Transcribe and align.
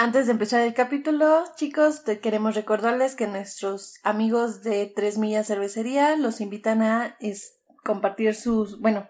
Antes 0.00 0.26
de 0.26 0.32
empezar 0.32 0.60
el 0.60 0.74
capítulo, 0.74 1.42
chicos, 1.56 2.04
te 2.04 2.20
queremos 2.20 2.54
recordarles 2.54 3.16
que 3.16 3.26
nuestros 3.26 3.98
amigos 4.04 4.62
de 4.62 4.86
Tres 4.86 5.18
Millas 5.18 5.48
Cervecería 5.48 6.14
los 6.14 6.40
invitan 6.40 6.82
a 6.82 7.16
es, 7.18 7.56
compartir 7.82 8.36
sus, 8.36 8.78
bueno, 8.78 9.08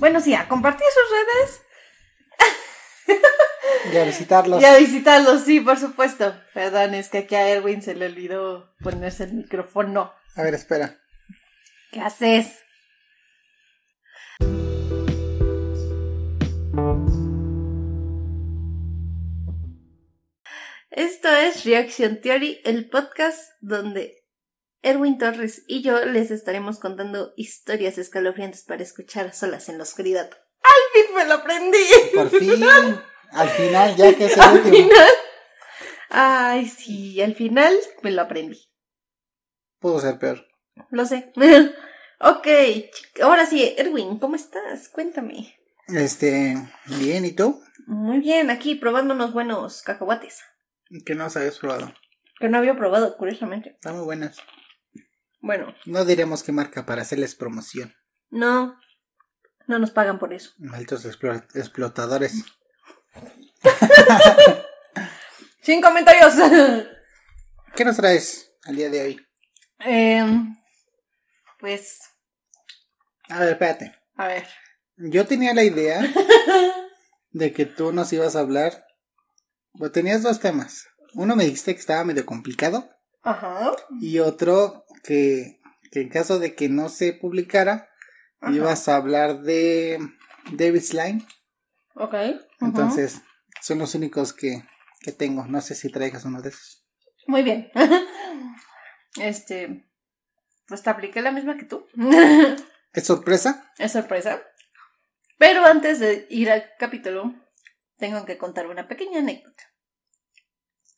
bueno, 0.00 0.22
sí, 0.22 0.32
a 0.32 0.48
compartir 0.48 0.86
sus 0.94 1.18
redes. 1.18 1.62
Y 3.92 3.96
a 3.98 4.04
visitarlos. 4.04 4.62
Y 4.62 4.64
a 4.64 4.78
visitarlos, 4.78 5.42
sí, 5.42 5.60
por 5.60 5.78
supuesto. 5.78 6.34
Perdón, 6.54 6.94
es 6.94 7.10
que 7.10 7.18
aquí 7.18 7.34
a 7.34 7.46
Erwin 7.46 7.82
se 7.82 7.94
le 7.94 8.06
olvidó 8.06 8.74
ponerse 8.82 9.24
el 9.24 9.34
micrófono. 9.34 10.10
A 10.36 10.42
ver, 10.42 10.54
espera. 10.54 10.96
¿Qué 11.92 12.00
haces? 12.00 12.63
Esto 20.96 21.28
es 21.28 21.64
Reaction 21.64 22.20
Theory, 22.20 22.60
el 22.64 22.88
podcast 22.88 23.50
donde 23.60 24.24
Erwin 24.80 25.18
Torres 25.18 25.64
y 25.66 25.82
yo 25.82 26.04
les 26.04 26.30
estaremos 26.30 26.78
contando 26.78 27.32
historias 27.36 27.98
escalofriantes 27.98 28.62
para 28.62 28.84
escuchar 28.84 29.34
solas 29.34 29.68
en 29.68 29.78
la 29.78 29.82
oscuridad. 29.82 30.30
¡Al 30.62 31.02
fin 31.02 31.16
me 31.16 31.24
lo 31.24 31.34
aprendí! 31.34 31.78
Por 32.14 32.30
fin. 32.30 32.64
Al 33.32 33.48
final, 33.48 33.96
ya 33.96 34.14
que 34.14 34.26
es 34.26 34.36
el 34.36 34.40
Al 34.40 34.56
último. 34.58 34.76
final. 34.76 35.08
Ay, 36.10 36.68
sí, 36.68 37.20
al 37.20 37.34
final 37.34 37.76
me 38.02 38.12
lo 38.12 38.22
aprendí. 38.22 38.70
Pudo 39.80 39.98
ser 39.98 40.20
peor. 40.20 40.46
Lo 40.90 41.04
sé. 41.06 41.32
ok, 42.20 42.46
ahora 43.20 43.46
sí, 43.46 43.74
Erwin, 43.76 44.20
¿cómo 44.20 44.36
estás? 44.36 44.88
Cuéntame. 44.90 45.56
Este, 45.88 46.56
bien, 47.00 47.24
¿y 47.24 47.32
tú? 47.32 47.60
Muy 47.88 48.20
bien, 48.20 48.50
aquí 48.50 48.76
probando 48.76 49.14
unos 49.14 49.32
buenos 49.32 49.82
cacahuates. 49.82 50.40
Que 51.04 51.14
no 51.14 51.26
os 51.26 51.36
habías 51.36 51.58
probado. 51.58 51.92
Que 52.38 52.48
no 52.48 52.58
había 52.58 52.76
probado, 52.76 53.16
curiosamente. 53.16 53.70
Están 53.70 53.96
muy 53.96 54.04
buenas. 54.04 54.36
Bueno, 55.40 55.74
No 55.86 56.04
diremos 56.04 56.42
qué 56.42 56.52
marca 56.52 56.86
para 56.86 57.02
hacerles 57.02 57.34
promoción. 57.34 57.94
no. 58.30 58.78
No 59.66 59.78
nos 59.78 59.90
pagan 59.92 60.18
por 60.18 60.34
eso. 60.34 60.50
Malditos 60.58 61.06
explo- 61.06 61.42
explotadores. 61.54 62.44
Sin 65.62 65.80
comentarios. 65.80 66.34
¿Qué 67.74 67.84
nos 67.84 67.96
traes 67.96 68.52
al 68.64 68.76
día 68.76 68.90
de 68.90 69.02
hoy? 69.02 69.26
Em, 69.80 70.54
pues, 71.58 71.98
A 73.30 73.40
ver, 73.40 73.52
espérate. 73.52 73.94
a 74.16 74.26
ver. 74.28 74.46
Yo 74.96 75.26
tenía 75.26 75.54
la 75.54 75.64
idea 75.64 76.00
de 77.30 77.52
que 77.54 77.64
tú 77.64 77.90
nos 77.92 78.12
ibas 78.12 78.36
a 78.36 78.40
hablar. 78.40 78.83
Bueno, 79.74 79.92
tenías 79.92 80.22
dos 80.22 80.40
temas. 80.40 80.86
Uno 81.14 81.36
me 81.36 81.44
dijiste 81.44 81.74
que 81.74 81.80
estaba 81.80 82.04
medio 82.04 82.24
complicado. 82.26 82.88
Ajá. 83.22 83.72
Y 84.00 84.18
otro 84.18 84.84
que, 85.02 85.60
que 85.90 86.00
en 86.00 86.08
caso 86.08 86.38
de 86.38 86.54
que 86.54 86.68
no 86.68 86.88
se 86.88 87.12
publicara, 87.12 87.88
Ajá. 88.40 88.52
ibas 88.52 88.88
a 88.88 88.96
hablar 88.96 89.42
de 89.42 89.98
David 90.52 90.82
Slime. 90.82 91.26
Ok. 91.94 92.14
Entonces, 92.60 93.22
son 93.60 93.78
los 93.78 93.94
únicos 93.94 94.32
que, 94.32 94.62
que 95.00 95.12
tengo. 95.12 95.46
No 95.46 95.60
sé 95.60 95.74
si 95.74 95.90
traigas 95.90 96.24
uno 96.24 96.40
de 96.42 96.50
esos. 96.50 96.84
Muy 97.26 97.42
bien. 97.42 97.70
Este, 99.16 99.88
pues 100.66 100.82
te 100.82 100.90
apliqué 100.90 101.22
la 101.22 101.30
misma 101.30 101.56
que 101.56 101.64
tú. 101.64 101.86
¿Es 102.92 103.04
sorpresa? 103.04 103.70
es 103.78 103.92
sorpresa. 103.92 104.42
Pero 105.38 105.64
antes 105.64 106.00
de 106.00 106.26
ir 106.30 106.50
al 106.50 106.64
capítulo, 106.80 107.32
tengo 107.96 108.24
que 108.24 108.38
contar 108.38 108.66
una 108.66 108.88
pequeña 108.88 109.20
anécdota. 109.20 109.64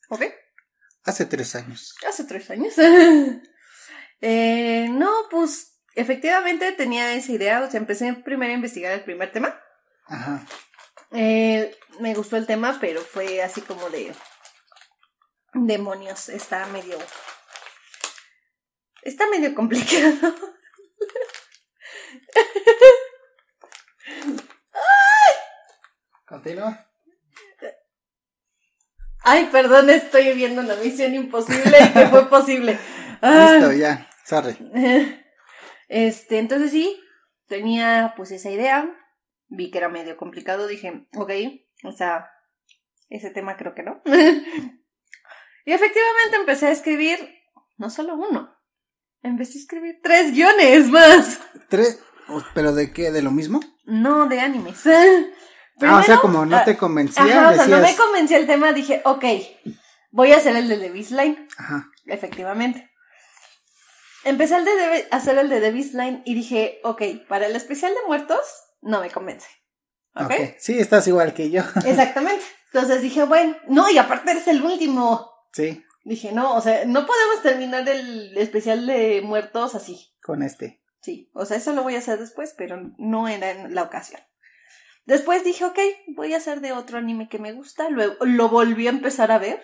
¿Ok? 0.09 0.23
Hace 1.03 1.25
tres 1.25 1.55
años. 1.55 1.95
Hace 2.07 2.23
tres 2.25 2.49
años. 2.49 2.73
Eh, 4.19 4.87
no, 4.89 5.11
pues 5.29 5.79
efectivamente 5.93 6.71
tenía 6.71 7.13
esa 7.13 7.31
idea. 7.31 7.61
O 7.61 7.69
sea, 7.69 7.79
empecé 7.79 8.11
primero 8.13 8.51
a 8.51 8.55
investigar 8.55 8.91
el 8.91 9.03
primer 9.03 9.31
tema. 9.31 9.61
Ajá. 10.07 10.43
Eh, 11.11 11.77
me 11.99 12.15
gustó 12.15 12.35
el 12.35 12.47
tema, 12.47 12.79
pero 12.81 13.01
fue 13.01 13.43
así 13.43 13.61
como 13.61 13.91
de 13.91 14.11
demonios. 15.53 16.29
Está 16.29 16.65
medio. 16.65 16.97
Está 19.03 19.29
medio 19.29 19.53
complicado. 19.53 20.35
Continúa. 26.27 26.85
Ay, 29.23 29.47
perdón, 29.51 29.89
estoy 29.89 30.33
viendo 30.33 30.61
una 30.61 30.75
misión 30.75 31.13
imposible 31.13 31.77
y 31.79 31.93
que 31.93 32.07
fue 32.07 32.29
posible. 32.29 32.77
Ah. 33.21 33.53
Listo, 33.59 33.73
ya. 33.73 34.09
Sorry. 34.25 34.57
Este, 35.89 36.39
entonces 36.39 36.71
sí, 36.71 36.99
tenía 37.47 38.13
pues 38.17 38.31
esa 38.31 38.51
idea. 38.51 38.93
Vi 39.47 39.71
que 39.71 39.77
era 39.77 39.87
medio 39.87 40.17
complicado, 40.17 40.67
dije, 40.67 41.07
ok, 41.15 41.31
o 41.85 41.93
sea, 41.93 42.29
ese 43.09 43.29
tema 43.29 43.55
creo 43.55 43.73
que 43.73 43.83
no. 43.83 44.01
y 44.05 45.71
efectivamente 45.71 46.35
empecé 46.35 46.67
a 46.67 46.71
escribir, 46.71 47.17
no 47.77 47.89
solo 47.89 48.15
uno, 48.15 48.53
empecé 49.23 49.59
a 49.59 49.61
escribir 49.61 50.01
tres 50.03 50.33
guiones 50.33 50.89
más. 50.89 51.39
Tres. 51.69 52.03
¿Pero 52.53 52.73
de 52.73 52.91
qué? 52.91 53.11
¿De 53.11 53.21
lo 53.21 53.31
mismo? 53.31 53.61
No 53.85 54.27
de 54.27 54.41
animes. 54.41 54.83
Ah, 55.81 55.99
o 55.99 56.03
sea, 56.03 56.17
como 56.19 56.45
no 56.45 56.57
ah, 56.57 56.63
te 56.63 56.77
convencía, 56.77 57.23
Ajá, 57.23 57.49
o 57.51 57.53
sea, 57.55 57.67
no 57.67 57.79
me 57.79 57.95
convencía 57.95 58.37
el 58.37 58.47
tema, 58.47 58.73
dije, 58.73 59.01
ok, 59.05 59.23
voy 60.11 60.31
a 60.33 60.37
hacer 60.37 60.55
el 60.55 60.67
de 60.67 60.77
The 60.77 60.91
Beast 60.91 61.11
Line. 61.11 61.47
Ajá. 61.57 61.89
Efectivamente. 62.05 62.89
Empecé 64.23 64.57
el 64.57 64.65
de 64.65 64.71
Deve- 64.71 65.07
a 65.11 65.17
hacer 65.17 65.37
el 65.37 65.49
de 65.49 65.61
The 65.61 65.71
Beast 65.71 65.93
Line 65.93 66.21
y 66.25 66.35
dije, 66.35 66.79
ok, 66.83 67.01
para 67.29 67.45
el 67.47 67.55
especial 67.55 67.93
de 67.93 67.99
muertos 68.07 68.39
no 68.81 68.99
me 69.01 69.09
convence. 69.09 69.47
¿Ok? 70.15 70.23
ok. 70.25 70.33
Sí, 70.59 70.79
estás 70.79 71.07
igual 71.07 71.33
que 71.33 71.49
yo. 71.49 71.61
Exactamente. 71.85 72.43
Entonces 72.73 73.01
dije, 73.01 73.23
bueno, 73.23 73.55
no, 73.67 73.89
y 73.89 73.97
aparte 73.97 74.31
eres 74.31 74.47
el 74.47 74.61
último. 74.63 75.31
sí, 75.53 75.83
Dije, 76.03 76.31
no, 76.31 76.55
o 76.55 76.61
sea, 76.61 76.85
no 76.85 77.05
podemos 77.05 77.41
terminar 77.43 77.87
el 77.89 78.37
especial 78.37 78.85
de 78.85 79.21
muertos 79.21 79.75
así. 79.75 80.13
con 80.21 80.41
este. 80.41 80.81
Sí, 81.01 81.29
o 81.33 81.45
sea, 81.45 81.57
eso 81.57 81.73
lo 81.73 81.83
voy 81.83 81.95
a 81.95 81.99
hacer 81.99 82.17
después, 82.17 82.53
pero 82.57 82.77
no 82.97 83.27
era 83.27 83.51
en 83.51 83.75
la 83.75 83.83
ocasión. 83.83 84.21
Después 85.07 85.43
dije, 85.43 85.65
ok, 85.65 85.79
voy 86.15 86.33
a 86.35 86.37
hacer 86.37 86.61
de 86.61 86.73
otro 86.73 86.99
anime 86.99 87.27
que 87.29 87.39
me 87.39 87.53
gusta. 87.53 87.89
Luego 87.89 88.23
lo 88.25 88.49
volví 88.49 88.85
a 88.85 88.91
empezar 88.91 89.31
a 89.31 89.39
ver. 89.39 89.59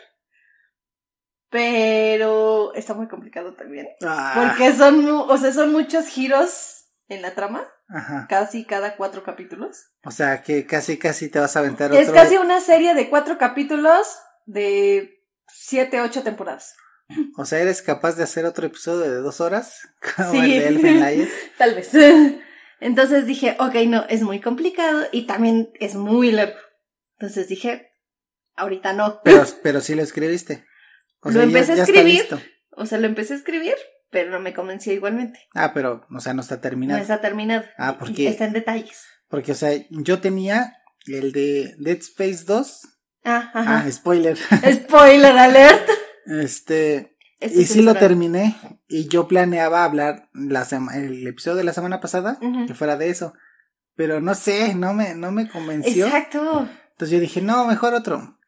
Pero 1.50 2.74
está 2.74 2.96
muy 2.96 3.08
complicado 3.08 3.54
también. 3.54 3.88
Ah, 4.04 4.34
Porque 4.58 4.74
son, 4.74 5.08
o 5.08 5.38
sea, 5.38 5.54
son 5.54 5.72
muchos 5.72 6.08
giros 6.08 6.86
en 7.10 7.22
la 7.22 7.36
trama, 7.36 7.68
Ajá. 7.90 8.26
casi 8.28 8.66
cada 8.66 8.96
cuatro 8.96 9.24
capítulos. 9.24 9.92
O 10.04 10.10
sea, 10.10 10.42
que 10.42 10.66
casi, 10.66 10.98
casi 10.98 11.30
te 11.30 11.40
vas 11.40 11.56
a 11.56 11.60
aventar 11.60 11.94
Es 11.94 12.10
otro. 12.10 12.22
casi 12.22 12.38
una 12.38 12.60
serie 12.60 12.96
de 12.96 13.08
cuatro 13.10 13.38
capítulos 13.38 14.18
de 14.46 15.24
siete, 15.48 16.02
ocho 16.02 16.24
temporadas. 16.24 16.76
O 17.38 17.46
sea, 17.46 17.60
¿eres 17.60 17.84
capaz 17.84 18.14
de 18.16 18.24
hacer 18.24 18.46
otro 18.46 18.66
episodio 18.66 19.02
de 19.02 19.18
dos 19.18 19.40
horas? 19.40 19.88
Como 20.16 20.32
Sí. 20.32 20.56
el 20.56 20.82
de 20.82 20.90
Elfen. 20.90 21.30
Tal 21.60 21.76
vez. 21.76 21.92
Entonces 22.84 23.26
dije, 23.26 23.56
ok, 23.60 23.76
no, 23.88 24.06
es 24.10 24.22
muy 24.22 24.40
complicado 24.42 25.06
y 25.12 25.26
también 25.26 25.72
es 25.80 25.96
muy 25.96 26.32
largo. 26.32 26.58
Entonces 27.18 27.48
dije, 27.48 27.90
ahorita 28.56 28.94
no. 28.94 29.22
Pero, 29.24 29.44
pero 29.64 29.82
sí 29.82 29.96
lo 29.96 30.04
escribiste. 30.04 30.66
O 31.22 31.30
Lo 31.30 31.36
sea, 31.36 31.44
empecé 31.44 31.72
a 31.72 31.76
ya 31.78 31.84
escribir. 31.84 32.26
O 32.72 32.86
sea, 32.86 32.98
lo 32.98 33.08
empecé 33.08 33.34
a 33.34 33.38
escribir, 33.38 33.76
pero 34.10 34.30
no 34.32 34.40
me 34.40 34.54
convenció 34.54 34.92
igualmente. 34.94 35.40
Ah, 35.56 35.72
pero, 35.74 36.06
o 36.14 36.20
sea, 36.20 36.34
no 36.34 36.42
está 36.42 36.56
No 36.56 36.62
terminado. 36.62 37.02
está 37.02 37.22
terminado. 37.22 37.64
Ah, 37.78 37.98
porque- 37.98 38.28
Está 38.28 38.46
en 38.46 38.54
detalles. 38.54 39.02
Porque, 39.30 39.54
o 39.54 39.56
sea, 39.56 39.72
yo 39.90 40.20
tenía 40.20 40.74
el 41.08 41.32
de 41.32 41.76
Dead 41.80 41.98
Space 42.00 42.44
2. 42.46 42.82
Ah, 43.24 43.52
Ah, 43.54 43.78
ajá. 43.78 43.92
spoiler. 43.92 44.38
Spoiler 44.74 45.38
alert. 45.38 45.90
Este, 46.26 47.13
Este 47.44 47.62
y 47.62 47.66
sí 47.66 47.82
lo 47.82 47.94
terminé. 47.96 48.56
Y 48.88 49.08
yo 49.08 49.28
planeaba 49.28 49.84
hablar 49.84 50.30
la 50.34 50.66
el 50.96 51.28
episodio 51.28 51.58
de 51.58 51.64
la 51.64 51.74
semana 51.74 52.00
pasada, 52.00 52.38
que 52.68 52.74
fuera 52.74 52.96
de 52.98 53.10
eso. 53.10 53.34
Pero 53.96 54.22
no 54.22 54.34
sé, 54.34 54.74
no 54.76 54.94
me, 54.94 55.14
no 55.16 55.32
me 55.32 55.48
convenció. 55.50 56.06
Exacto. 56.08 56.68
Entonces 56.92 57.10
yo 57.12 57.20
dije, 57.20 57.42
no, 57.42 57.66
mejor 57.66 57.94
otro. 57.94 58.40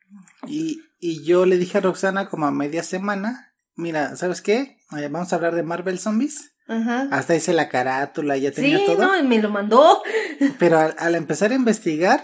Y, 0.47 0.81
y 0.99 1.23
yo 1.23 1.45
le 1.45 1.57
dije 1.57 1.77
a 1.77 1.81
Roxana 1.81 2.29
como 2.29 2.45
a 2.45 2.51
media 2.51 2.83
semana, 2.83 3.53
mira, 3.75 4.15
¿sabes 4.15 4.41
qué? 4.41 4.77
Eh, 4.97 5.07
Vamos 5.11 5.31
a 5.31 5.35
hablar 5.35 5.55
de 5.55 5.63
Marvel 5.63 5.99
Zombies. 5.99 6.51
Ajá. 6.67 7.07
Hasta 7.11 7.35
hice 7.35 7.53
la 7.53 7.69
carátula, 7.69 8.37
ya 8.37 8.51
tenía 8.51 8.79
Sí, 8.79 8.85
todo. 8.87 8.97
no, 9.01 9.23
me 9.23 9.39
lo 9.41 9.49
mandó. 9.49 10.01
Pero 10.59 10.79
al, 10.79 10.95
al 10.97 11.15
empezar 11.15 11.51
a 11.51 11.55
investigar, 11.55 12.23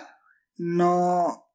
no... 0.58 1.46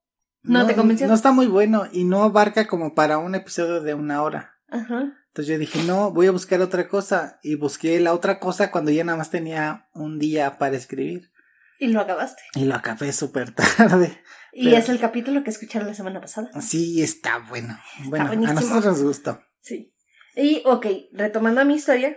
¿No 0.42 0.64
te 0.66 0.76
convenció? 0.76 1.08
No 1.08 1.14
está 1.14 1.32
muy 1.32 1.46
bueno 1.48 1.86
y 1.90 2.04
no 2.04 2.22
abarca 2.22 2.68
como 2.68 2.94
para 2.94 3.18
un 3.18 3.34
episodio 3.34 3.80
de 3.80 3.94
una 3.94 4.22
hora. 4.22 4.55
Ajá. 4.68 5.12
Entonces 5.28 5.52
yo 5.52 5.58
dije, 5.58 5.82
no, 5.84 6.10
voy 6.12 6.26
a 6.26 6.30
buscar 6.32 6.60
otra 6.60 6.88
cosa. 6.88 7.38
Y 7.42 7.54
busqué 7.56 8.00
la 8.00 8.12
otra 8.14 8.38
cosa 8.40 8.70
cuando 8.70 8.90
ya 8.90 9.04
nada 9.04 9.18
más 9.18 9.30
tenía 9.30 9.88
un 9.94 10.18
día 10.18 10.58
para 10.58 10.76
escribir. 10.76 11.30
Y 11.78 11.88
lo 11.88 12.00
acabaste. 12.00 12.42
Y 12.54 12.64
lo 12.64 12.74
acabé 12.74 13.12
súper 13.12 13.50
tarde. 13.54 14.22
Y 14.52 14.64
Pero- 14.64 14.76
es 14.78 14.88
el 14.88 14.98
capítulo 14.98 15.44
que 15.44 15.50
escucharon 15.50 15.86
la 15.88 15.94
semana 15.94 16.20
pasada. 16.20 16.50
Sí, 16.60 17.02
está 17.02 17.38
bueno. 17.48 17.78
Bueno, 18.06 18.24
a 18.24 18.28
buenísimo. 18.28 18.60
nosotros 18.60 18.84
nos 18.84 19.02
gustó. 19.02 19.42
Sí. 19.60 19.92
Y, 20.36 20.62
ok, 20.64 20.86
retomando 21.12 21.64
mi 21.64 21.74
historia, 21.74 22.16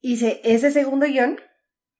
hice 0.00 0.40
ese 0.44 0.70
segundo 0.70 1.06
guion, 1.06 1.38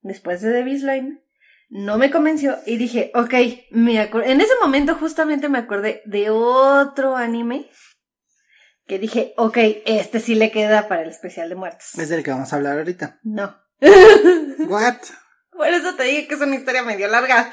después 0.00 0.40
de 0.42 0.52
The 0.52 0.64
Beast 0.64 0.84
Line, 0.84 1.22
no 1.68 1.98
me 1.98 2.10
convenció 2.10 2.56
y 2.66 2.76
dije, 2.78 3.10
ok, 3.14 3.32
me 3.70 4.02
en 4.02 4.40
ese 4.40 4.52
momento 4.62 4.94
justamente 4.96 5.48
me 5.48 5.58
acordé 5.58 6.02
de 6.04 6.28
otro 6.30 7.16
anime 7.16 7.70
que 8.90 8.98
dije, 8.98 9.34
ok, 9.36 9.56
este 9.86 10.18
sí 10.18 10.34
le 10.34 10.50
queda 10.50 10.88
para 10.88 11.02
el 11.02 11.10
especial 11.10 11.48
de 11.48 11.54
muertos. 11.54 11.96
Es 11.96 12.08
del 12.08 12.24
que 12.24 12.32
vamos 12.32 12.52
a 12.52 12.56
hablar 12.56 12.76
ahorita. 12.76 13.20
No. 13.22 13.56
What? 14.68 14.96
Por 15.52 15.68
eso 15.68 15.94
te 15.94 16.02
dije 16.02 16.26
que 16.26 16.34
es 16.34 16.40
una 16.40 16.56
historia 16.56 16.82
medio 16.82 17.06
larga. 17.06 17.48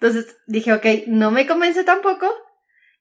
Entonces 0.00 0.38
dije, 0.46 0.72
ok, 0.72 0.86
no 1.08 1.30
me 1.30 1.46
convence 1.46 1.84
tampoco. 1.84 2.32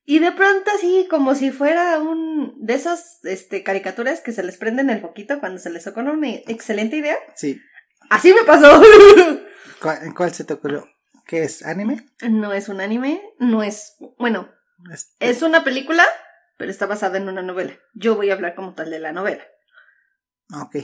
Y 0.03 0.19
de 0.19 0.33
pronto 0.33 0.69
así, 0.75 1.07
como 1.09 1.35
si 1.35 1.51
fuera 1.51 1.99
un 1.99 2.53
de 2.59 2.73
esas 2.73 3.19
este, 3.23 3.63
caricaturas 3.63 4.19
que 4.19 4.33
se 4.33 4.43
les 4.43 4.57
prenden 4.57 4.89
el 4.89 4.99
foquito 4.99 5.39
cuando 5.39 5.57
se 5.59 5.69
les 5.69 5.87
ocurre 5.87 6.11
una 6.11 6.27
excelente 6.31 6.97
idea. 6.97 7.15
Sí. 7.35 7.61
Así 8.09 8.33
me 8.33 8.43
pasó. 8.43 8.83
¿Cuál, 9.81 10.13
cuál 10.13 10.33
se 10.33 10.43
te 10.43 10.51
ocurrió? 10.53 10.85
¿Qué 11.25 11.43
es? 11.43 11.65
¿Anime? 11.65 12.09
No 12.27 12.51
es 12.51 12.67
un 12.67 12.81
anime, 12.81 13.21
no 13.37 13.63
es, 13.63 13.95
bueno, 14.17 14.49
Este- 14.91 15.29
es 15.29 15.43
una 15.43 15.63
película, 15.63 16.03
pero 16.59 16.71
está 16.71 16.85
basada 16.85 17.17
en 17.17 17.29
una 17.29 17.41
novela. 17.41 17.79
Yo 17.94 18.15
voy 18.15 18.29
a 18.29 18.33
hablar 18.33 18.53
como 18.53 18.73
tal 18.73 18.89
de 18.91 19.00
la 19.00 19.13
novela. 19.13 19.47
Ok. 20.53 20.75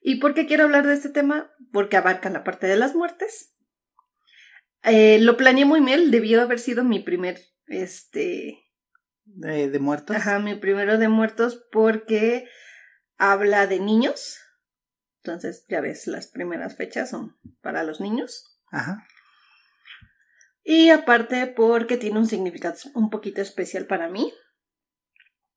¿Y 0.00 0.20
por 0.20 0.34
qué 0.34 0.46
quiero 0.46 0.62
hablar 0.62 0.86
de 0.86 0.94
este 0.94 1.08
tema? 1.08 1.52
Porque 1.72 1.96
abarca 1.96 2.30
la 2.30 2.44
parte 2.44 2.68
de 2.68 2.76
las 2.76 2.94
muertes. 2.94 3.56
Eh, 4.84 5.18
lo 5.18 5.36
planeé 5.36 5.64
muy 5.64 5.80
mal, 5.80 6.12
debió 6.12 6.40
haber 6.42 6.60
sido 6.60 6.84
mi 6.84 7.00
primer, 7.00 7.40
este, 7.66 8.62
¿De, 9.24 9.68
de 9.68 9.78
muertos? 9.80 10.14
ajá, 10.14 10.38
mi 10.38 10.54
primero 10.54 10.96
de 10.96 11.08
muertos 11.08 11.66
porque 11.72 12.48
habla 13.16 13.66
de 13.66 13.80
niños. 13.80 14.38
Entonces, 15.24 15.64
ya 15.68 15.80
ves, 15.80 16.06
las 16.06 16.28
primeras 16.28 16.76
fechas 16.76 17.10
son 17.10 17.36
para 17.62 17.82
los 17.82 18.00
niños. 18.00 18.60
Ajá. 18.70 19.04
Y 20.62 20.90
aparte 20.90 21.48
porque 21.48 21.96
tiene 21.96 22.20
un 22.20 22.28
significado 22.28 22.76
un 22.94 23.10
poquito 23.10 23.42
especial 23.42 23.86
para 23.86 24.08
mí. 24.08 24.32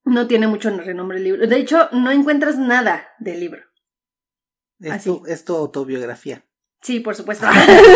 No 0.08 0.28
tiene 0.28 0.48
mucho 0.48 0.70
renombre 0.70 1.18
el 1.18 1.24
libro. 1.24 1.48
De 1.48 1.58
hecho, 1.58 1.90
no 1.92 2.12
encuentras 2.12 2.58
nada 2.58 3.10
del 3.20 3.40
libro. 3.40 3.62
Es, 4.80 4.92
Así. 4.92 5.10
tu, 5.10 5.26
es 5.26 5.44
tu 5.44 5.56
autobiografía. 5.56 6.44
Sí, 6.82 7.00
por 7.00 7.16
supuesto. 7.16 7.48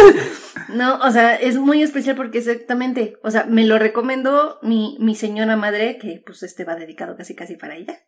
no, 0.74 1.00
o 1.00 1.12
sea, 1.12 1.36
es 1.36 1.58
muy 1.58 1.84
especial 1.84 2.16
porque 2.16 2.40
exactamente, 2.40 3.18
o 3.24 3.32
sea, 3.32 3.46
me 3.46 3.66
lo 3.66 3.78
recomendó 3.78 4.60
mi, 4.64 4.98
mi 5.00 5.16
señora 5.16 5.56
madre, 5.56 5.98
que 5.98 6.22
pues 6.26 6.44
este 6.44 6.66
va 6.66 6.76
dedicado 6.76 7.16
casi 7.16 7.36
casi 7.36 7.56
para 7.56 7.76
ella. 7.76 8.00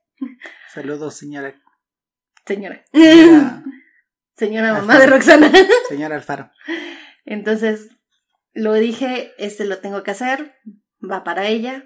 Saludos, 0.74 1.16
señora. 1.16 1.62
Señora. 2.46 2.84
Señora, 2.92 3.64
señora 4.36 4.74
mamá 4.74 5.00
de 5.00 5.08
Roxana. 5.08 5.52
señora 5.90 6.16
Alfaro. 6.16 6.52
Entonces, 7.26 7.90
lo 8.54 8.74
dije, 8.74 9.34
este 9.38 9.66
lo 9.66 9.80
tengo 9.80 10.04
que 10.04 10.12
hacer, 10.12 10.56
va 11.00 11.24
para 11.24 11.48
ella. 11.48 11.86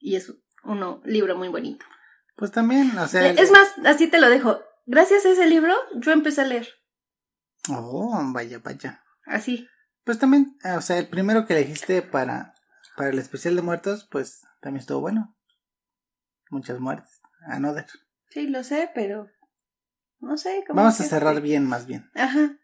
Y 0.00 0.16
es 0.16 0.32
un 0.64 1.00
libro 1.04 1.36
muy 1.36 1.48
bonito. 1.48 1.84
Pues 2.36 2.50
también, 2.50 2.96
o 2.98 3.06
sea. 3.06 3.28
Es 3.30 3.50
más, 3.50 3.68
así 3.84 4.08
te 4.08 4.18
lo 4.18 4.28
dejo. 4.28 4.60
Gracias 4.86 5.24
a 5.26 5.30
ese 5.30 5.46
libro, 5.46 5.74
yo 5.94 6.10
empecé 6.12 6.40
a 6.40 6.46
leer. 6.46 6.68
Oh, 7.68 8.18
vaya, 8.32 8.58
vaya. 8.58 9.04
Así. 9.26 9.68
Pues 10.04 10.18
también, 10.18 10.56
eh, 10.64 10.72
o 10.72 10.80
sea, 10.80 10.98
el 10.98 11.08
primero 11.08 11.46
que 11.46 11.52
elegiste 11.54 12.00
para, 12.02 12.54
para 12.96 13.10
el 13.10 13.18
especial 13.18 13.54
de 13.54 13.62
muertos, 13.62 14.08
pues 14.10 14.40
también 14.60 14.80
estuvo 14.80 15.00
bueno. 15.00 15.36
Muchas 16.48 16.80
muertes. 16.80 17.20
Another. 17.46 17.86
Sí, 18.30 18.48
lo 18.48 18.64
sé, 18.64 18.90
pero 18.94 19.28
no 20.18 20.36
sé 20.38 20.64
cómo. 20.66 20.78
Vamos 20.80 20.98
a 20.98 21.04
que- 21.04 21.10
cerrar 21.10 21.40
bien, 21.42 21.66
más 21.66 21.86
bien. 21.86 22.10
Ajá. 22.14 22.56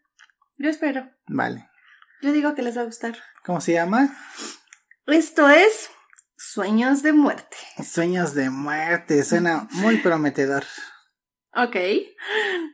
Yo 0.57 0.69
espero. 0.69 1.09
Vale. 1.27 1.69
Yo 2.21 2.31
digo 2.31 2.55
que 2.55 2.63
les 2.63 2.75
va 2.75 2.81
a 2.81 2.85
gustar. 2.85 3.15
¿Cómo 3.45 3.61
se 3.61 3.73
llama? 3.73 4.17
Esto 5.05 5.47
es 5.49 5.89
Sueños 6.37 7.01
de 7.01 7.13
muerte. 7.13 7.57
Sueños 7.83 8.35
de 8.35 8.51
muerte. 8.51 9.23
Suena 9.23 9.67
muy 9.71 9.97
prometedor. 10.03 10.63
Ok. 11.55 11.75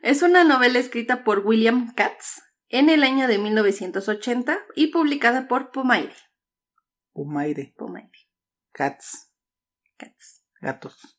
Es 0.01 0.21
una 0.21 0.43
novela 0.43 0.79
escrita 0.79 1.23
por 1.23 1.39
William 1.39 1.93
Katz 1.95 2.41
en 2.67 2.89
el 2.89 3.03
año 3.03 3.27
de 3.27 3.37
1980 3.37 4.59
y 4.75 4.87
publicada 4.87 5.47
por 5.47 5.71
Pomaire. 5.71 6.13
Humaire. 7.13 7.73
Pomaire. 7.77 8.11
Cats. 8.73 9.31
Katz. 9.95 10.43
Gatos. 10.59 11.17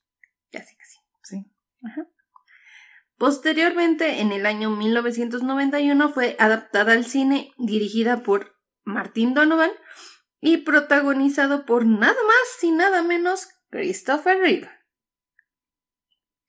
Ya 0.52 0.60
sé 0.60 0.76
que 0.76 0.84
sí. 0.84 0.98
Sí. 1.22 1.46
Posteriormente, 3.16 4.20
en 4.20 4.32
el 4.32 4.44
año 4.44 4.68
1991, 4.70 6.12
fue 6.12 6.36
adaptada 6.38 6.92
al 6.92 7.06
cine, 7.06 7.52
dirigida 7.56 8.22
por 8.22 8.60
Martin 8.82 9.32
Donovan 9.32 9.70
y 10.44 10.58
protagonizado 10.58 11.64
por 11.64 11.86
nada 11.86 12.12
más 12.12 12.62
y 12.62 12.70
nada 12.70 13.02
menos 13.02 13.48
Christopher 13.70 14.38
Reeve. 14.38 14.70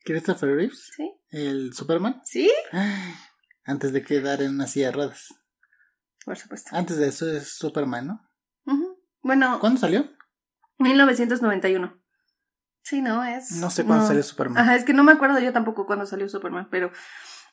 Christopher 0.04 0.54
Reeves. 0.54 0.92
¿Sí? 0.94 1.10
El 1.30 1.74
Superman. 1.74 2.22
¿Sí? 2.26 2.52
Ay, 2.74 3.14
Antes 3.64 3.94
de 3.94 4.04
quedar 4.04 4.42
en 4.42 4.52
una 4.52 4.68
silla 4.68 4.88
de 4.88 4.92
ruedas. 4.92 5.34
Por 6.26 6.38
supuesto. 6.38 6.76
Antes 6.76 6.98
de 6.98 7.08
eso 7.08 7.32
es 7.32 7.56
Superman, 7.56 8.08
¿no? 8.08 8.22
Ujú. 8.66 9.02
Bueno, 9.22 9.60
¿Cuándo 9.62 9.80
salió? 9.80 10.10
1991. 10.80 11.98
Sí, 12.84 13.02
no, 13.02 13.24
es... 13.24 13.52
No 13.54 13.70
sé 13.70 13.86
cuándo 13.86 14.04
no. 14.04 14.08
salió 14.10 14.24
Superman. 14.24 14.58
Ajá, 14.62 14.76
es 14.76 14.84
que 14.84 14.94
no 14.94 15.06
me 15.06 15.14
acuerdo 15.14 15.40
yo 15.40 15.54
tampoco 15.54 15.86
cuándo 15.86 16.06
salió 16.06 16.28
Superman, 16.28 16.68
pero 16.70 16.92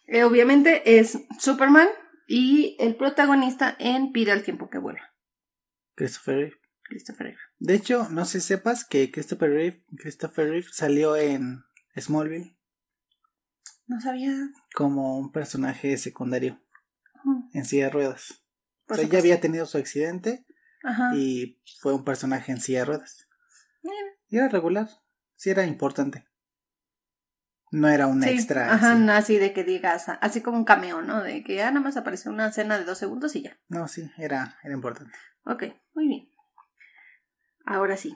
eh, 0.06 0.25
obviamente 0.25 0.99
es 0.99 1.19
Superman 1.39 1.89
y 2.27 2.77
el 2.81 2.97
protagonista 2.97 3.77
en 3.79 4.11
Pide 4.11 4.33
al 4.33 4.43
tiempo 4.43 4.69
que 4.69 4.79
vuelva. 4.79 5.12
Christopher 5.94 6.37
Reeve. 6.37 6.56
Christopher 6.85 7.27
Reeve. 7.29 7.39
De 7.59 7.75
hecho, 7.75 8.09
no 8.11 8.25
sé 8.25 8.41
si 8.41 8.49
sepas 8.49 8.85
que 8.85 9.11
Christopher 9.11 9.50
Reeve, 9.50 9.85
Christopher 9.97 10.49
Reeve 10.49 10.67
salió 10.71 11.17
en 11.17 11.62
Smallville 11.99 12.56
No 13.87 14.00
sabía. 14.00 14.35
como 14.75 15.19
un 15.19 15.33
personaje 15.33 15.97
secundario 15.97 16.61
en 17.53 17.65
silla 17.65 17.85
de 17.85 17.91
ruedas. 17.91 18.43
por 18.87 18.97
o 18.99 19.00
sea, 19.00 19.09
ya 19.09 19.19
había 19.21 19.41
tenido 19.41 19.65
su 19.67 19.79
accidente 19.79 20.44
Ajá. 20.83 21.15
y 21.17 21.61
fue 21.81 21.94
un 21.94 22.05
personaje 22.05 22.53
en 22.53 22.61
silla 22.61 22.81
de 22.81 22.85
ruedas. 22.87 23.29
Mira. 23.83 23.97
Y 24.29 24.37
era 24.39 24.49
regular, 24.49 24.89
sí 25.34 25.51
era 25.51 25.65
importante. 25.67 26.27
No 27.72 27.88
era 27.88 28.06
un 28.06 28.22
Sí, 28.22 28.29
extra. 28.29 28.72
Ajá, 28.72 28.93
así. 28.93 29.00
no 29.02 29.12
así 29.12 29.38
de 29.38 29.52
que 29.52 29.64
digas, 29.64 30.05
así 30.20 30.41
como 30.43 30.58
un 30.58 30.64
cameo, 30.64 31.02
¿no? 31.02 31.22
De 31.22 31.43
que 31.43 31.56
ya 31.56 31.70
nada 31.70 31.81
más 31.81 31.96
aparece 31.96 32.29
una 32.29 32.48
escena 32.48 32.79
de 32.79 32.84
dos 32.84 32.98
segundos 32.98 33.34
y 33.34 33.43
ya. 33.43 33.58
No, 33.69 33.88
sí, 33.88 34.08
era, 34.19 34.58
era 34.62 34.74
importante. 34.74 35.12
Ok, 35.46 35.64
muy 35.94 36.06
bien. 36.06 36.29
Ahora 37.67 37.96
sí. 37.96 38.14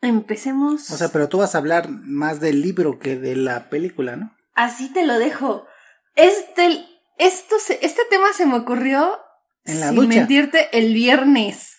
Empecemos. 0.00 0.90
O 0.90 0.96
sea, 0.96 1.08
pero 1.08 1.28
tú 1.28 1.38
vas 1.38 1.54
a 1.54 1.58
hablar 1.58 1.88
más 1.88 2.40
del 2.40 2.60
libro 2.62 2.98
que 2.98 3.16
de 3.16 3.34
la 3.34 3.68
película, 3.70 4.16
¿no? 4.16 4.34
Así 4.54 4.92
te 4.92 5.04
lo 5.04 5.18
dejo. 5.18 5.66
Este, 6.14 6.86
esto 7.18 7.56
se- 7.58 7.84
este 7.84 8.02
tema 8.10 8.26
se 8.34 8.46
me 8.46 8.54
ocurrió, 8.56 9.18
En 9.64 9.80
la 9.80 9.88
sin 9.88 9.96
ducha. 9.96 10.08
mentirte, 10.18 10.68
el 10.78 10.94
viernes. 10.94 11.72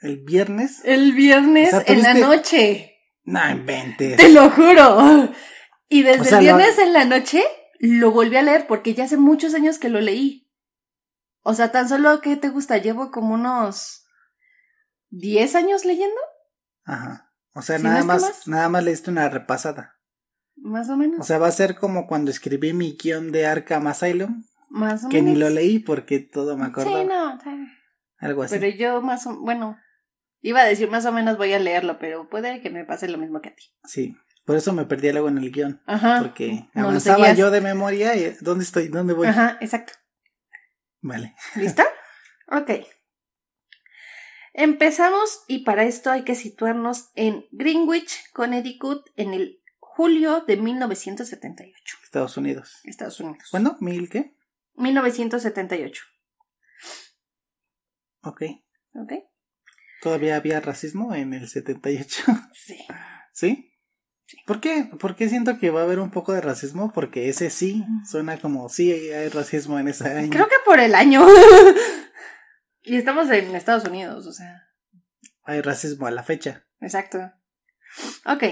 El 0.00 0.18
viernes. 0.18 0.82
El 0.84 1.12
viernes 1.12 1.74
O 1.74 1.80
sea, 1.82 1.84
en 1.94 2.02
la 2.02 2.14
noche. 2.14 2.96
No 3.24 3.50
inventes. 3.50 4.16
Te 4.16 4.28
lo 4.28 4.50
juro. 4.50 5.32
Y 5.92 6.02
desde 6.02 6.20
O 6.20 6.24
sea, 6.24 6.38
el 6.38 6.46
lo- 6.46 6.56
viernes 6.56 6.78
en 6.78 6.92
la 6.92 7.04
noche 7.04 7.42
lo 7.80 8.10
volví 8.12 8.36
a 8.36 8.42
leer 8.42 8.66
porque 8.66 8.94
ya 8.94 9.04
hace 9.04 9.16
muchos 9.16 9.54
años 9.54 9.78
que 9.78 9.88
lo 9.88 10.00
leí. 10.00 10.48
O 11.42 11.54
sea, 11.54 11.72
tan 11.72 11.88
solo 11.88 12.20
que 12.20 12.36
te 12.36 12.48
gusta, 12.48 12.78
llevo 12.78 13.10
como 13.10 13.34
unos 13.34 14.04
10 15.10 15.54
años 15.54 15.84
leyendo, 15.84 16.16
Ajá. 16.84 17.28
O 17.54 17.62
sea, 17.62 17.76
Si 17.78 17.84
nada 17.84 18.02
más, 18.04 18.22
más. 18.22 18.48
nada 18.48 18.68
más 18.68 18.82
le 18.82 18.90
diste 18.92 19.10
una 19.10 19.28
repasada. 19.28 19.98
más 20.56 20.88
o 20.88 20.96
menos. 20.96 21.20
O 21.20 21.22
sea, 21.24 21.38
va 21.38 21.48
a 21.48 21.52
ser 21.52 21.76
como 21.76 22.06
cuando 22.06 22.30
escribí 22.30 22.72
mi 22.72 22.96
guion 22.96 23.30
de 23.32 23.46
Arkham 23.46 23.86
Asylum, 23.88 24.44
más 24.70 25.04
o 25.04 25.08
que 25.10 25.20
ni 25.20 25.34
lo 25.36 25.50
leí 25.50 25.78
porque 25.80 26.20
todo 26.20 26.56
me 26.56 26.66
acordaba. 26.66 27.00
Sí, 27.00 27.04
no. 27.06 27.38
Algo 28.18 28.42
así. 28.44 28.56
Pero 28.58 28.74
yo 28.76 29.02
más 29.02 29.26
o 29.26 29.38
bueno, 29.40 29.76
iba 30.40 30.60
a 30.60 30.64
decir 30.64 30.88
más 30.90 31.04
o 31.04 31.12
menos 31.12 31.36
voy 31.36 31.52
a 31.52 31.58
leerlo, 31.58 31.98
pero 31.98 32.28
puede 32.30 32.62
que 32.62 32.70
me 32.70 32.84
pase 32.84 33.08
lo 33.08 33.18
mismo 33.18 33.40
que 33.42 33.50
a 33.50 33.54
ti. 33.54 33.64
Sí. 33.84 34.16
Por 34.44 34.56
eso 34.56 34.72
me 34.72 34.84
perdí 34.84 35.12
luego 35.12 35.28
en 35.28 35.38
el 35.38 35.52
guion. 35.52 35.82
Ajá. 35.86 36.20
Porque 36.20 36.68
No 36.74 36.88
avanzaba 36.88 37.32
yo 37.32 37.50
de 37.50 37.60
memoria 37.60 38.16
y 38.16 38.36
¿dónde 38.40 38.64
estoy? 38.64 38.88
¿Dónde 38.88 39.14
voy? 39.14 39.28
Ajá, 39.28 39.58
exacto. 39.60 39.92
Vale. 41.00 41.34
¿Lista? 41.56 41.86
ok. 42.48 42.70
Empezamos 44.54 45.44
y 45.48 45.64
para 45.64 45.84
esto 45.84 46.10
hay 46.10 46.24
que 46.24 46.34
situarnos 46.34 47.10
en 47.14 47.46
Greenwich, 47.52 48.30
Connecticut, 48.32 49.08
en 49.16 49.32
el 49.32 49.62
julio 49.78 50.40
de 50.46 50.56
1978, 50.56 51.96
Estados 52.02 52.36
Unidos. 52.36 52.80
Estados 52.84 53.20
Unidos. 53.20 53.48
¿Cuándo? 53.50 53.76
¿Mil 53.80 54.10
qué? 54.10 54.36
1978. 54.74 56.02
Ok. 58.22 58.42
¿Ok? 58.94 59.12
¿Todavía 60.02 60.36
había 60.36 60.60
racismo 60.60 61.14
en 61.14 61.32
el 61.32 61.48
78? 61.48 62.24
Sí. 62.52 62.78
¿Sí? 63.32 63.71
¿Por 64.46 64.60
qué? 64.60 64.88
¿Por 64.98 65.16
qué 65.16 65.28
siento 65.28 65.58
que 65.58 65.70
va 65.70 65.80
a 65.80 65.84
haber 65.84 65.98
un 65.98 66.10
poco 66.10 66.32
de 66.32 66.40
racismo? 66.40 66.92
Porque 66.92 67.28
ese 67.28 67.50
sí 67.50 67.84
suena 68.08 68.38
como 68.38 68.68
sí 68.68 68.92
hay 68.92 69.28
racismo 69.28 69.78
en 69.78 69.88
ese 69.88 70.08
año. 70.08 70.30
Creo 70.30 70.48
que 70.48 70.56
por 70.64 70.80
el 70.80 70.94
año. 70.94 71.26
y 72.82 72.96
estamos 72.96 73.30
en 73.30 73.54
Estados 73.54 73.84
Unidos, 73.84 74.26
o 74.26 74.32
sea. 74.32 74.68
Hay 75.44 75.60
racismo 75.60 76.06
a 76.06 76.10
la 76.10 76.22
fecha. 76.22 76.66
Exacto. 76.80 77.32
Ok. 78.26 78.44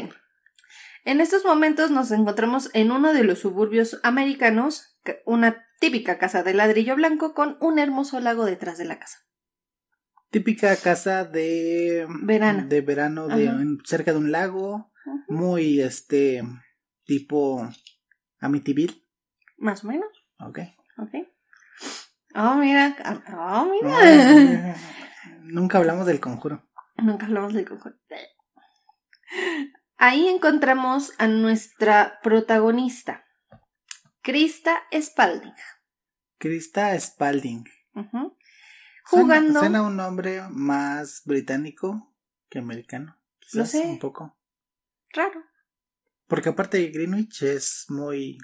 En 1.05 1.21
estos 1.21 1.45
momentos 1.45 1.91
nos 1.91 2.11
encontramos 2.11 2.71
en 2.75 2.91
uno 2.91 3.13
de 3.13 3.25
los 3.25 3.39
suburbios 3.39 3.99
americanos, 4.03 4.99
una 5.25 5.67
típica 5.81 6.19
casa 6.19 6.43
de 6.43 6.55
ladrillo 6.55 6.95
blanco 6.95 7.33
con 7.33 7.57
un 7.61 7.79
hermoso 7.79 8.21
lago 8.21 8.45
detrás 8.45 8.79
de 8.79 8.85
la 8.85 8.99
casa. 8.99 9.19
Típica 10.31 10.77
casa 10.77 11.25
de 11.25 12.07
verano, 12.23 12.67
de 12.69 12.81
verano 12.83 13.27
de, 13.27 13.51
cerca 13.85 14.13
de 14.13 14.19
un 14.19 14.31
lago, 14.31 14.90
muy 15.29 15.81
este 15.81 16.43
tipo 17.05 17.69
Amityville. 18.41 19.05
Más 19.59 19.85
o 19.85 19.89
menos. 19.89 20.09
Ok. 20.39 20.59
Ok. 20.99 21.15
Oh, 22.35 22.55
mira. 22.55 22.97
Oh, 23.37 23.67
mira. 23.67 24.77
nunca 25.43 25.79
hablamos 25.79 26.07
del 26.07 26.21
conjuro. 26.21 26.69
Nunca 26.97 27.27
hablamos 27.27 27.55
del 27.55 27.69
conjuro. 27.69 27.97
Ahí 29.97 30.29
encontramos 30.29 31.13
a 31.19 31.29
nuestra 31.29 32.21
protagonista, 32.23 33.27
Krista 34.23 34.83
Spalding. 34.93 35.55
Krista 36.39 36.99
Spalding. 36.99 37.65
Jugando. 39.05 39.61
Suena, 39.61 39.83
un 39.83 39.97
nombre 39.97 40.43
más 40.49 41.23
británico 41.27 42.15
que 42.49 42.61
americano. 42.61 43.17
Quizás 43.41 43.73
sé. 43.73 43.87
un 43.87 43.99
poco. 43.99 44.40
Raro. 45.13 45.43
Porque 46.27 46.51
aparte 46.51 46.87
Greenwich 46.89 47.43
es 47.43 47.87
muy. 47.89 48.39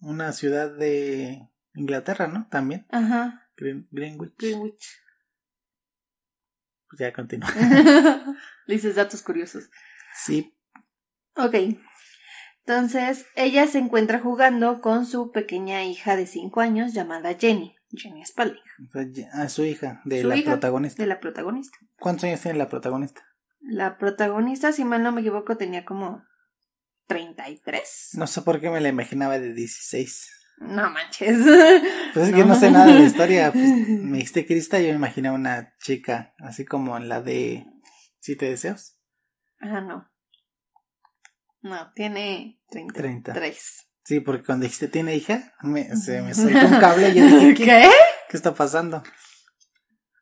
una 0.00 0.32
ciudad 0.32 0.70
de 0.70 1.48
Inglaterra, 1.74 2.28
¿no? 2.28 2.48
También. 2.48 2.86
Ajá. 2.90 3.50
Greenwich. 3.56 4.36
Greenwich. 4.38 4.86
Pues 6.88 7.00
ya 7.00 7.12
continúa. 7.12 7.52
dices 8.66 8.94
datos 8.94 9.22
curiosos. 9.22 9.70
Sí. 10.14 10.56
Ok. 11.36 11.54
Entonces, 12.64 13.26
ella 13.34 13.66
se 13.66 13.78
encuentra 13.78 14.20
jugando 14.20 14.80
con 14.80 15.06
su 15.06 15.32
pequeña 15.32 15.84
hija 15.84 16.16
de 16.16 16.26
5 16.26 16.60
años 16.60 16.92
llamada 16.92 17.34
Jenny. 17.34 17.74
Jenny 17.90 18.24
Spalding. 18.24 18.62
A 19.32 19.48
su 19.48 19.64
hija, 19.64 20.02
de 20.04 20.22
Su 20.22 20.28
la 20.28 20.36
hija 20.36 20.52
protagonista. 20.52 21.02
De 21.02 21.08
la 21.08 21.20
protagonista. 21.20 21.78
¿Cuántos 21.98 22.24
años 22.24 22.40
tiene 22.40 22.58
la 22.58 22.68
protagonista? 22.68 23.26
La 23.70 23.98
protagonista, 23.98 24.72
si 24.72 24.82
mal 24.86 25.02
no 25.02 25.12
me 25.12 25.20
equivoco, 25.20 25.58
tenía 25.58 25.84
como 25.84 26.24
33. 27.06 28.12
No 28.14 28.26
sé 28.26 28.40
por 28.40 28.60
qué 28.62 28.70
me 28.70 28.80
la 28.80 28.88
imaginaba 28.88 29.38
de 29.38 29.52
16. 29.52 30.30
No 30.60 30.90
manches. 30.90 31.38
Pues 32.14 32.30
es 32.30 32.34
que 32.34 32.44
no 32.46 32.54
sé 32.54 32.70
nada 32.70 32.86
de 32.86 32.94
la 32.94 33.04
historia. 33.04 33.52
Pues, 33.52 33.62
me 33.62 34.16
dijiste 34.16 34.46
Krista 34.46 34.80
y 34.80 34.84
yo 34.84 34.88
me 34.92 34.96
imaginé 34.96 35.30
una 35.30 35.74
chica, 35.80 36.34
así 36.38 36.64
como 36.64 36.98
la 36.98 37.20
de 37.20 37.66
Siete 38.20 38.46
Deseos. 38.48 38.98
Ah, 39.60 39.82
no. 39.82 40.10
No, 41.60 41.92
tiene 41.92 42.62
33. 42.70 43.86
Sí, 44.04 44.20
porque 44.20 44.44
cuando 44.44 44.62
dijiste 44.62 44.88
tiene 44.88 45.14
hija, 45.14 45.52
me, 45.60 45.94
se 45.94 46.22
me 46.22 46.32
soltó 46.32 46.58
un 46.58 46.80
cable 46.80 47.10
y 47.10 47.14
yo 47.16 47.26
dije, 47.26 47.54
¿qué? 47.54 47.64
¿Qué? 47.64 47.90
¿Qué 48.30 48.36
está 48.38 48.54
pasando? 48.54 49.02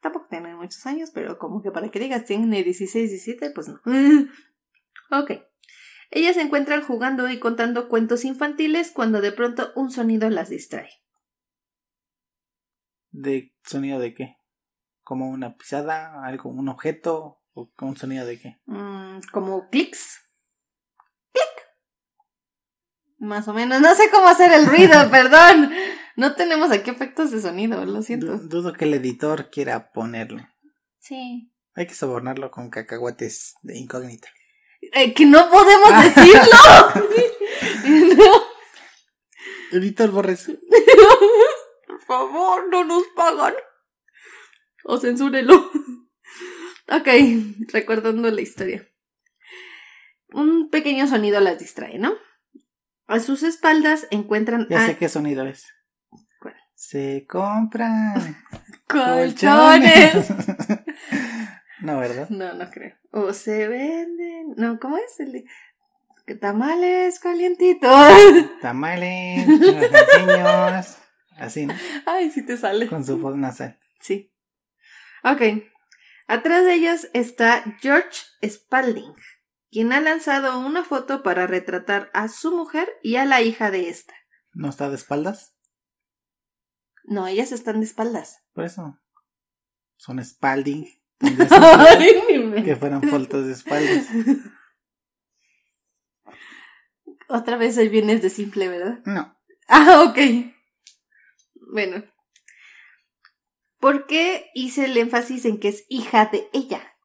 Tampoco 0.03 0.27
tiene 0.29 0.56
muchos 0.57 0.85
años, 0.87 1.11
pero 1.13 1.39
como 1.39 1.63
que 1.63 1.71
para 1.71 1.91
que 1.91 1.99
digas 1.99 2.25
tiene 2.25 2.63
16, 2.63 3.11
17, 3.11 3.51
pues 3.51 3.69
no. 3.69 3.81
ok. 5.11 5.33
Ellas 6.11 6.37
se 6.37 6.43
encuentran 6.43 6.83
jugando 6.83 7.29
y 7.29 7.39
contando 7.39 7.89
cuentos 7.89 8.25
infantiles 8.25 8.91
cuando 8.91 9.21
de 9.21 9.33
pronto 9.33 9.73
un 9.75 9.91
sonido 9.91 10.31
las 10.31 10.49
distrae. 10.49 10.91
¿De 13.11 13.55
sonido 13.65 13.99
de 13.99 14.15
qué? 14.15 14.37
¿Como 15.03 15.31
una 15.31 15.57
pisada? 15.57 16.25
¿Algo? 16.25 16.51
¿Un 16.51 16.69
objeto? 16.69 17.41
¿O 17.55 17.73
un 17.81 17.97
sonido 17.97 18.27
de 18.27 18.39
qué? 18.39 18.61
Mm, 18.67 19.21
como 19.33 19.71
clics. 19.71 20.21
¡Clic! 21.33 21.67
Más 23.19 23.49
o 23.49 23.55
menos. 23.55 23.81
No 23.81 23.95
sé 23.95 24.11
cómo 24.11 24.29
hacer 24.29 24.53
el 24.53 24.67
ruido, 24.67 24.95
perdón. 25.11 25.73
No 26.17 26.35
tenemos 26.35 26.71
aquí 26.71 26.91
efectos 26.91 27.31
de 27.31 27.41
sonido, 27.41 27.85
lo 27.85 28.03
siento. 28.03 28.39
dudo 28.39 28.73
que 28.73 28.87
el 28.87 28.95
editor 28.95 29.51
quiera 29.51 29.93
ponerlo. 29.93 30.47
Sí. 30.99 31.53
Hay 31.75 31.87
que 31.87 31.95
sobornarlo 31.95 32.51
con 32.51 32.71
cacahuates 32.71 33.55
de 33.63 33.79
incógnita. 33.79 34.29
Eh, 34.81 35.13
que 35.15 35.27
no 35.27 35.51
podemos 35.51 35.91
decirlo. 36.15 38.17
no. 38.17 38.43
Editor 39.73 40.11
Borres. 40.11 40.47
Por 41.87 42.01
favor, 42.07 42.69
no 42.71 42.85
nos 42.85 43.05
pagan. 43.15 43.55
O 44.85 44.97
censúrelo. 44.99 45.71
ok, 46.89 47.09
recordando 47.73 48.31
la 48.31 48.41
historia. 48.41 48.89
Un 50.33 50.71
pequeño 50.71 51.07
sonido 51.09 51.41
las 51.41 51.59
distrae, 51.59 51.99
¿no? 51.99 52.15
A 53.07 53.21
sus 53.21 53.43
espaldas 53.43 54.07
encuentran 54.11 54.67
Ya 54.71 54.85
a 54.85 54.87
sé 54.87 54.97
qué 54.97 55.09
sonido 55.09 55.45
es. 55.47 55.67
Se 56.77 57.27
compran 57.27 58.37
colchones. 58.89 60.29
no, 61.81 61.99
¿verdad? 61.99 62.29
No, 62.29 62.53
no 62.55 62.71
creo. 62.71 62.95
O 63.13 63.33
se 63.33 63.67
venden. 63.67 64.55
No, 64.57 64.79
¿cómo 64.79 64.97
es? 64.99 65.19
El 65.21 65.33
de- 65.33 65.45
Tamales 66.41 67.19
calientitos. 67.21 67.91
Tamales, 68.61 69.47
niños. 69.47 70.99
Así, 71.39 71.67
¿no? 71.67 71.75
Ay, 72.05 72.31
sí 72.31 72.43
te 72.43 72.57
sale. 72.57 72.89
Con 72.89 73.05
su 73.05 73.19
voz 73.19 73.37
nasal. 73.37 73.79
Sí. 74.01 74.33
Ok. 75.25 75.43
Atrás 76.29 76.65
de 76.65 76.75
ellas 76.75 77.09
está 77.15 77.63
George 77.81 78.21
Spalding, 78.47 79.15
quien 79.71 79.93
ha 79.93 80.01
lanzado 80.01 80.59
una 80.59 80.83
foto 80.85 81.23
para 81.23 81.47
retratar 81.47 82.11
a 82.13 82.29
su 82.29 82.57
mujer 82.57 82.89
y 83.03 83.17
a 83.17 83.25
la 83.25 83.41
hija 83.43 83.71
de 83.71 83.89
esta. 83.89 84.13
¿No 84.53 84.69
está 84.69 84.89
de 84.89 84.97
espaldas? 84.97 85.56
No, 87.07 87.27
ellas 87.27 87.53
están 87.53 87.81
de 87.81 87.87
espaldas. 87.87 88.43
Por 88.53 88.65
eso. 88.65 88.99
Son 89.97 90.23
Spalding. 90.23 90.87
Que 92.65 92.77
fueran 92.77 93.03
fotos 93.03 93.47
de 93.47 93.53
espaldas. 93.53 94.07
Otra 97.29 97.57
vez 97.57 97.79
hoy 97.79 97.89
vienes 97.89 98.23
de 98.23 98.31
simple, 98.31 98.69
¿verdad? 98.69 99.01
No. 99.05 99.37
Ah, 99.69 100.05
ok. 100.09 100.19
Bueno. 101.73 102.05
¿Por 103.79 104.07
qué 104.07 104.51
hice 104.55 104.85
el 104.87 104.97
énfasis 104.97 105.45
en 105.45 105.59
que 105.59 105.69
es 105.69 105.85
hija 105.89 106.27
de 106.27 106.49
ella? 106.53 106.97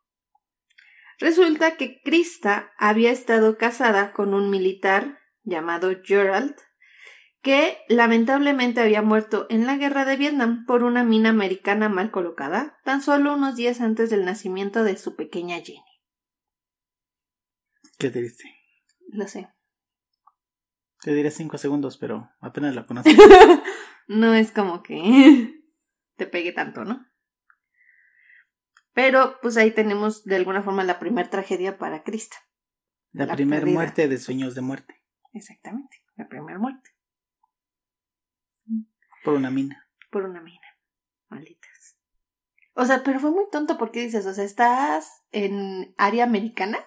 Resulta 1.19 1.77
que 1.77 2.01
Krista 2.01 2.73
había 2.77 3.11
estado 3.11 3.57
casada 3.57 4.11
con 4.13 4.33
un 4.33 4.49
militar 4.49 5.19
llamado 5.43 5.91
Gerald, 6.03 6.55
que 7.41 7.79
lamentablemente 7.87 8.81
había 8.81 9.01
muerto 9.01 9.47
en 9.49 9.65
la 9.65 9.75
guerra 9.75 10.05
de 10.05 10.15
Vietnam 10.15 10.65
por 10.65 10.83
una 10.83 11.03
mina 11.03 11.29
americana 11.29 11.89
mal 11.89 12.11
colocada, 12.11 12.79
tan 12.83 13.01
solo 13.01 13.33
unos 13.33 13.55
días 13.55 13.81
antes 13.81 14.09
del 14.09 14.25
nacimiento 14.25 14.83
de 14.83 14.95
su 14.95 15.15
pequeña 15.15 15.59
Jenny. 15.59 15.83
Qué 17.97 18.11
triste. 18.11 18.43
Lo 19.09 19.27
sé. 19.27 19.49
Te 21.01 21.13
diré 21.13 21.31
cinco 21.31 21.57
segundos, 21.57 21.97
pero 21.97 22.29
apenas 22.39 22.75
la 22.75 22.85
conoces. 22.85 23.15
no 24.07 24.35
es 24.35 24.51
como 24.51 24.83
que 24.83 25.63
te 26.15 26.27
pegue 26.27 26.51
tanto, 26.51 26.85
¿no? 26.85 27.07
Pero 28.93 29.37
pues 29.41 29.57
ahí 29.57 29.71
tenemos 29.71 30.23
de 30.25 30.35
alguna 30.35 30.61
forma 30.61 30.83
la 30.83 30.99
primera 30.99 31.29
tragedia 31.29 31.79
para 31.79 32.03
Krista. 32.03 32.37
La, 33.13 33.25
La 33.25 33.35
primera 33.35 33.65
muerte 33.65 34.07
de 34.07 34.17
sueños 34.19 34.53
de 34.53 34.61
muerte. 34.61 35.01
Exactamente, 35.33 36.03
la 36.15 36.27
primera 36.27 36.59
muerte 36.59 36.90
Por 39.23 39.33
una 39.33 39.51
mina. 39.51 39.87
por 40.09 40.23
una 40.25 40.41
mina. 40.41 40.59
Malditas. 41.29 41.97
O 42.73 42.85
sea, 42.85 43.03
pero 43.03 43.19
fue 43.19 43.31
muy 43.31 43.45
tonto 43.51 43.77
porque 43.77 44.01
dices, 44.01 44.25
o 44.25 44.33
sea, 44.33 44.43
estás 44.43 45.23
en 45.31 45.93
área 45.97 46.23
americana. 46.23 46.79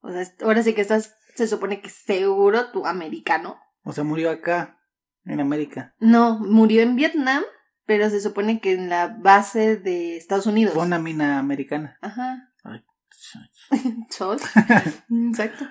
O 0.00 0.10
sea, 0.10 0.24
ahora 0.42 0.62
sí 0.62 0.74
que 0.74 0.80
estás, 0.80 1.14
se 1.34 1.46
supone 1.46 1.80
que 1.80 1.90
seguro 1.90 2.70
tu 2.72 2.86
americano. 2.86 3.58
O 3.82 3.92
sea, 3.92 4.04
murió 4.04 4.30
acá, 4.30 4.80
en 5.24 5.40
América. 5.40 5.94
No, 5.98 6.38
murió 6.38 6.82
en 6.82 6.96
Vietnam, 6.96 7.42
pero 7.84 8.08
se 8.10 8.20
supone 8.20 8.60
que 8.60 8.72
en 8.72 8.88
la 8.88 9.08
base 9.08 9.76
de 9.76 10.16
Estados 10.16 10.46
Unidos. 10.46 10.74
Fue 10.74 10.84
una 10.84 10.98
mina 10.98 11.38
americana. 11.38 11.98
Ajá. 12.00 12.52
Ay. 12.64 12.84
Exacto. 15.28 15.68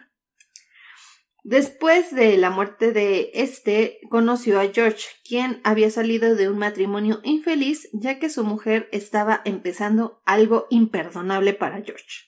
Después 1.43 2.13
de 2.13 2.37
la 2.37 2.49
muerte 2.49 2.91
de 2.91 3.31
este, 3.33 3.99
conoció 4.09 4.59
a 4.59 4.67
George, 4.73 5.05
quien 5.23 5.61
había 5.63 5.89
salido 5.89 6.35
de 6.35 6.49
un 6.49 6.57
matrimonio 6.57 7.21
infeliz, 7.23 7.87
ya 7.93 8.19
que 8.19 8.29
su 8.29 8.43
mujer 8.43 8.89
estaba 8.91 9.41
empezando 9.45 10.21
algo 10.25 10.67
imperdonable 10.69 11.53
para 11.53 11.81
George. 11.81 12.27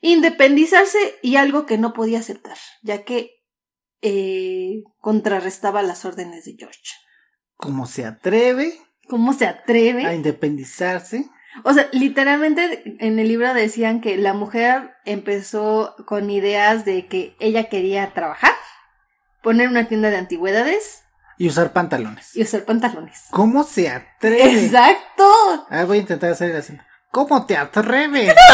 Independizarse 0.00 1.18
y 1.22 1.36
algo 1.36 1.66
que 1.66 1.78
no 1.78 1.92
podía 1.92 2.20
aceptar, 2.20 2.56
ya 2.82 3.04
que 3.04 3.42
eh, 4.00 4.84
contrarrestaba 5.00 5.82
las 5.82 6.04
órdenes 6.04 6.44
de 6.44 6.54
George. 6.56 6.92
¿Cómo 7.56 7.86
se 7.86 8.04
atreve 8.04 8.78
¿Cómo 9.08 9.32
se 9.32 9.46
atreve? 9.46 10.04
a 10.06 10.14
independizarse? 10.14 11.28
O 11.64 11.72
sea, 11.72 11.88
literalmente 11.92 12.82
en 13.00 13.18
el 13.18 13.28
libro 13.28 13.52
decían 13.54 14.00
que 14.00 14.16
la 14.16 14.32
mujer 14.34 14.94
empezó 15.04 15.96
con 16.06 16.30
ideas 16.30 16.84
de 16.84 17.06
que 17.06 17.34
ella 17.40 17.64
quería 17.68 18.12
trabajar, 18.12 18.52
poner 19.42 19.68
una 19.68 19.88
tienda 19.88 20.10
de 20.10 20.18
antigüedades 20.18 21.04
Y 21.38 21.48
usar 21.48 21.72
pantalones. 21.72 22.36
y 22.36 22.42
usar 22.42 22.64
pantalones. 22.64 23.24
¿Cómo 23.30 23.64
se 23.64 23.88
atreve? 23.88 24.64
¡Exacto! 24.64 25.24
Ah, 25.70 25.84
voy 25.84 25.98
a 25.98 26.00
intentar 26.02 26.30
hacer 26.32 26.54
así. 26.56 26.76
¿Cómo 27.10 27.46
te 27.46 27.56
atreves? 27.56 28.34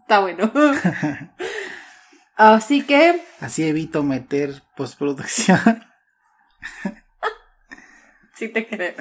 Está 0.00 0.20
bueno. 0.20 0.50
Así 2.36 2.82
que, 2.82 3.22
Así 3.40 3.66
evito 3.68 4.02
meter 4.02 4.62
postproducción. 4.76 5.84
sí 8.46 8.48
te 8.52 8.66
creo. 8.66 8.94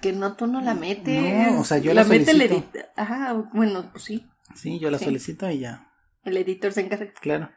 Que 0.00 0.12
no, 0.12 0.36
tú 0.36 0.46
no 0.46 0.60
la 0.60 0.74
metes. 0.74 1.22
No, 1.52 1.60
o 1.60 1.64
sea, 1.64 1.78
yo 1.78 1.94
la 1.94 2.04
mete 2.04 2.32
el 2.32 2.42
editor. 2.42 2.86
Ajá, 2.96 3.32
bueno, 3.52 3.88
pues 3.92 4.04
sí. 4.04 4.26
Sí, 4.54 4.78
yo 4.78 4.90
la 4.90 4.98
Sí. 4.98 5.06
solicito 5.06 5.48
y 5.50 5.60
ya. 5.60 5.90
El 6.24 6.36
editor 6.36 6.72
se 6.72 6.82
encarga. 6.82 7.12
Claro. 7.20 7.50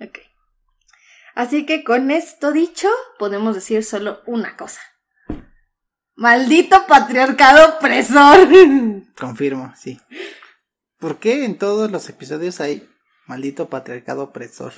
Ok. 0.00 0.18
Así 1.34 1.66
que 1.66 1.82
con 1.84 2.10
esto 2.10 2.52
dicho, 2.52 2.88
podemos 3.18 3.54
decir 3.54 3.82
solo 3.84 4.20
una 4.26 4.56
cosa. 4.56 4.80
Maldito 6.16 6.86
patriarcado 6.86 7.76
opresor. 7.76 8.48
Confirmo, 9.18 9.72
sí. 9.76 10.00
¿Por 10.98 11.18
qué 11.18 11.44
en 11.44 11.58
todos 11.58 11.90
los 11.90 12.08
episodios 12.08 12.60
hay 12.60 12.88
maldito 13.26 13.68
patriarcado 13.68 14.22
opresor? 14.22 14.72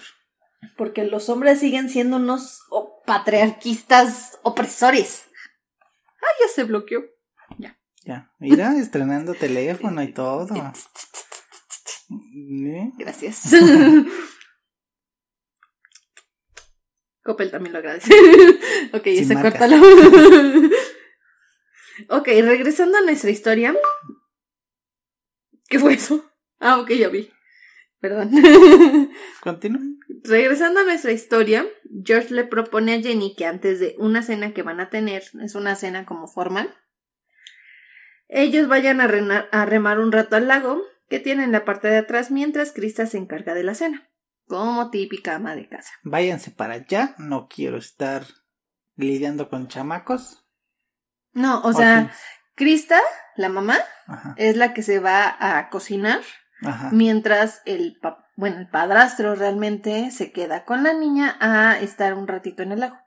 Porque 0.78 1.04
los 1.04 1.28
hombres 1.28 1.60
siguen 1.60 1.90
siendo 1.90 2.16
unos 2.16 2.62
patriarquistas 3.04 4.38
opresores. 4.42 5.24
Ah, 6.26 6.32
ya 6.40 6.48
se 6.48 6.64
bloqueó. 6.64 7.04
Ya, 8.04 8.32
mira, 8.38 8.76
estrenando 8.78 9.34
teléfono 9.34 10.02
y 10.02 10.12
todo. 10.12 10.46
¿Eh? 12.10 12.90
Gracias. 12.98 13.50
Coppel 17.22 17.50
también 17.50 17.72
lo 17.72 17.78
agradece. 17.80 18.12
ok, 18.92 19.02
Sin 19.04 19.34
marca. 19.34 19.50
córtalo. 19.50 19.82
ok, 22.10 22.26
regresando 22.26 22.98
a 22.98 23.02
nuestra 23.02 23.30
historia. 23.30 23.74
¿Qué 25.68 25.80
fue 25.80 25.94
eso? 25.94 26.24
Ah, 26.60 26.78
ok, 26.78 26.90
ya 26.92 27.08
vi. 27.08 27.28
Perdón. 28.08 28.30
Continúa. 29.42 29.80
Regresando 30.22 30.80
a 30.80 30.84
nuestra 30.84 31.10
historia, 31.10 31.66
George 32.04 32.32
le 32.32 32.44
propone 32.44 32.94
a 32.94 33.00
Jenny 33.00 33.34
que 33.34 33.46
antes 33.46 33.80
de 33.80 33.96
una 33.98 34.22
cena 34.22 34.52
que 34.52 34.62
van 34.62 34.78
a 34.78 34.90
tener, 34.90 35.24
es 35.42 35.56
una 35.56 35.74
cena 35.74 36.06
como 36.06 36.28
formal, 36.28 36.72
ellos 38.28 38.68
vayan 38.68 39.00
a, 39.00 39.04
a 39.50 39.66
remar 39.66 39.98
un 39.98 40.12
rato 40.12 40.36
al 40.36 40.46
lago 40.46 40.82
que 41.08 41.18
tiene 41.18 41.42
en 41.42 41.50
la 41.50 41.64
parte 41.64 41.88
de 41.88 41.98
atrás 41.98 42.30
mientras 42.30 42.70
Krista 42.72 43.06
se 43.06 43.18
encarga 43.18 43.54
de 43.54 43.64
la 43.64 43.74
cena, 43.74 44.08
como 44.46 44.90
típica 44.90 45.34
ama 45.34 45.56
de 45.56 45.68
casa. 45.68 45.92
Váyanse 46.04 46.52
para 46.52 46.74
allá. 46.74 47.16
No 47.18 47.48
quiero 47.48 47.76
estar 47.76 48.24
lidiando 48.94 49.48
con 49.48 49.66
chamacos. 49.66 50.44
No, 51.32 51.60
o 51.62 51.72
sea. 51.72 52.12
Krista, 52.54 53.00
la 53.34 53.48
mamá, 53.48 53.76
Ajá. 54.06 54.34
es 54.38 54.56
la 54.56 54.74
que 54.74 54.82
se 54.82 55.00
va 55.00 55.36
a 55.38 55.68
cocinar 55.70 56.22
Ajá. 56.62 56.90
mientras 56.92 57.60
el, 57.66 57.98
bueno, 58.36 58.58
el 58.58 58.68
padrastro 58.68 59.34
realmente 59.34 60.10
se 60.10 60.32
queda 60.32 60.64
con 60.64 60.82
la 60.82 60.92
niña 60.94 61.36
a 61.40 61.78
estar 61.80 62.14
un 62.14 62.26
ratito 62.26 62.62
en 62.62 62.72
el 62.72 62.80
lago. 62.80 62.98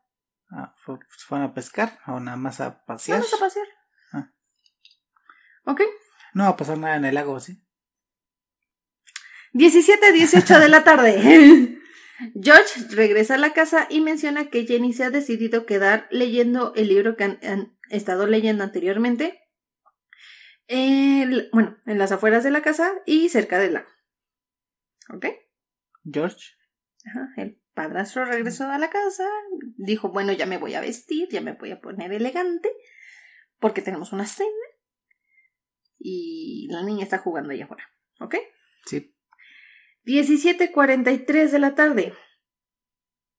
Ah, 0.52 0.74
¿fu- 0.78 1.00
¿Fueron 1.28 1.48
a 1.50 1.54
pescar 1.54 2.00
o 2.08 2.20
nada 2.20 2.38
más 2.38 2.60
a 2.62 2.84
pasear? 2.86 3.20
Vamos 3.20 3.34
a 3.34 3.40
pasear. 3.40 3.68
Ah. 4.14 4.32
Ok. 5.66 5.82
No 6.34 6.44
va 6.44 6.50
a 6.52 6.58
pasar 6.58 6.78
nada 6.78 6.96
en 6.96 7.06
el 7.06 7.16
lago, 7.16 7.40
¿sí? 7.40 7.64
17 9.54 10.12
18 10.12 10.60
de 10.60 10.70
la 10.70 10.84
tarde. 10.84 11.16
George 12.42 12.82
regresa 12.92 13.36
a 13.36 13.38
la 13.38 13.54
casa 13.54 13.88
y 13.90 14.02
menciona 14.02 14.50
que 14.50 14.66
Jenny 14.66 14.94
se 14.94 15.06
ha 15.06 15.10
decidido 15.10 15.66
quedar 15.66 16.08
leyendo 16.12 16.74
el 16.76 16.90
libro 16.90 17.16
que 17.16 17.24
han, 17.24 17.40
han 17.44 17.78
estado 17.90 18.28
leyendo 18.28 18.64
anteriormente. 18.64 19.40
El- 20.70 21.50
bueno, 21.52 21.78
en 21.86 21.98
las 21.98 22.12
afueras 22.12 22.44
de 22.44 22.52
la 22.52 22.62
casa 22.62 22.92
y 23.06 23.30
cerca 23.30 23.60
del 23.60 23.74
lago. 23.74 23.90
¿Ok? 25.14 25.26
George. 26.10 26.54
Ajá, 27.06 27.30
el 27.38 27.60
padrastro 27.74 28.26
regresó 28.26 28.70
a 28.70 28.78
la 28.78 28.90
casa, 28.90 29.28
dijo, 29.78 30.10
bueno, 30.10 30.32
ya 30.32 30.46
me 30.46 30.58
voy 30.58 30.76
a 30.76 30.82
vestir, 30.82 31.28
ya 31.30 31.42
me 31.42 31.54
voy 31.54 31.72
a 31.72 31.82
poner 31.82 32.14
elegante, 32.14 32.70
porque 33.60 33.82
tenemos 33.82 34.14
una 34.14 34.28
cena. 34.28 34.50
Y 35.98 36.68
la 36.72 36.84
niña 36.84 37.04
está 37.04 37.18
jugando 37.18 37.52
allá 37.52 37.66
afuera. 37.66 37.84
¿Ok? 38.20 38.36
Sí. 38.86 39.16
17.43 40.06 41.52
de 41.52 41.60
la 41.60 41.76
tarde. 41.76 42.14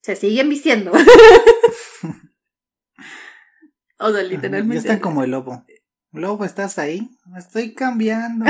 Se 0.03 0.17
siguen 0.17 0.49
vistiendo. 0.49 0.93
o 3.99 4.13
sea, 4.13 4.23
literalmente. 4.23 4.75
Ya 4.75 4.81
están 4.81 5.01
como 5.01 5.23
el 5.23 5.31
lobo. 5.31 5.65
Lobo, 6.13 6.45
¿estás 6.45 6.79
ahí? 6.79 7.09
Me 7.27 7.39
estoy 7.39 7.75
cambiando. 7.75 8.45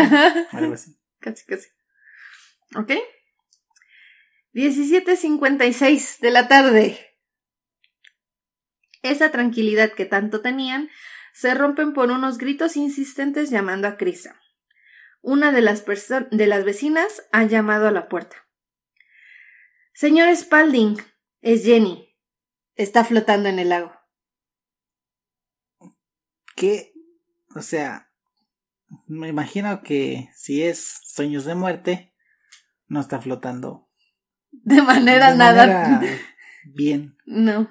Algo 0.53 0.75
así. 0.75 0.97
casi, 1.19 1.45
casi. 1.45 1.69
¿Ok? 2.75 2.93
17.56 4.55 6.19
de 6.21 6.31
la 6.31 6.49
tarde. 6.49 6.99
Esa 9.03 9.31
tranquilidad 9.31 9.93
que 9.93 10.07
tanto 10.07 10.41
tenían 10.41 10.91
se 11.33 11.55
rompen 11.55 11.93
por 11.93 12.11
unos 12.11 12.39
gritos 12.39 12.77
insistentes 12.77 13.51
llamando 13.51 13.89
a 13.89 13.97
Krista. 13.97 14.41
Una 15.23 15.53
de 15.53 15.61
las, 15.61 15.85
de 16.31 16.47
las 16.47 16.65
vecinas 16.65 17.27
ha 17.31 17.45
llamado 17.45 17.89
a 17.89 17.93
la 17.93 18.09
puerta. 18.09 18.37
Señor 19.93 20.35
Spalding, 20.35 20.97
es 21.43 21.65
Jenny. 21.65 22.17
Está 22.75 23.05
flotando 23.05 23.49
en 23.49 23.59
el 23.59 23.69
lago. 23.69 23.93
¿Qué? 26.57 26.93
O 27.55 27.63
sea, 27.63 28.11
me 29.07 29.29
imagino 29.29 29.83
que 29.83 30.29
si 30.35 30.63
es 30.63 31.01
sueños 31.05 31.45
de 31.45 31.55
muerte, 31.55 32.15
no 32.87 33.01
está 33.01 33.21
flotando. 33.21 33.89
De 34.51 34.83
manera 34.83 35.31
de 35.33 35.37
nada. 35.39 35.67
manera 35.67 36.19
bien. 36.75 37.15
No. 37.27 37.71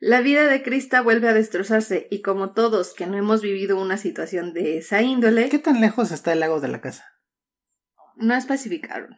La 0.00 0.20
vida 0.20 0.46
de 0.48 0.62
Krista 0.62 1.00
vuelve 1.00 1.28
a 1.28 1.32
destrozarse 1.32 2.08
y 2.10 2.20
como 2.22 2.52
todos 2.52 2.92
que 2.94 3.06
no 3.06 3.16
hemos 3.16 3.40
vivido 3.40 3.80
una 3.80 3.96
situación 3.96 4.52
de 4.52 4.78
esa 4.78 5.00
índole, 5.02 5.48
¿Qué 5.48 5.58
tan 5.58 5.80
lejos 5.80 6.12
está 6.12 6.32
el 6.32 6.40
lago 6.40 6.60
de 6.60 6.68
la 6.68 6.80
casa? 6.80 7.04
no 8.16 8.34
especificaron. 8.36 9.16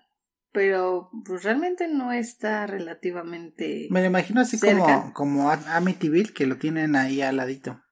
Pero 0.52 1.10
pues 1.26 1.42
realmente 1.42 1.86
no 1.86 2.12
está 2.12 2.66
relativamente... 2.66 3.88
Me 3.90 4.00
lo 4.00 4.06
imagino 4.06 4.40
así 4.40 4.56
Cerca. 4.56 5.12
como, 5.12 5.12
como 5.12 5.50
Amityville, 5.50 6.32
que 6.32 6.46
lo 6.46 6.56
tienen 6.56 6.96
ahí 6.96 7.20
al 7.20 7.36
ladito. 7.36 7.82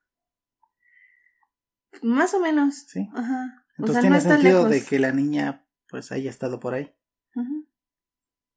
Más 2.03 2.35
o 2.35 2.41
menos. 2.41 2.85
¿Sí? 2.89 3.09
Ajá. 3.15 3.65
O 3.79 3.83
Entonces 3.83 3.95
sea, 3.95 4.01
tiene 4.03 4.17
no 4.17 4.21
sentido 4.23 4.69
de 4.69 4.85
que 4.85 4.99
la 4.99 5.13
niña 5.13 5.67
pues 5.89 6.13
haya 6.13 6.31
estado 6.31 6.61
por 6.61 6.75
ahí. 6.75 6.95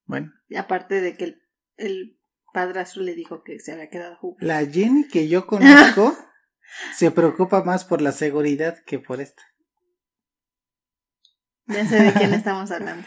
Bueno, 0.06 0.32
Y 0.48 0.56
aparte 0.56 1.02
de 1.02 1.18
que 1.18 1.24
el, 1.26 1.42
el 1.76 2.20
padrastro 2.54 3.02
le 3.04 3.14
dijo 3.14 3.44
que 3.44 3.60
se 3.60 3.74
había 3.74 3.90
quedado 3.90 4.16
jugando. 4.16 4.46
la 4.48 4.66
Jenny 4.66 5.08
que 5.08 5.28
yo 5.28 5.46
conozco 5.48 6.16
se 6.96 7.12
preocupa 7.12 7.64
más 7.64 7.84
por 7.84 8.02
la 8.02 8.12
seguridad 8.14 8.78
que 8.86 9.00
por 9.00 9.20
esta. 9.20 9.44
Ya 11.66 11.86
sé 11.86 12.02
de 12.02 12.14
quién 12.14 12.34
estamos 12.34 12.72
hablando. 12.72 13.06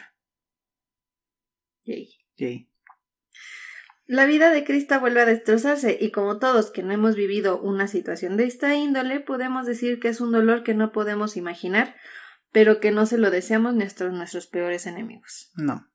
Yay. 1.85 2.11
Jay. 2.37 2.70
La 4.11 4.27
vida 4.27 4.51
de 4.51 4.65
Krista 4.65 4.99
vuelve 4.99 5.21
a 5.21 5.25
destrozarse 5.25 5.97
y 6.01 6.11
como 6.11 6.41
todos 6.41 6.73
que 6.73 6.83
no 6.83 6.93
hemos 6.93 7.15
vivido 7.15 7.61
una 7.61 7.87
situación 7.87 8.37
de 8.37 8.43
esta 8.43 8.75
índole, 8.75 9.21
podemos 9.21 9.67
decir 9.67 10.01
que 10.01 10.09
es 10.09 10.21
un 10.21 10.33
dolor 10.33 10.65
que 10.65 10.75
no 10.75 10.91
podemos 10.91 11.37
imaginar, 11.37 11.95
pero 12.51 12.81
que 12.81 12.91
no 12.91 13.07
se 13.07 13.19
lo 13.19 13.31
deseamos 13.31 13.77
nuestros, 13.77 14.13
nuestros 14.13 14.49
peores 14.49 14.89
enemigos. 14.89 15.53
No. 15.55 15.89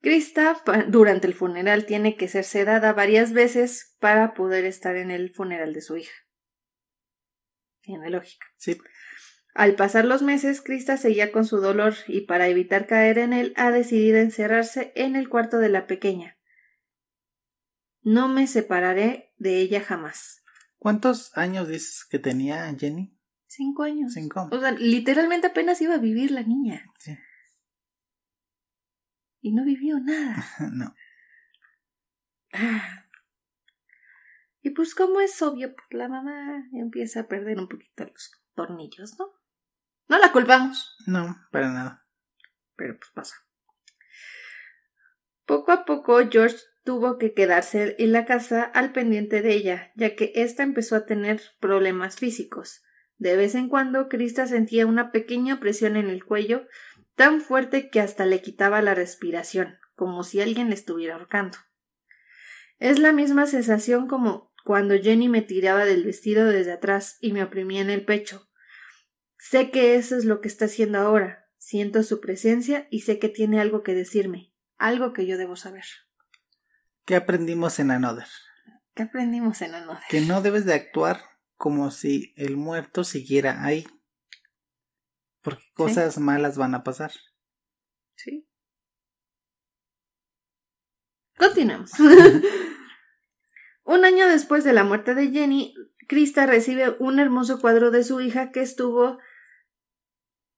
Krista, 0.00 0.62
durante 0.86 1.26
el 1.26 1.34
funeral, 1.34 1.86
tiene 1.86 2.16
que 2.16 2.28
ser 2.28 2.44
sedada 2.44 2.92
varias 2.92 3.32
veces 3.32 3.96
para 3.98 4.32
poder 4.32 4.64
estar 4.64 4.94
en 4.94 5.10
el 5.10 5.34
funeral 5.34 5.72
de 5.72 5.82
su 5.82 5.96
hija. 5.96 6.14
Tiene 7.80 8.10
lógica. 8.10 8.46
Sí. 8.58 8.78
Al 9.56 9.74
pasar 9.74 10.04
los 10.04 10.22
meses, 10.22 10.60
Krista 10.60 10.98
seguía 10.98 11.32
con 11.32 11.46
su 11.46 11.60
dolor 11.60 11.94
y 12.06 12.22
para 12.22 12.46
evitar 12.48 12.86
caer 12.86 13.16
en 13.16 13.32
él 13.32 13.54
ha 13.56 13.70
decidido 13.70 14.18
encerrarse 14.18 14.92
en 14.94 15.16
el 15.16 15.30
cuarto 15.30 15.56
de 15.56 15.70
la 15.70 15.86
pequeña. 15.86 16.36
No 18.02 18.28
me 18.28 18.46
separaré 18.46 19.32
de 19.38 19.60
ella 19.60 19.80
jamás. 19.80 20.42
¿Cuántos 20.76 21.36
años 21.38 21.68
dices 21.68 22.04
que 22.04 22.18
tenía 22.18 22.72
Jenny? 22.78 23.18
Cinco 23.46 23.84
años. 23.84 24.12
Cinco. 24.12 24.46
O 24.52 24.60
sea, 24.60 24.72
literalmente 24.72 25.46
apenas 25.46 25.80
iba 25.80 25.94
a 25.94 25.98
vivir 25.98 26.32
la 26.32 26.42
niña. 26.42 26.84
Sí. 26.98 27.16
Y 29.40 29.52
no 29.52 29.64
vivió 29.64 29.98
nada. 30.00 30.44
no. 30.70 30.94
Ah. 32.52 33.06
Y 34.60 34.70
pues 34.70 34.94
como 34.94 35.20
es 35.20 35.40
obvio, 35.40 35.74
pues 35.74 35.86
la 35.92 36.08
mamá 36.08 36.68
empieza 36.74 37.20
a 37.20 37.26
perder 37.26 37.58
un 37.58 37.68
poquito 37.68 38.04
los 38.04 38.32
tornillos, 38.54 39.18
¿no? 39.18 39.32
No 40.08 40.18
la 40.18 40.32
culpamos. 40.32 40.96
No, 41.06 41.36
para 41.50 41.68
nada. 41.68 42.06
Pero 42.76 42.98
pues 42.98 43.10
pasa. 43.12 43.36
Poco 45.44 45.72
a 45.72 45.84
poco 45.84 46.18
George 46.30 46.56
tuvo 46.84 47.18
que 47.18 47.34
quedarse 47.34 47.96
en 47.98 48.12
la 48.12 48.24
casa 48.24 48.62
al 48.62 48.92
pendiente 48.92 49.42
de 49.42 49.54
ella, 49.54 49.92
ya 49.96 50.14
que 50.14 50.32
ésta 50.36 50.62
empezó 50.62 50.96
a 50.96 51.06
tener 51.06 51.40
problemas 51.60 52.16
físicos. 52.16 52.82
De 53.18 53.36
vez 53.36 53.54
en 53.54 53.68
cuando 53.68 54.08
Krista 54.08 54.46
sentía 54.46 54.86
una 54.86 55.10
pequeña 55.10 55.58
presión 55.58 55.96
en 55.96 56.08
el 56.08 56.24
cuello, 56.24 56.66
tan 57.14 57.40
fuerte 57.40 57.90
que 57.90 58.00
hasta 58.00 58.26
le 58.26 58.42
quitaba 58.42 58.82
la 58.82 58.94
respiración, 58.94 59.78
como 59.94 60.22
si 60.22 60.40
alguien 60.40 60.68
le 60.68 60.74
estuviera 60.74 61.14
ahorcando. 61.14 61.58
Es 62.78 62.98
la 62.98 63.12
misma 63.12 63.46
sensación 63.46 64.06
como 64.06 64.52
cuando 64.64 64.94
Jenny 65.00 65.28
me 65.28 65.42
tiraba 65.42 65.84
del 65.84 66.04
vestido 66.04 66.46
desde 66.46 66.72
atrás 66.72 67.16
y 67.20 67.32
me 67.32 67.42
oprimía 67.42 67.80
en 67.80 67.90
el 67.90 68.04
pecho. 68.04 68.45
Sé 69.48 69.70
que 69.70 69.94
eso 69.94 70.16
es 70.16 70.24
lo 70.24 70.40
que 70.40 70.48
está 70.48 70.64
haciendo 70.64 70.98
ahora. 70.98 71.46
Siento 71.56 72.02
su 72.02 72.20
presencia 72.20 72.88
y 72.90 73.02
sé 73.02 73.20
que 73.20 73.28
tiene 73.28 73.60
algo 73.60 73.84
que 73.84 73.94
decirme, 73.94 74.52
algo 74.76 75.12
que 75.12 75.24
yo 75.24 75.38
debo 75.38 75.54
saber. 75.54 75.84
¿Qué 77.04 77.14
aprendimos 77.14 77.78
en 77.78 77.92
Another? 77.92 78.26
¿Qué 78.94 79.04
aprendimos 79.04 79.62
en 79.62 79.76
Another? 79.76 80.02
Que 80.08 80.20
no 80.20 80.42
debes 80.42 80.64
de 80.64 80.74
actuar 80.74 81.20
como 81.54 81.92
si 81.92 82.34
el 82.34 82.56
muerto 82.56 83.04
siguiera 83.04 83.64
ahí. 83.64 83.86
Porque 85.42 85.62
cosas 85.74 86.18
malas 86.18 86.58
van 86.58 86.74
a 86.74 86.82
pasar. 86.82 87.12
Sí. 88.16 88.48
Continuamos. 91.38 91.92
Un 93.84 94.04
año 94.04 94.26
después 94.26 94.64
de 94.64 94.72
la 94.72 94.82
muerte 94.82 95.14
de 95.14 95.30
Jenny, 95.30 95.72
Krista 96.08 96.46
recibe 96.46 96.96
un 96.98 97.20
hermoso 97.20 97.60
cuadro 97.60 97.92
de 97.92 98.02
su 98.02 98.20
hija 98.20 98.50
que 98.50 98.60
estuvo 98.60 99.20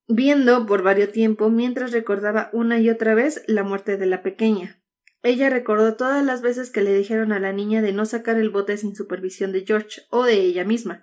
viendo 0.08 0.66
por 0.66 0.82
varios 0.82 1.12
tiempo 1.12 1.50
mientras 1.50 1.92
recordaba 1.92 2.50
una 2.52 2.80
y 2.80 2.90
otra 2.90 3.14
vez 3.14 3.42
la 3.46 3.62
muerte 3.62 3.96
de 3.96 4.06
la 4.06 4.22
pequeña. 4.22 4.82
Ella 5.22 5.50
recordó 5.50 5.96
todas 5.96 6.24
las 6.24 6.42
veces 6.42 6.70
que 6.70 6.80
le 6.80 6.94
dijeron 6.94 7.32
a 7.32 7.38
la 7.40 7.52
niña 7.52 7.82
de 7.82 7.92
no 7.92 8.06
sacar 8.06 8.36
el 8.36 8.50
bote 8.50 8.76
sin 8.76 8.94
supervisión 8.96 9.52
de 9.52 9.64
George 9.66 10.02
o 10.10 10.24
de 10.24 10.34
ella 10.34 10.64
misma. 10.64 11.02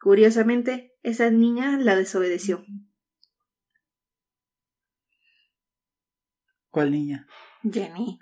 Curiosamente, 0.00 0.94
esa 1.02 1.30
niña 1.30 1.76
la 1.78 1.94
desobedeció. 1.94 2.64
¿Cuál 6.70 6.90
niña? 6.92 7.26
Jenny. 7.62 8.18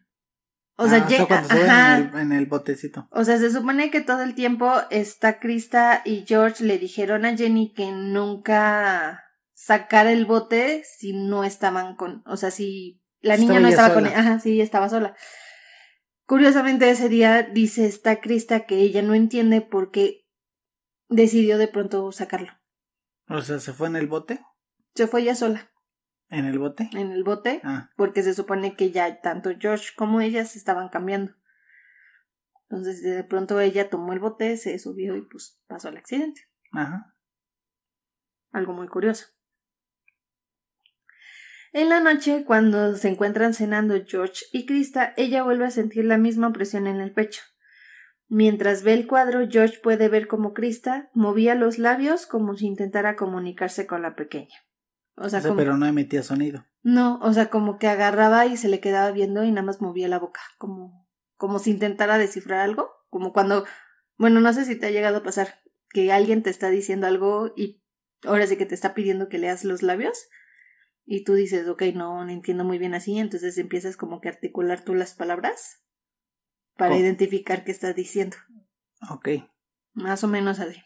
O 0.77 0.89
sea, 0.89 1.07
Ah, 1.09 1.45
ajá. 1.51 1.99
en, 1.99 2.11
el, 2.15 2.21
en 2.21 2.33
el 2.33 2.47
botecito. 2.47 3.09
O 3.11 3.25
sea, 3.25 3.39
se 3.39 3.51
supone 3.51 3.91
que 3.91 4.01
todo 4.01 4.23
el 4.23 4.35
tiempo 4.35 4.73
está 4.91 5.39
Krista 5.41 6.03
y 6.05 6.25
George 6.27 6.65
le 6.65 6.79
dijeron 6.79 7.25
a 7.25 7.37
Jenny 7.37 7.73
que 7.75 7.91
nunca 7.93 9.25
sacara 9.59 10.13
el 10.13 10.25
bote 10.25 10.85
si 10.85 11.13
no 11.13 11.43
estaban 11.43 11.97
con, 11.97 12.23
o 12.27 12.37
sea, 12.37 12.53
si 12.53 13.03
la 13.21 13.37
niña 13.37 13.55
estaba 13.57 13.61
no 13.61 13.69
estaba 13.69 13.95
con, 13.95 14.05
sola. 14.05 14.19
ajá, 14.19 14.39
sí, 14.39 14.61
estaba 14.61 14.89
sola. 14.89 15.17
Curiosamente 16.27 16.89
ese 16.89 17.09
día 17.09 17.43
dice 17.43 17.87
esta 17.87 18.21
Krista 18.21 18.67
que 18.67 18.77
ella 18.77 19.03
no 19.03 19.15
entiende 19.15 19.61
por 19.61 19.91
qué 19.91 20.27
decidió 21.09 21.59
de 21.59 21.67
pronto 21.67 22.13
sacarlo. 22.13 22.53
O 23.29 23.41
sea, 23.41 23.59
se 23.59 23.73
fue 23.73 23.89
en 23.89 23.97
el 23.97 24.07
bote. 24.07 24.41
Se 24.95 25.07
fue 25.09 25.23
ella 25.23 25.35
sola 25.35 25.71
¿En 26.31 26.45
el 26.45 26.59
bote? 26.59 26.89
en 26.93 27.11
el 27.11 27.25
bote 27.25 27.61
Ah, 27.65 27.91
porque 27.97 28.23
se 28.23 28.35
supone 28.35 28.77
que 28.77 28.91
ya 28.93 29.21
tanto 29.21 29.51
George 29.59 29.89
como 29.97 30.21
ella 30.21 30.45
se 30.45 30.59
estaban 30.59 30.89
cambiando. 30.89 31.33
Entonces 32.69 33.03
de 33.03 33.25
pronto 33.25 33.59
ella 33.61 33.91
tomó 33.91 34.13
el 34.13 34.21
bote, 34.21 34.57
se 34.57 34.79
subió 34.79 35.17
y 35.17 35.23
pues 35.23 35.61
pasó 35.67 35.89
el 35.89 35.97
accidente. 35.97 36.43
ajá. 36.73 37.15
Algo 38.53 38.73
muy 38.73 38.87
curioso. 38.89 39.27
En 41.73 41.89
la 41.89 42.01
noche, 42.01 42.45
cuando 42.47 42.97
se 42.97 43.09
encuentran 43.09 43.55
cenando 43.55 43.95
George 44.07 44.45
y 44.53 44.67
Krista, 44.67 45.13
ella 45.17 45.43
vuelve 45.43 45.67
a 45.67 45.71
sentir 45.71 46.05
la 46.05 46.19
misma 46.19 46.53
presión 46.53 46.87
en 46.87 46.97
el 47.01 47.13
pecho. 47.13 47.43
Mientras 48.29 48.83
ve 48.83 48.95
el 48.95 49.07
cuadro, 49.07 49.47
George 49.49 49.79
puede 49.83 50.09
ver 50.09 50.27
cómo 50.29 50.53
Krista 50.53 51.11
movía 51.15 51.55
los 51.55 51.79
labios 51.79 52.27
como 52.27 52.55
si 52.57 52.67
intentara 52.67 53.17
comunicarse 53.17 53.87
con 53.87 54.03
la 54.03 54.15
pequeña. 54.17 54.55
O 55.17 55.29
sea, 55.29 55.39
O 55.39 55.43
sea, 55.43 55.49
como- 55.51 55.59
pero 55.59 55.77
no 55.77 55.87
emitía 55.87 56.23
sonido. 56.23 56.65
no, 56.83 57.19
o 57.23 57.33
sea, 57.33 57.49
como 57.51 57.79
que 57.79 57.89
agarraba 57.89 58.47
y 58.47 58.57
se 58.57 58.69
le 58.69 58.81
quedaba 58.81 59.11
viendo 59.13 59.45
y 59.45 59.51
nada 59.51 59.67
más 59.67 59.81
movía 59.81 60.09
la 60.09 60.19
boca, 60.19 60.41
como, 60.59 61.07
como 61.37 61.59
si 61.59 61.71
intentara 61.71 62.19
descifrar 62.19 62.61
algo, 62.61 62.91
como 63.11 63.33
cuando, 63.33 63.65
bueno, 64.17 64.41
no 64.41 64.53
sé 64.53 64.65
si 64.65 64.77
te 64.77 64.87
ha 64.87 64.91
llegado 64.91 65.19
a 65.19 65.23
pasar 65.23 65.61
que 65.91 66.13
alguien 66.13 66.43
te 66.43 66.51
está 66.51 66.69
diciendo 66.71 67.07
algo 67.07 67.53
y 67.57 67.83
ahora 68.25 68.47
sí 68.47 68.57
que 68.57 68.67
te 68.67 68.75
está 68.75 68.95
pidiendo 68.95 69.29
que 69.29 69.39
leas 69.39 69.65
los 69.65 69.83
labios 69.83 70.29
y 71.11 71.25
tú 71.25 71.33
dices, 71.33 71.67
ok, 71.67 71.83
no, 71.95 72.23
no 72.23 72.31
entiendo 72.31 72.65
muy 72.65 72.77
bien 72.77 72.95
así, 72.95 73.19
entonces 73.19 73.57
empiezas 73.57 73.97
como 73.97 74.21
que 74.21 74.29
a 74.29 74.33
articular 74.33 74.85
tú 74.85 74.95
las 74.95 75.15
palabras 75.15 75.83
para 76.77 76.97
identificar 76.99 77.65
qué 77.65 77.73
estás 77.73 77.97
diciendo, 77.97 78.37
Ok. 79.11 79.29
más 79.95 80.23
o 80.23 80.29
menos 80.29 80.61
así. 80.61 80.83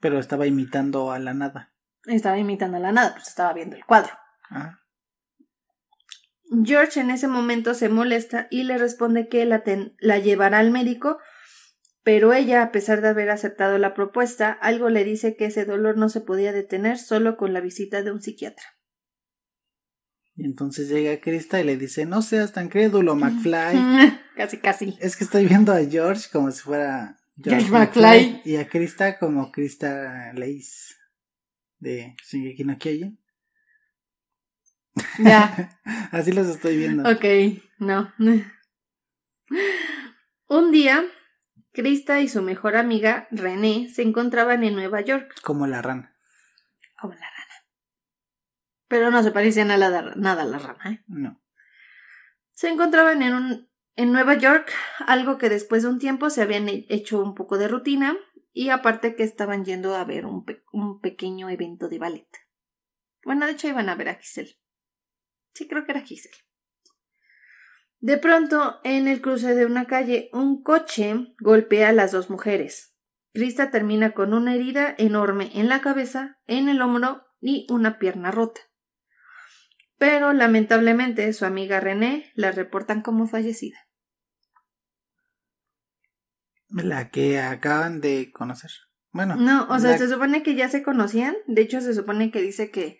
Pero 0.00 0.18
estaba 0.18 0.46
imitando 0.48 1.12
a 1.12 1.20
la 1.20 1.34
nada. 1.34 1.72
Estaba 2.06 2.36
imitando 2.38 2.78
a 2.78 2.80
la 2.80 2.90
nada, 2.90 3.12
pues 3.14 3.28
estaba 3.28 3.52
viendo 3.52 3.76
el 3.76 3.84
cuadro. 3.86 4.12
Ah, 4.50 4.80
George 6.64 6.98
en 6.98 7.10
ese 7.10 7.28
momento 7.28 7.74
se 7.74 7.88
molesta 7.88 8.48
y 8.50 8.64
le 8.64 8.76
responde 8.76 9.28
que 9.28 9.44
la, 9.46 9.60
ten- 9.60 9.94
la 10.00 10.18
llevará 10.18 10.58
al 10.58 10.72
médico, 10.72 11.18
pero 12.02 12.32
ella, 12.32 12.62
a 12.62 12.72
pesar 12.72 13.02
de 13.02 13.08
haber 13.08 13.30
aceptado 13.30 13.78
la 13.78 13.94
propuesta, 13.94 14.50
algo 14.50 14.88
le 14.88 15.04
dice 15.04 15.36
que 15.36 15.44
ese 15.44 15.64
dolor 15.64 15.96
no 15.96 16.08
se 16.08 16.20
podía 16.20 16.52
detener 16.52 16.98
solo 16.98 17.36
con 17.36 17.52
la 17.52 17.60
visita 17.60 18.02
de 18.02 18.10
un 18.10 18.20
psiquiatra. 18.20 18.64
Y 20.40 20.46
entonces 20.46 20.88
llega 20.88 21.20
Krista 21.20 21.60
y 21.60 21.64
le 21.64 21.76
dice, 21.76 22.06
no 22.06 22.22
seas 22.22 22.52
tan 22.52 22.70
crédulo, 22.70 23.14
McFly. 23.16 24.18
casi, 24.36 24.56
casi. 24.56 24.96
es 24.98 25.16
que 25.16 25.24
estoy 25.24 25.46
viendo 25.46 25.70
a 25.70 25.84
George 25.84 26.28
como 26.32 26.50
si 26.50 26.62
fuera 26.62 27.18
George 27.36 27.70
McFly. 27.70 28.40
Y 28.46 28.56
a 28.56 28.66
Krista 28.66 29.18
como 29.18 29.52
Krista 29.52 30.32
Lace 30.32 30.94
de 31.78 32.16
Shingeki 32.26 32.64
no 32.64 32.78
Kyojin. 32.78 33.18
Ya, 35.18 35.78
Así 36.10 36.32
los 36.32 36.46
estoy 36.48 36.78
viendo. 36.78 37.08
ok, 37.08 37.24
no. 37.78 38.12
Un 40.48 40.72
día, 40.72 41.04
Krista 41.72 42.20
y 42.20 42.28
su 42.28 42.40
mejor 42.40 42.76
amiga, 42.76 43.28
René, 43.30 43.90
se 43.90 44.02
encontraban 44.02 44.64
en 44.64 44.74
Nueva 44.74 45.02
York. 45.02 45.34
Como 45.42 45.66
la 45.66 45.82
rana. 45.82 46.16
Como 46.98 47.12
la 47.12 47.20
rana. 47.20 47.29
Pero 48.90 49.12
no 49.12 49.22
se 49.22 49.30
parecían 49.30 49.70
a 49.70 49.76
la, 49.76 49.88
nada 50.16 50.42
a 50.42 50.44
la 50.46 50.58
rana, 50.58 50.90
¿eh? 50.90 51.04
No. 51.06 51.40
Se 52.50 52.68
encontraban 52.68 53.22
en 53.22 53.34
un 53.34 53.70
en 53.94 54.12
Nueva 54.12 54.34
York, 54.34 54.72
algo 55.06 55.38
que 55.38 55.48
después 55.48 55.82
de 55.84 55.90
un 55.90 55.98
tiempo 56.00 56.28
se 56.28 56.42
habían 56.42 56.68
he- 56.68 56.86
hecho 56.88 57.22
un 57.22 57.34
poco 57.36 57.56
de 57.56 57.68
rutina 57.68 58.16
y 58.52 58.70
aparte 58.70 59.14
que 59.14 59.22
estaban 59.22 59.64
yendo 59.64 59.94
a 59.94 60.04
ver 60.04 60.26
un, 60.26 60.44
pe- 60.44 60.64
un 60.72 61.00
pequeño 61.00 61.48
evento 61.50 61.88
de 61.88 61.98
ballet. 62.00 62.28
Bueno, 63.24 63.46
de 63.46 63.52
hecho 63.52 63.68
iban 63.68 63.88
a 63.88 63.94
ver 63.94 64.08
a 64.08 64.14
Giselle. 64.16 64.58
Sí, 65.54 65.68
creo 65.68 65.84
que 65.84 65.92
era 65.92 66.00
Giselle. 66.00 66.36
De 68.00 68.18
pronto, 68.18 68.80
en 68.82 69.06
el 69.06 69.20
cruce 69.20 69.54
de 69.54 69.66
una 69.66 69.86
calle, 69.86 70.30
un 70.32 70.62
coche 70.64 71.34
golpea 71.38 71.90
a 71.90 71.92
las 71.92 72.10
dos 72.10 72.28
mujeres. 72.28 72.96
Krista 73.34 73.70
termina 73.70 74.12
con 74.14 74.34
una 74.34 74.54
herida 74.56 74.94
enorme 74.98 75.50
en 75.54 75.68
la 75.68 75.80
cabeza, 75.80 76.40
en 76.48 76.68
el 76.68 76.82
hombro 76.82 77.24
y 77.40 77.66
una 77.70 77.98
pierna 78.00 78.30
rota. 78.32 78.62
Pero 80.00 80.32
lamentablemente 80.32 81.30
su 81.34 81.44
amiga 81.44 81.78
René 81.78 82.32
la 82.34 82.52
reportan 82.52 83.02
como 83.02 83.26
fallecida. 83.26 83.76
La 86.70 87.10
que 87.10 87.38
acaban 87.38 88.00
de 88.00 88.32
conocer. 88.32 88.70
Bueno. 89.12 89.36
No, 89.36 89.66
o 89.68 89.78
sea, 89.78 89.98
se 89.98 90.08
supone 90.08 90.42
que 90.42 90.54
ya 90.54 90.70
se 90.70 90.82
conocían. 90.82 91.36
De 91.46 91.60
hecho, 91.60 91.82
se 91.82 91.92
supone 91.92 92.30
que 92.30 92.40
dice 92.40 92.70
que 92.70 92.98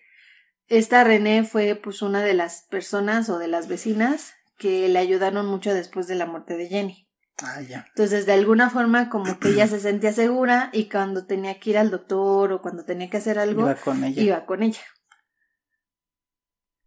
esta 0.67 1.03
René 1.03 1.45
fue 1.45 1.75
pues 1.75 2.03
una 2.03 2.21
de 2.21 2.35
las 2.35 2.67
personas 2.69 3.31
o 3.31 3.39
de 3.39 3.49
las 3.49 3.67
vecinas 3.67 4.35
que 4.59 4.87
le 4.91 4.99
ayudaron 4.99 5.47
mucho 5.47 5.73
después 5.73 6.07
de 6.07 6.17
la 6.17 6.27
muerte 6.27 6.59
de 6.59 6.69
Jenny. 6.69 7.09
Ah, 7.43 7.63
ya. 7.63 7.87
Entonces, 7.89 8.27
de 8.27 8.35
alguna 8.35 8.69
forma, 8.69 9.09
como 9.09 9.39
que 9.41 9.49
ella 9.49 9.67
se 9.69 9.81
sentía 9.81 10.13
segura 10.13 10.69
y 10.75 10.91
cuando 10.91 11.25
tenía 11.25 11.59
que 11.59 11.71
ir 11.71 11.79
al 11.79 11.91
doctor 11.91 12.53
o 12.53 12.61
cuando 12.61 12.85
tenía 12.85 13.09
que 13.09 13.17
hacer 13.17 13.39
algo, 13.39 13.63
Iba 13.63 13.75
con 13.77 14.05
ella. 14.05 14.23
iba 14.23 14.45
con 14.45 14.63
ella. 14.63 14.83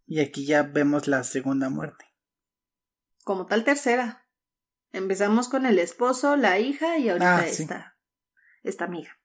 Y 0.06 0.20
aquí 0.20 0.46
ya 0.46 0.62
vemos 0.62 1.08
la 1.08 1.24
segunda 1.24 1.68
muerte. 1.70 2.04
Como 3.24 3.46
tal 3.46 3.64
tercera. 3.64 4.26
Empezamos 4.92 5.48
con 5.48 5.66
el 5.66 5.78
esposo, 5.78 6.36
la 6.36 6.58
hija 6.58 6.98
y 6.98 7.08
ahorita 7.08 7.38
Ah, 7.38 7.42
sí. 7.46 7.62
esta, 7.62 7.96
esta 8.62 8.84
amiga. 8.84 9.16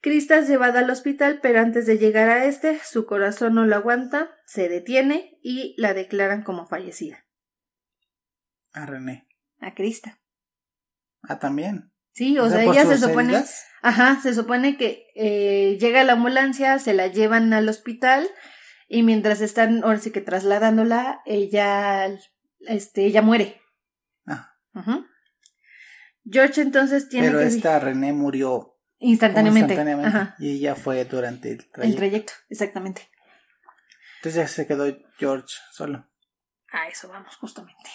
Krista 0.00 0.36
es 0.38 0.48
llevada 0.48 0.80
al 0.80 0.90
hospital, 0.90 1.40
pero 1.42 1.60
antes 1.60 1.86
de 1.86 1.98
llegar 1.98 2.28
a 2.28 2.44
este, 2.44 2.78
su 2.84 3.06
corazón 3.06 3.54
no 3.54 3.64
lo 3.64 3.74
aguanta, 3.76 4.30
se 4.46 4.68
detiene 4.68 5.38
y 5.42 5.74
la 5.78 5.94
declaran 5.94 6.42
como 6.42 6.66
fallecida. 6.66 7.26
A 8.72 8.86
René. 8.86 9.26
A 9.60 9.74
Krista. 9.74 10.20
Ah, 11.22 11.38
también. 11.38 11.90
Sí, 12.12 12.38
o, 12.38 12.44
O 12.44 12.50
sea, 12.50 12.62
ella 12.62 12.84
se 12.84 12.98
supone. 12.98 13.32
heridas. 13.32 13.64
Ajá, 13.82 14.20
se 14.22 14.34
supone 14.34 14.76
que 14.76 15.06
eh, 15.14 15.78
llega 15.80 16.04
la 16.04 16.12
ambulancia, 16.14 16.78
se 16.78 16.92
la 16.94 17.06
llevan 17.08 17.52
al 17.52 17.68
hospital 17.68 18.28
y 18.88 19.02
mientras 19.02 19.40
están, 19.40 19.82
ahora 19.84 19.98
sí 19.98 20.10
que 20.10 20.20
trasladándola, 20.20 21.22
ella, 21.26 22.06
este, 22.60 23.06
ella 23.06 23.22
muere. 23.22 23.60
Ah. 24.26 24.54
George 26.30 26.60
entonces 26.62 27.08
tiene 27.08 27.28
pero 27.28 27.40
que 27.40 27.46
esta 27.46 27.78
René 27.78 28.12
murió 28.12 28.78
instantáneamente, 28.98 29.74
instantáneamente. 29.74 30.16
Ajá, 30.16 30.36
Y 30.38 30.56
ella 30.56 30.74
fue 30.74 31.04
durante 31.04 31.48
el 31.50 31.60
el 31.60 31.70
trayecto. 31.70 31.98
trayecto, 31.98 32.32
exactamente. 32.48 33.10
Entonces 34.16 34.42
ya 34.42 34.48
se 34.48 34.66
quedó 34.66 34.86
George 35.18 35.54
solo. 35.70 36.10
A 36.72 36.88
eso 36.88 37.08
vamos 37.08 37.36
justamente. 37.36 37.90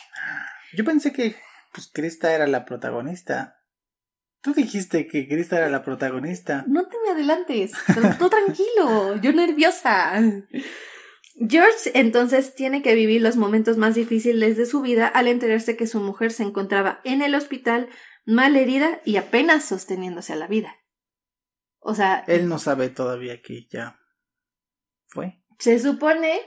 Yo 0.74 0.86
pensé 0.86 1.12
que 1.12 1.36
pues 1.74 1.88
Krista 1.88 2.34
era 2.34 2.48
la 2.48 2.66
protagonista. 2.66 3.59
Tú 4.42 4.54
dijiste 4.54 5.08
que 5.08 5.28
Krista 5.28 5.58
era 5.58 5.70
la 5.70 5.84
protagonista. 5.84 6.64
No 6.68 6.88
te 6.88 6.98
me 7.06 7.12
adelantes, 7.12 7.74
tú 8.18 8.30
tranquilo, 8.30 9.20
yo 9.22 9.34
nerviosa. 9.34 10.22
George 11.48 11.92
entonces 11.94 12.56
tiene 12.56 12.82
que 12.82 12.96
vivir 12.96 13.22
los 13.22 13.36
momentos 13.38 13.78
más 13.78 13.96
difíciles 13.96 14.58
de 14.58 14.66
su 14.66 14.82
vida 14.82 15.08
al 15.08 15.28
enterarse 15.28 15.78
que 15.78 15.88
su 15.88 16.00
mujer 16.00 16.32
se 16.32 16.44
encontraba 16.44 17.02
en 17.04 17.22
el 17.22 17.36
hospital 17.36 17.90
mal 18.26 18.56
herida 18.56 19.02
y 19.06 19.18
apenas 19.18 19.66
sosteniéndose 19.66 20.34
a 20.34 20.38
la 20.38 20.48
vida. 20.48 20.76
O 21.80 21.96
sea, 21.96 22.24
Él 22.28 22.48
no 22.50 22.60
sabe 22.60 22.90
todavía 22.90 23.42
que 23.42 23.68
ya 23.70 24.00
fue. 25.08 25.42
se 25.58 25.80
supone 25.80 26.40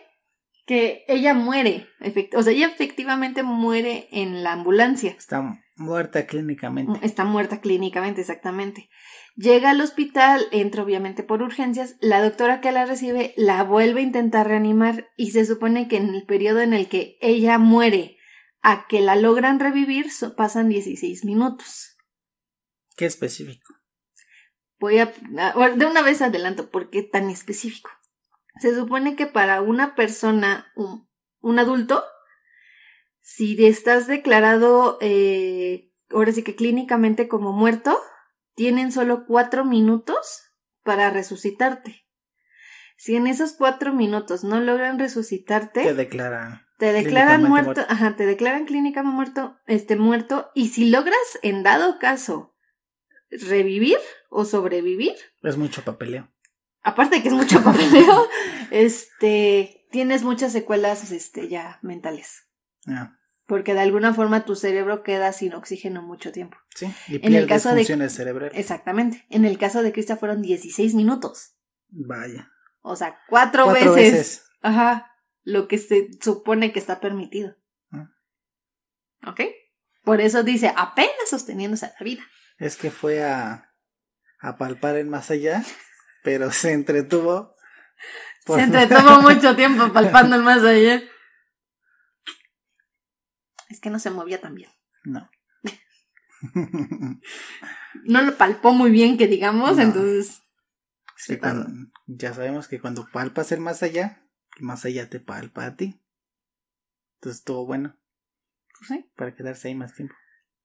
que 0.66 1.05
ella 1.09 1.35
muere, 1.35 1.88
o 2.35 2.42
sea, 2.42 2.52
ella 2.52 2.68
efectivamente 2.68 3.42
muere 3.42 4.09
en 4.12 4.44
la 4.44 4.52
ambulancia. 4.52 5.11
Está 5.11 5.62
muerta 5.76 6.26
clínicamente. 6.26 6.98
Está 7.04 7.24
muerta 7.24 7.61
clínicamente, 7.61 8.20
exactamente. 8.20 8.88
Llega 9.37 9.70
al 9.70 9.80
hospital, 9.80 10.46
entra 10.52 10.82
obviamente 10.82 11.22
por 11.22 11.42
urgencias, 11.42 11.96
la 12.00 12.22
doctora 12.22 12.61
que 12.61 12.72
la 12.72 12.85
recibe 12.85 13.32
la 13.37 13.62
vuelve 13.64 14.00
a 14.00 14.04
intentar 14.04 14.46
reanimar 14.46 15.08
y 15.16 15.30
se 15.30 15.46
supone 15.46 15.88
que 15.88 15.96
en 15.96 16.14
el 16.14 16.24
periodo 16.26 16.61
en 16.61 16.74
el 16.74 16.88
que 16.88 17.16
ella 17.20 17.58
muere 17.58 18.18
a 18.61 18.87
que 18.88 19.00
la 19.00 19.16
logran 19.16 19.58
revivir 19.58 20.11
so- 20.12 20.37
pasan 20.37 20.68
16 20.68 21.24
minutos. 21.24 21.96
Qué 22.96 23.06
específico. 23.06 23.74
Voy 24.78 24.98
a... 24.98 25.12
a- 25.38 25.70
De 25.70 25.87
una 25.87 26.02
vez 26.02 26.20
adelanto, 26.22 26.70
¿por 26.70 26.90
qué 26.90 27.02
tan 27.02 27.30
específico? 27.30 27.90
Se 28.61 28.74
supone 28.74 29.16
que 29.16 29.26
para 29.26 29.62
una 29.62 29.94
persona, 29.94 30.70
un, 30.76 31.08
un 31.40 31.58
adulto, 31.58 32.04
si 33.22 33.64
estás 33.64 34.06
declarado, 34.06 34.98
eh, 35.00 35.90
ahora 36.11 36.32
sí 36.32 36.42
que 36.42 36.54
clínicamente 36.56 37.28
como 37.28 37.52
muerto, 37.52 37.98
tienen 38.54 38.92
solo 38.92 39.24
cuatro 39.26 39.64
minutos 39.64 40.42
para 40.82 41.08
resucitarte. 41.11 42.04
Si 42.98 43.16
en 43.16 43.26
esos 43.26 43.52
cuatro 43.54 43.92
minutos 43.94 44.44
no 44.44 44.61
logran 44.61 44.98
resucitarte, 44.98 45.82
Te 45.82 45.94
declaran. 45.94 46.66
te 46.78 46.92
declaran 46.92 47.42
muerto. 47.44 47.80
ajá, 47.88 48.16
te 48.16 48.26
declaran 48.26 48.66
clínicamente 48.66 49.14
muerto, 49.16 49.56
este 49.66 49.96
muerto, 49.96 50.50
y 50.54 50.68
si 50.68 50.90
logras, 50.90 51.38
en 51.42 51.62
dado 51.62 51.98
caso, 51.98 52.54
revivir 53.30 53.98
o 54.30 54.44
sobrevivir, 54.44 55.14
Es 55.42 55.56
mucho 55.56 55.82
papeleo. 55.82 56.28
aparte 56.82 57.16
de 57.16 57.22
que 57.22 57.28
es 57.28 57.35
mucho 57.35 57.62
papeleo, 57.64 58.28
este, 58.70 59.87
tienes 59.90 60.22
muchas 60.22 60.52
secuelas, 60.52 61.11
este, 61.12 61.48
ya 61.48 61.78
mentales. 61.82 62.48
Ah, 62.86 63.16
Porque 63.46 63.74
de 63.74 63.80
alguna 63.80 64.14
forma 64.14 64.44
tu 64.44 64.54
cerebro 64.56 65.02
queda 65.02 65.32
sin 65.32 65.54
oxígeno 65.54 66.02
mucho 66.02 66.32
tiempo. 66.32 66.56
sí. 66.74 66.86
Y 67.08 67.14
el 67.16 67.20
pierdes 67.20 67.48
caso 67.48 67.68
de- 67.70 67.76
funciones 67.82 68.12
cerebrales. 68.14 68.58
Exactamente. 68.58 69.24
En 69.30 69.44
el 69.44 69.58
caso 69.58 69.82
de 69.82 69.92
Krista 69.92 70.16
fueron 70.16 70.42
16 70.42 70.94
minutos. 70.94 71.54
Vaya. 71.88 72.50
O 72.80 72.96
sea, 72.96 73.18
cuatro, 73.28 73.64
Cuatro 73.64 73.94
veces. 73.94 74.12
veces. 74.12 74.44
Ajá. 74.62 75.08
Lo 75.44 75.68
que 75.68 75.78
se 75.78 76.08
supone 76.20 76.72
que 76.72 76.78
está 76.78 77.00
permitido. 77.00 77.56
Ah. 77.92 78.08
¿Ok? 79.26 79.40
Por 80.04 80.20
eso 80.20 80.42
dice 80.42 80.72
apenas 80.76 81.12
sosteniéndose 81.28 81.86
a 81.86 81.94
la 81.98 82.04
vida. 82.04 82.22
Es 82.58 82.76
que 82.76 82.90
fue 82.90 83.22
a, 83.24 83.70
a 84.40 84.56
palpar 84.56 84.96
en 84.96 85.08
más 85.08 85.30
allá, 85.30 85.62
pero 86.24 86.50
se 86.50 86.72
entretuvo. 86.72 87.54
por- 88.44 88.58
Se 88.58 88.64
entretuvo 88.64 89.20
mucho 89.22 89.54
tiempo 89.54 89.92
palpando 89.92 90.34
el 90.36 90.42
más 90.42 90.62
allá. 90.64 91.02
Es 93.72 93.80
que 93.80 93.88
no 93.90 93.98
se 93.98 94.11
movía 94.11 94.40
tan 94.40 94.54
bien. 94.54 94.70
No. 95.04 95.28
No 98.04 98.22
lo 98.22 98.37
palpó 98.37 98.72
muy 98.72 98.90
bien, 98.90 99.16
que 99.16 99.26
digamos, 99.28 99.76
No. 99.76 99.82
entonces. 99.82 100.42
Sí, 101.16 101.37
cuando- 101.38 101.68
ya 102.06 102.35
sabemos 102.35 102.66
que 102.68 102.80
cuando 102.80 103.06
palpas 103.12 103.52
el 103.52 103.61
más 103.61 103.82
allá, 103.82 104.26
el 104.58 104.64
más 104.64 104.85
allá 104.85 105.08
te 105.08 105.20
palpa 105.20 105.64
a 105.66 105.76
ti. 105.76 106.00
Entonces 107.16 107.38
estuvo 107.40 107.64
bueno 107.64 107.96
Pues 108.78 108.88
sí. 108.88 109.11
para 109.16 109.35
quedarse 109.37 109.68
ahí 109.68 109.74
más 109.74 109.94
tiempo. 109.94 110.14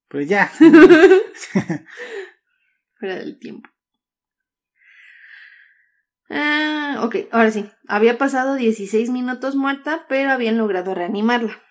Pero 0.10 0.24
ya. 0.24 0.48
Fuera 3.00 3.15
del 3.17 3.38
tiempo. 3.39 3.70
Ah, 6.30 7.02
ok, 7.04 7.15
ahora 7.32 7.52
sí. 7.52 7.70
Había 7.88 8.17
pasado 8.17 8.56
16 8.56 9.10
minutos 9.12 9.56
muerta, 9.56 10.06
pero 10.10 10.32
habían 10.32 10.58
logrado 10.58 10.93
reanimarla. 10.96 11.62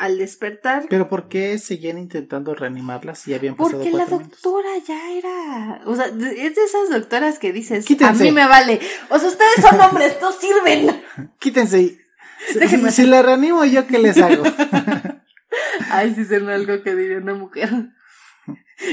Al 0.00 0.16
despertar. 0.16 0.86
Pero 0.88 1.08
¿por 1.08 1.28
qué 1.28 1.58
seguían 1.58 1.98
intentando 1.98 2.54
reanimarla 2.54 3.14
si 3.14 3.32
ya 3.32 3.36
habían 3.36 3.54
pasado 3.54 3.82
Porque 3.82 3.90
la 3.90 4.06
minutos? 4.06 4.30
doctora 4.30 4.68
ya 4.86 5.12
era. 5.12 5.82
O 5.84 5.94
sea, 5.94 6.06
es 6.06 6.14
de 6.54 6.64
esas 6.64 6.88
doctoras 6.88 7.38
que 7.38 7.52
dices. 7.52 7.84
Quítense. 7.84 8.22
A 8.22 8.24
mí 8.26 8.32
me 8.32 8.46
vale. 8.46 8.80
O 9.10 9.18
sea, 9.18 9.28
ustedes 9.28 9.56
son 9.60 9.78
hombres, 9.78 10.16
no 10.22 10.32
sirven. 10.32 11.02
Quítense. 11.38 11.98
Si, 12.48 12.90
si 12.92 13.06
la 13.06 13.20
reanimo 13.20 13.62
yo, 13.66 13.86
¿qué 13.86 13.98
les 13.98 14.16
hago? 14.16 14.42
Ay, 15.90 16.14
sí, 16.14 16.24
suena 16.24 16.54
algo 16.54 16.82
que 16.82 16.94
diría 16.94 17.18
una 17.18 17.34
mujer. 17.34 17.68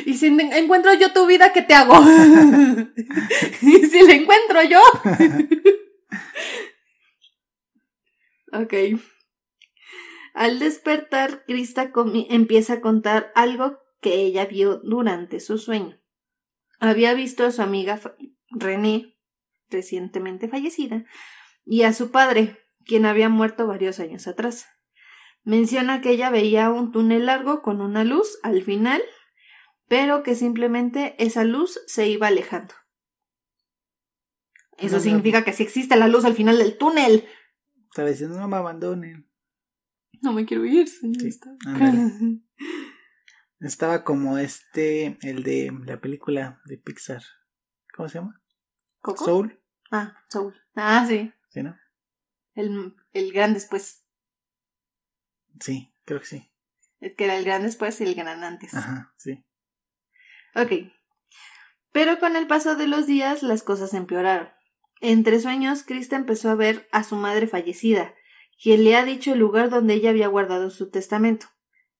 Y 0.06 0.17
si 0.17 0.26
en- 0.28 0.41
encuentro 0.41 0.93
yo 0.96 1.13
tu 1.13 1.26
vida, 1.26 1.54
¿qué 1.54 1.62
te 1.62 1.74
hago? 1.74 1.93
y 3.62 3.86
si 3.88 4.06
la 4.06 4.13
encuentro 4.13 4.62
yo. 4.63 4.82
ok. 8.52 8.74
Al 10.38 10.60
despertar, 10.60 11.45
Krista 11.47 11.91
empieza 12.30 12.73
a 12.73 12.80
contar 12.82 13.32
algo 13.34 13.80
que 14.02 14.21
ella 14.21 14.45
vio 14.45 14.78
durante 14.84 15.39
su 15.39 15.58
sueño. 15.58 16.00
Había 16.80 17.15
visto 17.15 17.43
a 17.43 17.52
su 17.52 17.63
amiga 17.63 18.00
René, 18.52 19.17
recientemente 19.71 20.47
fallecida, 20.47 21.06
y 21.65 21.82
a 21.84 21.91
su 21.91 22.12
padre, 22.12 22.56
quien 22.86 23.08
había 23.08 23.30
muerto 23.30 23.65
varios 23.65 24.00
años 24.00 24.28
atrás. 24.28 24.67
Menciona 25.41 26.02
que 26.02 26.12
ella 26.12 26.30
veía 26.30 26.69
un 26.69 26.91
túnel 26.91 27.26
largo 27.26 27.63
con 27.63 27.82
una 27.82 28.04
luz 28.04 28.38
al 28.43 28.62
final, 28.62 29.02
pero 29.88 30.21
que 30.21 30.36
simplemente 30.36 31.15
esa 31.17 31.45
luz 31.45 31.80
se 31.88 32.10
iba 32.10 32.28
alejando. 32.28 32.76
Eso 34.78 34.91
No, 34.91 34.97
no. 34.97 35.04
significa 35.04 35.43
que 35.43 35.54
sí 35.54 35.63
existe 35.63 35.95
la 35.95 36.08
luz 36.08 36.26
al 36.26 36.36
final 36.36 36.60
del 36.60 36.78
túnel. 36.78 37.28
Estaba 37.89 38.10
diciendo, 38.10 38.38
no 38.38 38.47
me 38.47 38.58
abandonen. 38.58 39.28
No 40.22 40.34
me 40.34 40.46
quiero 40.46 40.66
ir, 40.66 40.88
señorita. 40.88 41.56
Estaba 43.60 44.04
como 44.04 44.38
este, 44.38 45.18
el 45.22 45.44
de 45.44 45.72
la 45.86 46.00
película 46.00 46.62
de 46.66 46.78
Pixar. 46.78 47.24
¿Cómo 47.96 48.10
se 48.10 48.20
llama? 48.20 48.42
¿Coco? 49.02 49.26
Soul. 49.26 49.60
Ah, 49.92 50.16
Soul. 50.30 50.56
Ah, 50.76 51.06
sí. 51.08 51.32
¿Sí, 51.50 51.64
no? 51.64 51.76
El, 52.54 52.96
el 53.14 53.32
gran 53.32 53.54
después. 53.54 54.06
Sí, 55.60 55.94
creo 56.06 56.20
que 56.20 56.26
sí. 56.26 56.52
Es 57.00 57.16
que 57.16 57.26
era 57.26 57.36
el 57.38 57.46
gran 57.46 57.64
después 57.64 58.00
y 58.02 58.04
el 58.04 58.16
gran 58.16 58.44
antes. 58.44 58.74
Ajá, 58.74 59.14
sí. 59.18 59.44
Ok. 60.56 60.92
Pero 61.92 62.20
con 62.20 62.36
el 62.36 62.48
paso 62.48 62.76
de 62.76 62.88
los 62.88 63.08
días 63.08 63.44
las 63.44 63.64
cosas 63.64 63.94
empeoraron. 63.94 64.50
Entre 65.02 65.40
sueños, 65.40 65.84
Krista 65.84 66.16
empezó 66.16 66.50
a 66.50 66.56
ver 66.56 66.88
a 66.92 67.04
su 67.04 67.16
madre 67.16 67.48
fallecida, 67.48 68.14
quien 68.62 68.84
le 68.84 68.96
ha 68.96 69.06
dicho 69.06 69.34
el 69.34 69.39
lugar 69.39 69.70
donde 69.70 69.96
ella 69.96 70.10
había 70.10 70.28
guardado 70.28 70.70
su 70.70 70.89
testamento. 70.89 71.48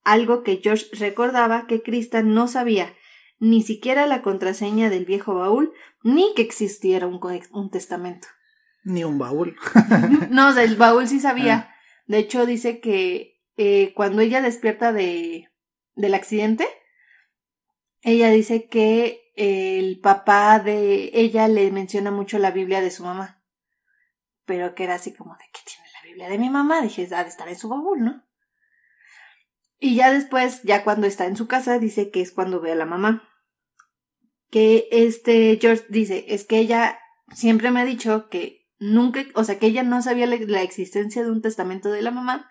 algo 0.04 0.42
que 0.42 0.62
George 0.64 0.86
recordaba 0.94 1.68
que 1.68 1.82
Krista 1.82 2.24
no 2.24 2.48
sabía, 2.48 2.94
ni 3.40 3.62
siquiera 3.62 4.08
la 4.08 4.22
contraseña 4.22 4.90
del 4.90 5.06
viejo 5.06 5.36
baúl, 5.36 5.74
ni 6.02 6.34
que 6.34 6.42
existiera 6.42 7.08
un, 7.08 7.20
un 7.52 7.70
testamento. 7.70 8.28
Ni 8.84 9.04
un 9.04 9.18
baúl. 9.18 9.58
no, 10.30 10.54
del 10.54 10.78
baúl 10.78 11.10
sí 11.10 11.20
sabía. 11.20 11.76
De 12.06 12.20
hecho, 12.20 12.46
dice 12.46 12.80
que 12.80 13.42
eh, 13.58 13.94
cuando 13.96 14.22
ella 14.22 14.42
despierta 14.42 14.94
de, 14.94 15.50
del 15.96 16.14
accidente, 16.14 16.68
ella 18.02 18.30
dice 18.30 18.68
que 18.70 19.34
el 19.36 20.00
papá 20.00 20.60
de 20.60 21.12
ella 21.14 21.48
le 21.50 21.70
menciona 21.72 22.12
mucho 22.12 22.40
la 22.40 22.52
Biblia 22.52 22.80
de 22.80 22.92
su 22.92 23.04
mamá. 23.04 23.44
Pero 24.46 24.74
que 24.74 24.86
era 24.86 24.96
así 24.96 25.14
como 25.14 25.34
de 25.34 25.44
que 25.52 25.60
De 26.26 26.38
mi 26.38 26.50
mamá. 26.50 26.82
Dije, 26.82 27.08
ha 27.14 27.24
de 27.24 27.30
estar 27.30 27.48
en 27.48 27.58
su 27.58 27.70
baúl, 27.70 28.04
¿no? 28.04 28.24
Y 29.80 29.96
ya 29.96 30.12
después, 30.12 30.64
ya 30.64 30.84
cuando 30.84 31.06
está 31.06 31.26
en 31.26 31.36
su 31.36 31.48
casa, 31.48 31.78
dice 31.78 32.10
que 32.10 32.22
es 32.22 32.32
cuando 32.32 32.60
ve 32.60 32.72
a 32.72 32.76
la 32.76 32.86
mamá. 32.86 33.30
Que 34.50 34.88
este 34.92 35.58
George 35.62 35.86
dice, 35.90 36.26
es 36.30 36.46
que 36.46 36.58
ella 36.58 37.00
siempre 37.36 37.70
me 37.70 37.82
ha 37.82 37.86
dicho 37.86 38.30
que 38.30 38.68
nunca, 38.80 39.26
o 39.36 39.44
sea, 39.44 39.60
que 39.60 39.68
ella 39.68 39.84
no 39.84 40.02
sabía 40.02 40.26
la, 40.26 40.62
existencia 40.62 41.24
de 41.24 41.32
un 41.32 41.42
testamento 41.42 41.92
de 41.92 42.02
la 42.02 42.12
mamá 42.12 42.50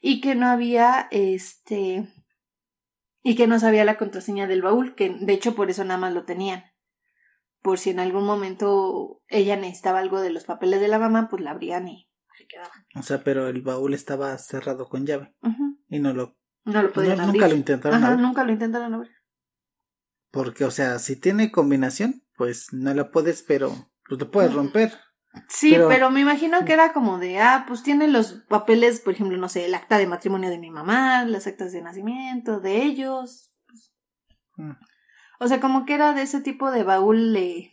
y 0.00 0.20
que 0.20 0.34
no 0.34 0.46
había, 0.46 1.08
este, 1.10 2.08
y 3.22 3.36
que 3.36 3.46
no 3.46 3.60
sabía 3.60 3.84
la 3.84 3.96
contraseña 3.96 4.46
del 4.46 4.62
baúl, 4.62 4.94
que 4.94 5.10
de 5.10 5.32
hecho 5.32 5.54
por 5.54 5.70
eso 5.70 5.84
nada 5.84 5.98
más 5.98 6.12
lo 6.12 6.24
tenían. 6.24 6.64
Por 7.62 7.78
si 7.78 7.90
en 7.90 8.00
algún 8.00 8.24
momento 8.24 9.22
ella 9.28 9.56
necesitaba 9.56 10.00
algo 10.00 10.20
de 10.20 10.30
los 10.30 10.44
papeles 10.44 10.80
de 10.80 10.88
la 10.88 10.98
mamá, 10.98 11.28
pues 11.28 11.42
la 11.42 11.52
abrían 11.52 11.88
y 11.88 12.07
se 12.38 12.46
quedaban. 12.46 12.86
O 12.94 13.02
sea, 13.02 13.24
pero 13.24 13.48
el 13.48 13.62
baúl 13.62 13.94
estaba 13.94 14.36
cerrado 14.38 14.88
con 14.88 15.04
llave 15.04 15.34
y 15.88 15.98
no 15.98 16.14
lo 16.14 16.36
no 16.64 16.82
lo 16.82 16.92
podían 16.92 17.20
abrir. 17.20 17.34
Nunca 17.34 17.48
lo 17.48 17.54
intentaron 17.54 18.04
Ajá, 18.04 18.16
nunca 18.16 18.44
lo 18.44 18.52
intentaron 18.52 18.94
abrir. 18.94 19.12
Porque, 20.30 20.64
o 20.64 20.70
sea, 20.70 20.98
si 20.98 21.16
tiene 21.16 21.50
combinación, 21.50 22.22
pues 22.36 22.72
no 22.72 22.92
la 22.94 23.10
puedes, 23.10 23.42
pero 23.42 23.70
pues 24.06 24.20
lo 24.20 24.30
puedes 24.30 24.52
romper. 24.52 24.92
Sí, 25.48 25.76
pero, 25.88 26.10
me 26.10 26.20
imagino 26.20 26.64
que 26.64 26.72
era 26.72 26.92
como 26.92 27.18
de, 27.18 27.40
ah, 27.40 27.64
pues 27.66 27.82
tiene 27.82 28.08
los 28.08 28.32
papeles, 28.48 29.00
por 29.00 29.14
ejemplo, 29.14 29.36
no 29.38 29.48
sé, 29.48 29.66
el 29.66 29.74
acta 29.74 29.98
de 29.98 30.06
matrimonio 30.06 30.50
de 30.50 30.58
mi 30.58 30.70
mamá, 30.70 31.24
las 31.24 31.46
actas 31.46 31.72
de 31.72 31.82
nacimiento 31.82 32.60
de 32.60 32.82
ellos. 32.82 33.50
Mm. 34.56 34.72
O 35.40 35.48
sea, 35.48 35.60
como 35.60 35.86
que 35.86 35.94
era 35.94 36.12
de 36.12 36.22
ese 36.22 36.40
tipo 36.40 36.70
de 36.70 36.82
baúl 36.82 37.32
de 37.32 37.72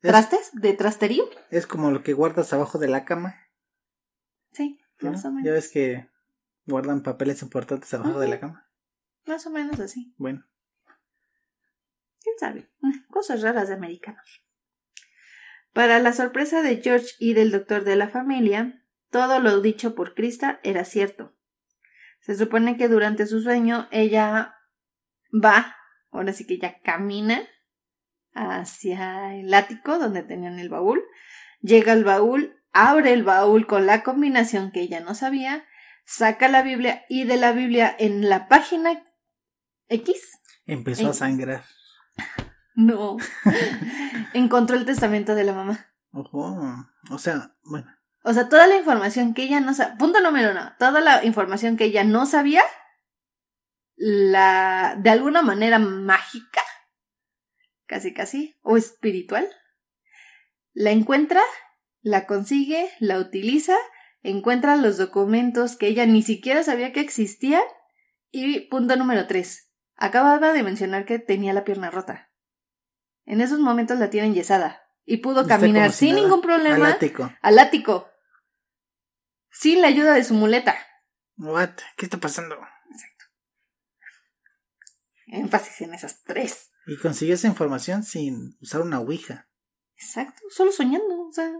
trastes, 0.00 0.50
de 0.52 0.72
trasterío. 0.72 1.24
Es 1.50 1.66
como 1.66 1.90
lo 1.90 2.02
que 2.02 2.12
guardas 2.12 2.52
abajo 2.52 2.78
de 2.78 2.88
la 2.88 3.04
cama. 3.04 3.36
Sí, 4.56 4.80
más 5.02 5.22
o 5.26 5.30
menos. 5.30 5.44
Ya 5.44 5.52
ves 5.52 5.68
que 5.68 6.08
guardan 6.64 7.02
papeles 7.02 7.42
importantes 7.42 7.92
abajo 7.92 8.18
de 8.18 8.28
la 8.28 8.40
cama. 8.40 8.66
Más 9.26 9.46
o 9.46 9.50
menos 9.50 9.78
así. 9.80 10.14
Bueno. 10.16 10.46
¿Quién 12.22 12.38
sabe? 12.38 12.70
Cosas 13.10 13.42
raras 13.42 13.68
de 13.68 13.74
americanos. 13.74 14.42
Para 15.74 15.98
la 15.98 16.14
sorpresa 16.14 16.62
de 16.62 16.78
George 16.78 17.08
y 17.18 17.34
del 17.34 17.50
doctor 17.50 17.84
de 17.84 17.96
la 17.96 18.08
familia, 18.08 18.82
todo 19.10 19.40
lo 19.40 19.60
dicho 19.60 19.94
por 19.94 20.14
Krista 20.14 20.58
era 20.62 20.86
cierto. 20.86 21.36
Se 22.20 22.34
supone 22.34 22.78
que 22.78 22.88
durante 22.88 23.26
su 23.26 23.42
sueño 23.42 23.88
ella 23.90 24.54
va, 25.32 25.76
ahora 26.10 26.32
sí 26.32 26.46
que 26.46 26.58
ya 26.58 26.80
camina 26.80 27.46
hacia 28.32 29.34
el 29.34 29.52
ático 29.52 29.98
donde 29.98 30.22
tenían 30.22 30.58
el 30.58 30.70
baúl, 30.70 31.02
llega 31.60 31.92
al 31.92 32.04
baúl, 32.04 32.55
abre 32.76 33.12
el 33.12 33.22
baúl 33.22 33.66
con 33.66 33.86
la 33.86 34.02
combinación 34.02 34.70
que 34.70 34.80
ella 34.80 35.00
no 35.00 35.14
sabía 35.14 35.64
saca 36.06 36.48
la 36.48 36.62
Biblia 36.62 37.04
y 37.08 37.24
de 37.24 37.36
la 37.36 37.52
Biblia 37.52 37.94
en 37.98 38.28
la 38.28 38.48
página 38.48 39.02
X. 39.88 40.40
Empezó 40.64 41.10
a 41.10 41.14
sangrar. 41.14 41.64
No. 42.74 43.16
Encontró 44.32 44.76
el 44.76 44.86
testamento 44.86 45.34
de 45.34 45.44
la 45.44 45.52
mamá. 45.52 45.92
Ojo. 46.12 46.56
O 47.10 47.18
sea, 47.18 47.52
bueno. 47.64 47.92
O 48.22 48.32
sea, 48.32 48.48
toda 48.48 48.66
la 48.66 48.76
información 48.76 49.34
que 49.34 49.42
ella 49.44 49.60
no 49.60 49.74
sabía. 49.74 49.96
Punto 49.98 50.20
número 50.20 50.52
uno. 50.52 50.72
Toda 50.78 51.00
la 51.00 51.24
información 51.24 51.76
que 51.76 51.84
ella 51.84 52.04
no 52.04 52.26
sabía. 52.26 52.62
La. 53.96 54.96
de 54.98 55.10
alguna 55.10 55.42
manera 55.42 55.78
mágica. 55.78 56.62
Casi 57.86 58.12
casi. 58.12 58.56
O 58.62 58.76
espiritual. 58.76 59.48
La 60.72 60.90
encuentra. 60.90 61.40
La 62.06 62.24
consigue. 62.24 62.88
La 63.00 63.18
utiliza 63.18 63.76
encuentra 64.22 64.76
los 64.76 64.96
documentos 64.96 65.74
que 65.74 65.88
ella 65.88 66.06
ni 66.06 66.22
siquiera 66.22 66.62
sabía 66.62 66.92
que 66.92 67.00
existían. 67.00 67.64
Y 68.30 68.60
punto 68.68 68.94
número 68.94 69.26
tres. 69.26 69.72
Acababa 69.96 70.52
de 70.52 70.62
mencionar 70.62 71.04
que 71.04 71.18
tenía 71.18 71.52
la 71.52 71.64
pierna 71.64 71.90
rota. 71.90 72.30
En 73.24 73.40
esos 73.40 73.58
momentos 73.58 73.98
la 73.98 74.08
tiene 74.08 74.28
enyesada. 74.28 74.84
Y 75.04 75.16
pudo 75.16 75.48
caminar 75.48 75.90
sin 75.90 76.14
ningún 76.14 76.42
problema. 76.42 76.86
Al 76.86 76.92
ático. 76.92 77.32
Al 77.42 77.58
ático. 77.58 78.08
Sin 79.50 79.80
la 79.80 79.88
ayuda 79.88 80.14
de 80.14 80.22
su 80.22 80.34
muleta. 80.34 80.76
What? 81.38 81.70
¿Qué 81.96 82.06
está 82.06 82.18
pasando? 82.18 82.54
Exacto. 82.54 83.24
Énfasis 85.26 85.80
en 85.80 85.94
esas 85.94 86.22
tres. 86.22 86.70
Y 86.86 86.98
consiguió 86.98 87.34
esa 87.34 87.48
información 87.48 88.04
sin 88.04 88.56
usar 88.60 88.82
una 88.82 89.00
ouija. 89.00 89.48
Exacto, 89.96 90.40
solo 90.50 90.70
soñando, 90.70 91.26
o 91.26 91.32
sea. 91.32 91.50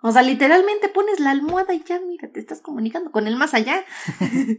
O 0.00 0.10
sea, 0.12 0.22
literalmente 0.22 0.88
pones 0.88 1.20
la 1.20 1.30
almohada 1.30 1.74
y 1.74 1.82
ya, 1.84 2.00
mira, 2.00 2.30
te 2.30 2.40
estás 2.40 2.60
comunicando 2.60 3.12
con 3.12 3.26
el 3.26 3.36
más 3.36 3.54
allá. 3.54 3.84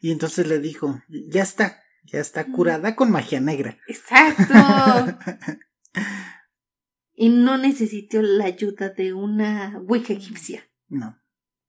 y 0.00 0.10
entonces 0.10 0.46
le 0.46 0.58
dijo, 0.58 1.02
ya 1.08 1.42
está, 1.42 1.82
ya 2.04 2.20
está 2.20 2.46
curada 2.46 2.96
con 2.96 3.10
magia 3.10 3.40
negra. 3.40 3.76
Exacto. 3.86 4.54
y 7.14 7.28
no 7.28 7.58
necesitó 7.58 8.22
la 8.22 8.46
ayuda 8.46 8.88
de 8.90 9.12
una 9.12 9.78
wicca 9.82 10.12
egipcia. 10.12 10.68
No, 10.88 11.20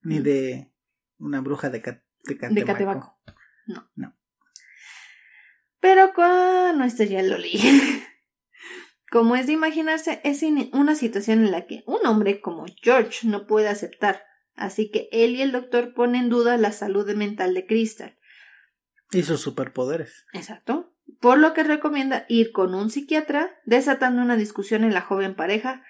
ni 0.02 0.20
de 0.20 0.72
una 1.18 1.40
bruja 1.40 1.70
de, 1.70 1.80
de 2.24 2.64
Catebaco. 2.64 3.18
No. 3.66 3.90
No. 3.94 4.14
Pero 5.80 6.14
con 6.14 6.82
esto 6.82 7.04
ya 7.04 7.22
lo 7.22 7.36
leí. 7.36 7.60
Como 9.14 9.36
es 9.36 9.46
de 9.46 9.52
imaginarse, 9.52 10.20
es 10.24 10.42
una 10.72 10.96
situación 10.96 11.44
en 11.44 11.52
la 11.52 11.66
que 11.66 11.84
un 11.86 12.04
hombre 12.04 12.40
como 12.40 12.66
George 12.82 13.28
no 13.28 13.46
puede 13.46 13.68
aceptar, 13.68 14.24
así 14.56 14.90
que 14.90 15.08
él 15.12 15.36
y 15.36 15.42
el 15.42 15.52
doctor 15.52 15.94
ponen 15.94 16.24
en 16.24 16.30
duda 16.30 16.56
la 16.56 16.72
salud 16.72 17.08
mental 17.14 17.54
de 17.54 17.64
Crystal. 17.64 18.18
Y 19.12 19.22
sus 19.22 19.40
superpoderes. 19.40 20.26
Exacto. 20.32 20.96
Por 21.20 21.38
lo 21.38 21.54
que 21.54 21.62
recomienda 21.62 22.26
ir 22.28 22.50
con 22.50 22.74
un 22.74 22.90
psiquiatra, 22.90 23.52
desatando 23.64 24.20
una 24.20 24.34
discusión 24.34 24.82
en 24.82 24.92
la 24.92 25.00
joven 25.00 25.36
pareja, 25.36 25.84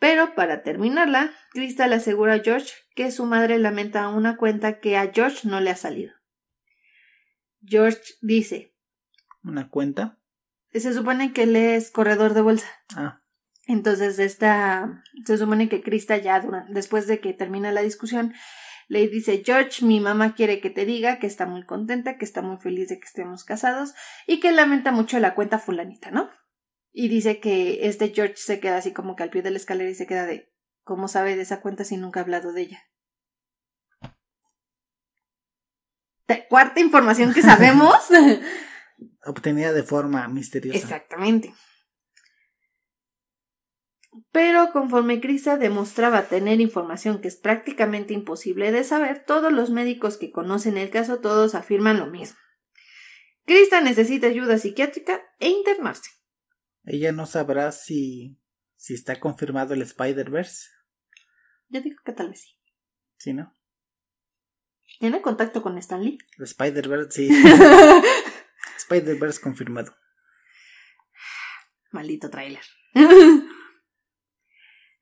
pero 0.00 0.34
para 0.34 0.64
terminarla, 0.64 1.32
Crystal 1.52 1.92
asegura 1.92 2.34
a 2.34 2.40
George 2.40 2.72
que 2.96 3.12
su 3.12 3.26
madre 3.26 3.60
lamenta 3.60 4.08
una 4.08 4.36
cuenta 4.36 4.80
que 4.80 4.96
a 4.96 5.12
George 5.12 5.46
no 5.46 5.60
le 5.60 5.70
ha 5.70 5.76
salido. 5.76 6.14
George 7.64 8.02
dice 8.22 8.74
¿Una 9.44 9.68
cuenta? 9.68 10.18
Se 10.80 10.94
supone 10.94 11.32
que 11.32 11.44
él 11.44 11.56
es 11.56 11.90
corredor 11.90 12.34
de 12.34 12.40
bolsa. 12.40 12.66
Ah. 12.94 13.20
Entonces, 13.66 14.18
esta, 14.18 15.02
se 15.24 15.38
supone 15.38 15.68
que 15.68 15.82
Krista 15.82 16.16
ya, 16.16 16.44
después 16.68 17.06
de 17.06 17.20
que 17.20 17.32
termina 17.32 17.72
la 17.72 17.82
discusión, 17.82 18.32
le 18.88 19.08
dice, 19.08 19.42
George, 19.44 19.84
mi 19.84 19.98
mamá 19.98 20.34
quiere 20.34 20.60
que 20.60 20.70
te 20.70 20.84
diga 20.84 21.18
que 21.18 21.26
está 21.26 21.46
muy 21.46 21.64
contenta, 21.64 22.18
que 22.18 22.24
está 22.24 22.42
muy 22.42 22.58
feliz 22.58 22.88
de 22.88 23.00
que 23.00 23.06
estemos 23.06 23.42
casados 23.42 23.94
y 24.26 24.38
que 24.38 24.52
lamenta 24.52 24.92
mucho 24.92 25.18
la 25.18 25.34
cuenta 25.34 25.58
fulanita, 25.58 26.12
¿no? 26.12 26.30
Y 26.92 27.08
dice 27.08 27.40
que 27.40 27.88
este 27.88 28.10
George 28.14 28.36
se 28.36 28.60
queda 28.60 28.76
así 28.76 28.92
como 28.92 29.16
que 29.16 29.24
al 29.24 29.30
pie 29.30 29.42
de 29.42 29.50
la 29.50 29.56
escalera 29.56 29.90
y 29.90 29.94
se 29.94 30.06
queda 30.06 30.24
de, 30.24 30.52
¿cómo 30.84 31.08
sabe 31.08 31.34
de 31.34 31.42
esa 31.42 31.60
cuenta 31.60 31.82
si 31.82 31.96
nunca 31.96 32.20
ha 32.20 32.22
hablado 32.22 32.52
de 32.52 32.62
ella? 32.62 32.82
Cuarta 36.48 36.80
información 36.80 37.34
que 37.34 37.42
sabemos. 37.42 37.98
obtenida 39.26 39.72
de 39.72 39.82
forma 39.82 40.26
misteriosa. 40.28 40.78
Exactamente. 40.78 41.54
Pero 44.32 44.72
conforme 44.72 45.20
Krista 45.20 45.58
demostraba 45.58 46.22
tener 46.22 46.60
información 46.60 47.20
que 47.20 47.28
es 47.28 47.36
prácticamente 47.36 48.14
imposible 48.14 48.72
de 48.72 48.82
saber, 48.84 49.24
todos 49.24 49.52
los 49.52 49.70
médicos 49.70 50.16
que 50.16 50.32
conocen 50.32 50.78
el 50.78 50.90
caso 50.90 51.18
todos 51.18 51.54
afirman 51.54 51.98
lo 51.98 52.06
mismo. 52.06 52.38
Krista 53.44 53.80
necesita 53.80 54.26
ayuda 54.26 54.58
psiquiátrica 54.58 55.22
e 55.38 55.48
internarse. 55.48 56.10
Ella 56.84 57.12
no 57.12 57.26
sabrá 57.26 57.72
si 57.72 58.38
si 58.76 58.94
está 58.94 59.18
confirmado 59.18 59.74
el 59.74 59.82
Spider-Verse. 59.82 60.68
Yo 61.68 61.80
digo 61.80 61.96
que 62.04 62.12
tal 62.12 62.28
vez 62.30 62.42
sí. 62.42 62.56
¿Sí, 63.16 63.32
no? 63.32 63.52
¿Tiene 65.00 65.20
contacto 65.20 65.62
con 65.62 65.76
Stanley? 65.78 66.18
El 66.38 66.44
Spider-Verse, 66.44 67.10
sí. 67.10 67.28
Spider-Verse 68.88 69.40
confirmado. 69.40 69.94
Maldito 71.92 72.30
tráiler. 72.30 72.62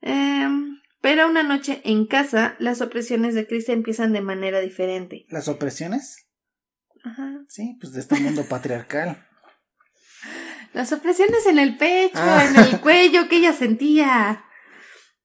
Em, 0.07 0.81
pero 1.01 1.27
una 1.29 1.43
noche 1.43 1.81
en 1.85 2.07
casa, 2.07 2.57
las 2.59 2.81
opresiones 2.83 3.35
de 3.35 3.47
Chris 3.47 3.69
empiezan 3.71 4.13
de 4.13 4.21
manera 4.21 4.61
diferente. 4.61 5.25
¿Las 5.31 5.49
opresiones? 5.49 6.29
Ajá. 7.03 7.41
Sí, 7.49 7.77
pues 7.81 7.93
de 7.95 8.01
este 8.01 8.17
mundo 8.21 8.45
patriarcal. 8.49 9.27
Las 10.75 10.93
opresiones 10.93 11.47
en 11.47 11.59
el 11.59 11.77
pecho, 11.79 12.19
Ah. 12.19 12.45
en 12.49 12.57
el 12.57 12.81
cuello 12.81 13.29
que 13.29 13.37
ella 13.37 13.53
sentía. 13.53 14.45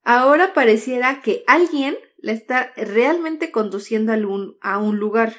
Ahora 0.04 0.54
pareciera 0.54 1.20
que 1.22 1.42
alguien 1.46 1.96
la 2.18 2.32
está 2.32 2.72
realmente 2.76 3.50
conduciendo 3.50 4.12
a 4.12 4.16
un, 4.16 4.56
a 4.62 4.78
un 4.78 4.98
lugar. 4.98 5.34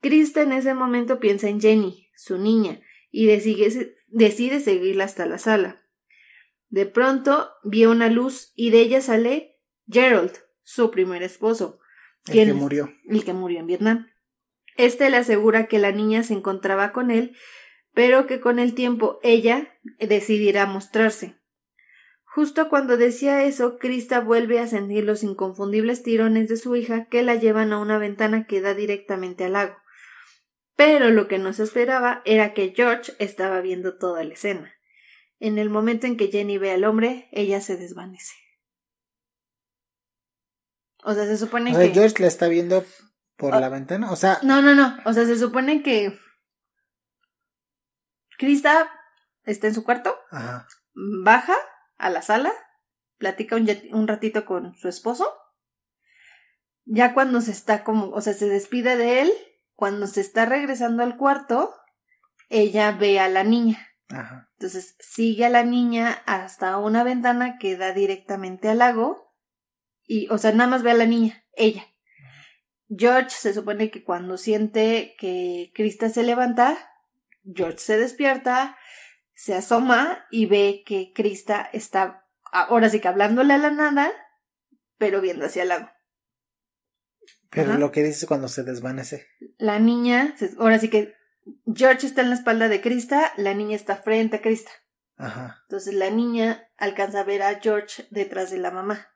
Krista 0.00 0.42
en 0.42 0.52
ese 0.52 0.74
momento 0.74 1.18
piensa 1.18 1.48
en 1.48 1.60
Jenny, 1.60 2.08
su 2.14 2.38
niña, 2.38 2.80
y 3.10 3.26
decide, 3.26 3.96
decide 4.06 4.60
seguirla 4.60 5.04
hasta 5.04 5.26
la 5.26 5.38
sala. 5.38 5.82
De 6.68 6.86
pronto 6.86 7.50
vio 7.64 7.90
una 7.90 8.08
luz 8.08 8.52
y 8.54 8.70
de 8.70 8.80
ella 8.80 9.00
sale 9.00 9.58
Gerald, 9.88 10.32
su 10.62 10.90
primer 10.90 11.22
esposo, 11.22 11.80
El 12.26 12.32
¿Quién 12.32 12.48
que 12.48 12.54
murió. 12.54 12.92
el 13.08 13.24
que 13.24 13.32
murió 13.32 13.60
en 13.60 13.66
Vietnam. 13.66 14.06
Este 14.76 15.08
le 15.10 15.16
asegura 15.16 15.66
que 15.66 15.78
la 15.78 15.92
niña 15.92 16.22
se 16.22 16.34
encontraba 16.34 16.92
con 16.92 17.10
él, 17.10 17.34
pero 17.94 18.26
que 18.26 18.38
con 18.38 18.58
el 18.58 18.74
tiempo 18.74 19.18
ella 19.22 19.74
decidirá 19.98 20.66
mostrarse. 20.66 21.36
Justo 22.22 22.68
cuando 22.68 22.96
decía 22.96 23.44
eso, 23.44 23.78
Krista 23.78 24.20
vuelve 24.20 24.60
a 24.60 24.68
sentir 24.68 25.04
los 25.04 25.24
inconfundibles 25.24 26.02
tirones 26.04 26.48
de 26.48 26.56
su 26.56 26.76
hija 26.76 27.06
que 27.06 27.22
la 27.22 27.34
llevan 27.34 27.72
a 27.72 27.80
una 27.80 27.98
ventana 27.98 28.46
que 28.46 28.60
da 28.60 28.74
directamente 28.74 29.44
al 29.44 29.54
lago. 29.54 29.74
Pero 30.78 31.10
lo 31.10 31.26
que 31.26 31.38
no 31.40 31.52
se 31.52 31.64
esperaba 31.64 32.22
era 32.24 32.54
que 32.54 32.72
George 32.72 33.12
estaba 33.18 33.60
viendo 33.60 33.98
toda 33.98 34.22
la 34.22 34.32
escena. 34.32 34.72
En 35.40 35.58
el 35.58 35.70
momento 35.70 36.06
en 36.06 36.16
que 36.16 36.28
Jenny 36.28 36.56
ve 36.56 36.70
al 36.70 36.84
hombre, 36.84 37.28
ella 37.32 37.60
se 37.60 37.76
desvanece. 37.76 38.32
O 41.02 41.14
sea, 41.14 41.24
se 41.26 41.36
supone 41.36 41.74
O 41.74 41.78
que. 41.80 41.88
George 41.90 42.14
la 42.22 42.28
está 42.28 42.46
viendo 42.46 42.84
por 43.36 43.54
Ah. 43.56 43.60
la 43.60 43.68
ventana. 43.70 44.12
O 44.12 44.14
sea, 44.14 44.38
No, 44.44 44.62
no, 44.62 44.76
no. 44.76 44.96
O 45.04 45.12
sea, 45.12 45.26
se 45.26 45.36
supone 45.36 45.82
que. 45.82 46.16
Krista 48.38 48.88
está 49.42 49.66
en 49.66 49.74
su 49.74 49.82
cuarto, 49.82 50.16
ajá. 50.30 50.68
baja 51.24 51.56
a 51.96 52.08
la 52.08 52.22
sala, 52.22 52.52
platica 53.16 53.56
un, 53.56 53.68
un 53.90 54.06
ratito 54.06 54.44
con 54.44 54.76
su 54.76 54.86
esposo. 54.88 55.34
Ya 56.84 57.14
cuando 57.14 57.40
se 57.40 57.50
está 57.50 57.82
como, 57.82 58.10
o 58.10 58.20
sea, 58.20 58.32
se 58.34 58.48
despide 58.48 58.96
de 58.96 59.22
él, 59.22 59.32
cuando 59.78 60.08
se 60.08 60.20
está 60.22 60.44
regresando 60.44 61.04
al 61.04 61.16
cuarto, 61.16 61.72
ella 62.48 62.90
ve 62.90 63.20
a 63.20 63.28
la 63.28 63.44
niña. 63.44 63.78
Ajá. 64.08 64.50
Entonces 64.54 64.96
sigue 64.98 65.44
a 65.44 65.50
la 65.50 65.62
niña 65.62 66.20
hasta 66.26 66.78
una 66.78 67.04
ventana 67.04 67.58
que 67.58 67.76
da 67.76 67.92
directamente 67.92 68.68
al 68.68 68.78
lago. 68.78 69.36
Y, 70.04 70.26
o 70.30 70.38
sea, 70.38 70.50
nada 70.50 70.68
más 70.68 70.82
ve 70.82 70.90
a 70.90 70.94
la 70.94 71.06
niña, 71.06 71.44
ella. 71.52 71.86
George 72.88 73.30
se 73.30 73.54
supone 73.54 73.92
que 73.92 74.02
cuando 74.02 74.36
siente 74.36 75.14
que 75.16 75.70
Krista 75.76 76.08
se 76.08 76.24
levanta, 76.24 76.76
George 77.44 77.78
se 77.78 77.98
despierta, 77.98 78.76
se 79.34 79.54
asoma 79.54 80.26
y 80.32 80.46
ve 80.46 80.82
que 80.84 81.12
Krista 81.12 81.70
está 81.72 82.26
ahora 82.50 82.90
sí 82.90 82.98
que 82.98 83.06
hablándole 83.06 83.54
a 83.54 83.58
la 83.58 83.70
nada, 83.70 84.10
pero 84.96 85.20
viendo 85.20 85.46
hacia 85.46 85.62
el 85.62 85.68
lago. 85.68 85.88
Pero 87.50 87.70
Ajá. 87.70 87.78
lo 87.78 87.90
que 87.92 88.02
dices 88.02 88.26
cuando 88.26 88.48
se 88.48 88.62
desvanece. 88.62 89.26
La 89.56 89.78
niña, 89.78 90.34
ahora 90.58 90.78
sí 90.78 90.88
que 90.90 91.14
George 91.74 92.06
está 92.06 92.22
en 92.22 92.30
la 92.30 92.36
espalda 92.36 92.68
de 92.68 92.80
Krista, 92.80 93.32
la 93.36 93.54
niña 93.54 93.76
está 93.76 93.96
frente 93.96 94.36
a 94.36 94.42
Krista. 94.42 94.70
Ajá. 95.16 95.60
Entonces 95.62 95.94
la 95.94 96.10
niña 96.10 96.68
alcanza 96.76 97.20
a 97.20 97.24
ver 97.24 97.42
a 97.42 97.58
George 97.60 98.06
detrás 98.10 98.50
de 98.50 98.58
la 98.58 98.70
mamá. 98.70 99.08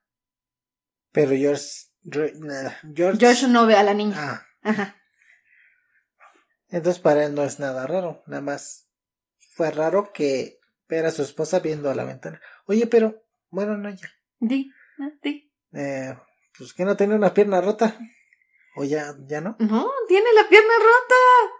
Pero 1.13 1.31
George. 1.31 1.65
George. 2.05 3.19
George 3.19 3.49
no 3.49 3.67
ve 3.67 3.77
a 3.77 3.83
la 3.83 3.95
niña. 3.95 4.17
Ah. 4.17 4.47
Ajá. 4.63 4.97
Entonces 6.69 7.01
para 7.01 7.25
él 7.25 7.35
no 7.35 7.45
es 7.45 7.61
nada 7.61 7.87
raro. 7.87 8.23
Nada 8.27 8.43
más 8.43 8.89
fue 9.51 9.71
raro 9.71 10.13
que 10.13 10.59
ver 10.89 11.07
a 11.07 11.11
su 11.11 11.23
esposa 11.23 11.61
viendo 11.61 11.91
a 11.91 11.95
la 11.95 12.05
ventana. 12.05 12.41
Oye, 12.67 12.87
pero. 12.87 13.23
Bueno, 13.51 13.77
no, 13.77 13.91
ya. 13.91 14.09
Di, 14.41 14.73
¿no? 14.97 15.13
di. 15.23 15.53
Eh, 15.73 16.17
pues 16.57 16.73
que 16.73 16.85
no 16.85 16.97
tiene 16.97 17.15
una 17.15 17.35
pierna 17.35 17.61
rota. 17.61 17.97
O 18.75 18.85
ya, 18.85 19.15
ya 19.27 19.41
no. 19.41 19.57
No, 19.59 19.91
tiene 20.09 20.33
la 20.35 20.49
pierna 20.49 20.73
rota. 20.79 21.15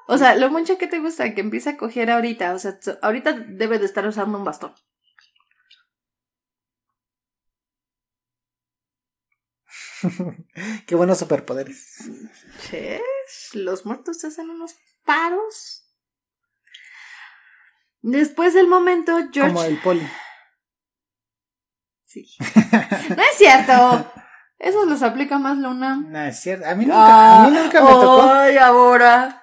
O 0.09 0.17
sea, 0.19 0.35
lo 0.35 0.51
mucho 0.51 0.79
que 0.79 0.87
te 0.87 0.99
gusta 0.99 1.35
que 1.35 1.43
empieza 1.43 1.71
a 1.71 1.77
coger 1.77 2.11
ahorita. 2.11 2.55
O 2.55 2.59
sea, 2.59 2.79
ahorita 3.03 3.33
debe 3.33 3.79
de 3.79 3.85
estar 3.85 4.07
usando 4.07 4.39
un 4.39 4.45
bastón. 4.45 4.75
Qué 10.87 10.95
buenos 10.95 11.19
superpoderes. 11.19 11.99
Sí, 12.61 12.99
los 13.53 13.85
muertos 13.85 14.25
hacen 14.25 14.51
unos 14.51 14.75
paros. 15.05 15.87
Después 18.01 18.55
del 18.55 18.67
momento, 18.67 19.13
George. 19.33 19.53
Como 19.53 19.65
el 19.65 19.81
poli. 19.81 20.09
Sí. 22.05 22.27
No 23.17 23.23
es 23.23 23.37
cierto. 23.37 24.13
Eso 24.63 24.85
los 24.87 25.03
aplica 25.03 25.39
más 25.39 25.59
la 25.59 25.71
UNAM. 25.71 26.11
No, 26.13 26.23
es 26.23 26.39
cierto. 26.41 26.67
A 26.69 26.75
mí 26.77 26.85
nunca, 26.87 27.43
a 27.45 27.49
mí 27.51 27.57
nunca 27.57 27.83
me 27.83 27.91
tocó. 27.91 28.23
Ay, 28.23 28.57
ahora. 28.57 29.43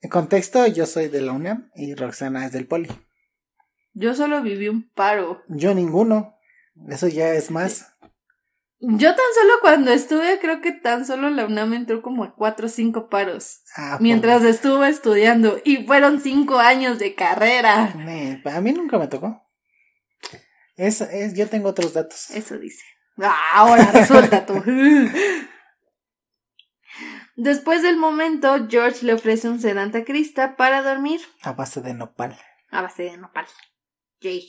En 0.00 0.10
contexto, 0.10 0.66
yo 0.68 0.86
soy 0.86 1.08
de 1.08 1.20
la 1.20 1.32
UNAM 1.32 1.70
y 1.74 1.94
Roxana 1.96 2.46
es 2.46 2.52
del 2.52 2.66
poli. 2.68 2.88
Yo 3.92 4.14
solo 4.14 4.42
viví 4.42 4.68
un 4.68 4.88
paro. 4.90 5.42
Yo 5.48 5.74
ninguno. 5.74 6.36
Eso 6.88 7.08
ya 7.08 7.30
es 7.32 7.50
más. 7.50 7.92
Yo 8.78 9.08
tan 9.08 9.24
solo 9.40 9.54
cuando 9.62 9.90
estuve, 9.90 10.38
creo 10.38 10.60
que 10.60 10.70
tan 10.70 11.06
solo 11.06 11.30
la 11.30 11.46
UNAM 11.46 11.72
entró 11.72 12.02
como 12.02 12.22
a 12.22 12.34
cuatro 12.36 12.66
o 12.66 12.68
cinco 12.68 13.08
paros. 13.08 13.62
Ah, 13.74 13.96
Mientras 14.00 14.44
estuve 14.44 14.88
estudiando. 14.90 15.58
Y 15.64 15.78
fueron 15.86 16.20
cinco 16.20 16.58
años 16.58 16.98
de 17.00 17.14
carrera. 17.16 17.94
Me- 17.96 18.42
a 18.44 18.60
mí 18.60 18.72
nunca 18.72 18.98
me 18.98 19.08
tocó. 19.08 19.42
Es, 20.76 21.00
es, 21.00 21.34
yo 21.34 21.48
tengo 21.48 21.70
otros 21.70 21.94
datos. 21.94 22.30
Eso 22.30 22.58
dice. 22.58 22.84
Ah, 23.18 23.40
Ahora 23.54 23.90
resulta 23.92 24.44
tú. 24.46 24.62
Después 27.36 27.82
del 27.82 27.96
momento, 27.96 28.66
George 28.68 29.04
le 29.04 29.12
ofrece 29.14 29.48
un 29.48 29.60
sedante 29.60 29.98
a 29.98 30.04
Krista 30.04 30.56
para 30.56 30.82
dormir 30.82 31.20
A 31.42 31.52
base 31.52 31.82
de 31.82 31.92
nopal. 31.94 32.38
a 32.70 32.80
base 32.82 33.02
de 33.04 33.16
nopal. 33.18 33.46
Yay. 34.20 34.48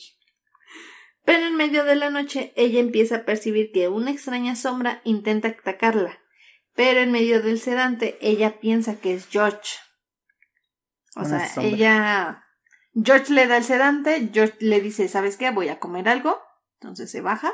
Pero 1.25 1.45
en 1.45 1.55
medio 1.55 1.83
de 1.83 1.95
la 1.95 2.09
noche, 2.09 2.53
ella 2.55 2.79
empieza 2.79 3.17
a 3.17 3.25
percibir 3.25 3.71
que 3.73 3.89
una 3.89 4.11
extraña 4.11 4.55
sombra 4.55 5.01
intenta 5.03 5.49
atacarla. 5.49 6.17
Pero 6.73 7.01
en 7.01 7.11
medio 7.11 7.41
del 7.41 7.59
sedante, 7.59 8.17
ella 8.21 8.59
piensa 8.61 8.95
que 9.01 9.13
es 9.13 9.27
George. 9.27 9.75
O 11.17 11.21
Una 11.21 11.39
sea, 11.39 11.47
sombra. 11.55 11.69
ella. 11.71 12.43
George 12.93 13.33
le 13.33 13.47
da 13.47 13.57
el 13.57 13.63
sedante, 13.65 14.29
George 14.33 14.55
le 14.59 14.79
dice, 14.79 15.09
¿sabes 15.09 15.35
qué? 15.35 15.51
Voy 15.51 15.67
a 15.67 15.79
comer 15.79 16.07
algo. 16.07 16.39
Entonces 16.79 17.11
se 17.11 17.19
baja. 17.21 17.53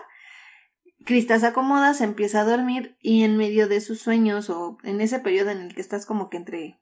Krista 1.05 1.39
se 1.39 1.47
acomoda, 1.47 1.93
se 1.93 2.03
empieza 2.03 2.41
a 2.41 2.45
dormir 2.45 2.97
y 3.01 3.23
en 3.23 3.37
medio 3.37 3.67
de 3.67 3.81
sus 3.81 3.99
sueños 3.99 4.49
o 4.49 4.77
en 4.83 5.01
ese 5.01 5.19
periodo 5.19 5.49
en 5.51 5.59
el 5.59 5.75
que 5.75 5.81
estás 5.81 6.05
como 6.05 6.29
que 6.29 6.37
entre 6.37 6.79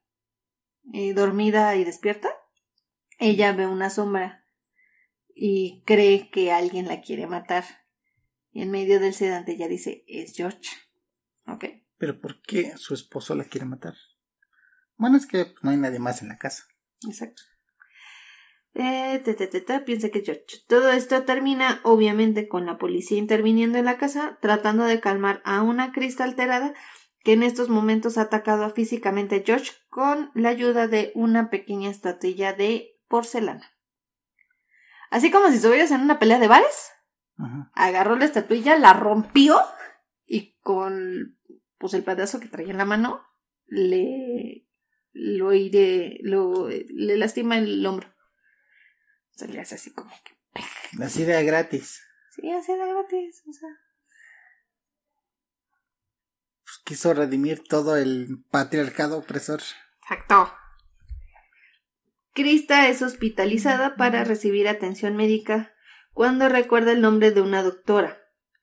eh, 0.93 1.13
dormida 1.13 1.75
y 1.75 1.83
despierta, 1.83 2.29
ella 3.19 3.53
ve 3.53 3.67
una 3.67 3.89
sombra 3.89 4.45
y 5.35 5.83
cree 5.85 6.29
que 6.29 6.51
alguien 6.51 6.87
la 6.87 7.01
quiere 7.01 7.27
matar. 7.27 7.63
Y 8.51 8.61
en 8.61 8.71
medio 8.71 8.99
del 8.99 9.13
sedante 9.13 9.53
ella 9.53 9.67
dice, 9.67 10.03
es 10.07 10.35
George. 10.35 10.69
¿Ok? 11.47 11.65
Pero 11.97 12.19
¿por 12.19 12.41
qué 12.41 12.75
su 12.77 12.93
esposo 12.93 13.35
la 13.35 13.45
quiere 13.45 13.65
matar? 13.65 13.95
Bueno, 14.97 15.17
es 15.17 15.25
que 15.25 15.53
no 15.61 15.71
hay 15.71 15.77
nadie 15.77 15.99
más 15.99 16.21
en 16.21 16.27
la 16.29 16.37
casa. 16.37 16.65
Exacto. 17.07 17.43
Eh, 18.73 19.21
piensa 19.85 20.09
que 20.09 20.19
es 20.19 20.25
George. 20.25 20.45
Todo 20.67 20.91
esto 20.91 21.23
termina, 21.23 21.81
obviamente, 21.83 22.47
con 22.47 22.65
la 22.65 22.77
policía 22.77 23.17
interviniendo 23.17 23.77
en 23.77 23.85
la 23.85 23.97
casa, 23.97 24.37
tratando 24.41 24.85
de 24.85 25.01
calmar 25.01 25.41
a 25.43 25.61
una 25.61 25.91
Krista 25.91 26.23
alterada 26.23 26.73
que 27.23 27.33
en 27.33 27.43
estos 27.43 27.69
momentos 27.69 28.17
ha 28.17 28.23
atacado 28.23 28.69
físicamente 28.71 29.35
a 29.35 29.43
George 29.45 29.71
con 29.89 30.31
la 30.33 30.49
ayuda 30.49 30.87
de 30.87 31.11
una 31.15 31.49
pequeña 31.49 31.89
estatuilla 31.89 32.53
de 32.53 32.97
porcelana. 33.07 33.71
Así 35.09 35.29
como 35.29 35.49
si 35.49 35.55
estuvieras 35.55 35.91
en 35.91 36.01
una 36.01 36.19
pelea 36.19 36.39
de 36.39 36.47
bares, 36.47 36.91
Ajá. 37.37 37.69
agarró 37.75 38.15
la 38.15 38.25
estatuilla, 38.25 38.77
la 38.77 38.93
rompió 38.93 39.59
y 40.25 40.57
con 40.61 41.37
pues 41.77 41.93
el 41.93 42.03
pedazo 42.03 42.39
que 42.39 42.47
traía 42.47 42.71
en 42.71 42.77
la 42.77 42.85
mano 42.85 43.21
le 43.65 44.65
lo 45.13 45.51
iré, 45.53 46.19
lo 46.21 46.69
le 46.69 47.17
lastima 47.17 47.57
el 47.57 47.85
hombro. 47.85 48.07
O 49.35 49.39
sea, 49.39 49.47
le 49.47 49.59
hace 49.59 49.75
así 49.75 49.91
como 49.93 50.11
que 50.23 50.31
Así 51.03 51.23
de 51.23 51.43
gratis. 51.45 52.01
sí, 52.35 52.51
así 52.51 52.73
de 52.73 52.79
gratis, 52.87 53.41
o 53.47 53.53
sea. 53.53 53.69
Pues 56.63 56.77
quiso 56.85 57.13
redimir 57.13 57.63
todo 57.63 57.95
el 57.97 58.43
patriarcado 58.49 59.17
opresor. 59.17 59.61
Exacto. 60.03 60.53
Krista 62.33 62.87
es 62.87 63.01
hospitalizada 63.01 63.95
para 63.95 64.23
recibir 64.23 64.67
atención 64.67 65.15
médica 65.17 65.73
cuando 66.13 66.47
recuerda 66.49 66.91
el 66.93 67.01
nombre 67.01 67.31
de 67.31 67.41
una 67.41 67.61
doctora. 67.63 68.17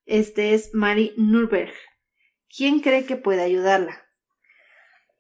Este 0.07 0.55
es 0.55 0.71
Mary 0.73 1.15
Nurberg. 1.19 1.73
¿Quién 2.55 2.81
cree 2.81 3.05
que 3.05 3.17
puede 3.17 3.43
ayudarla? 3.43 4.08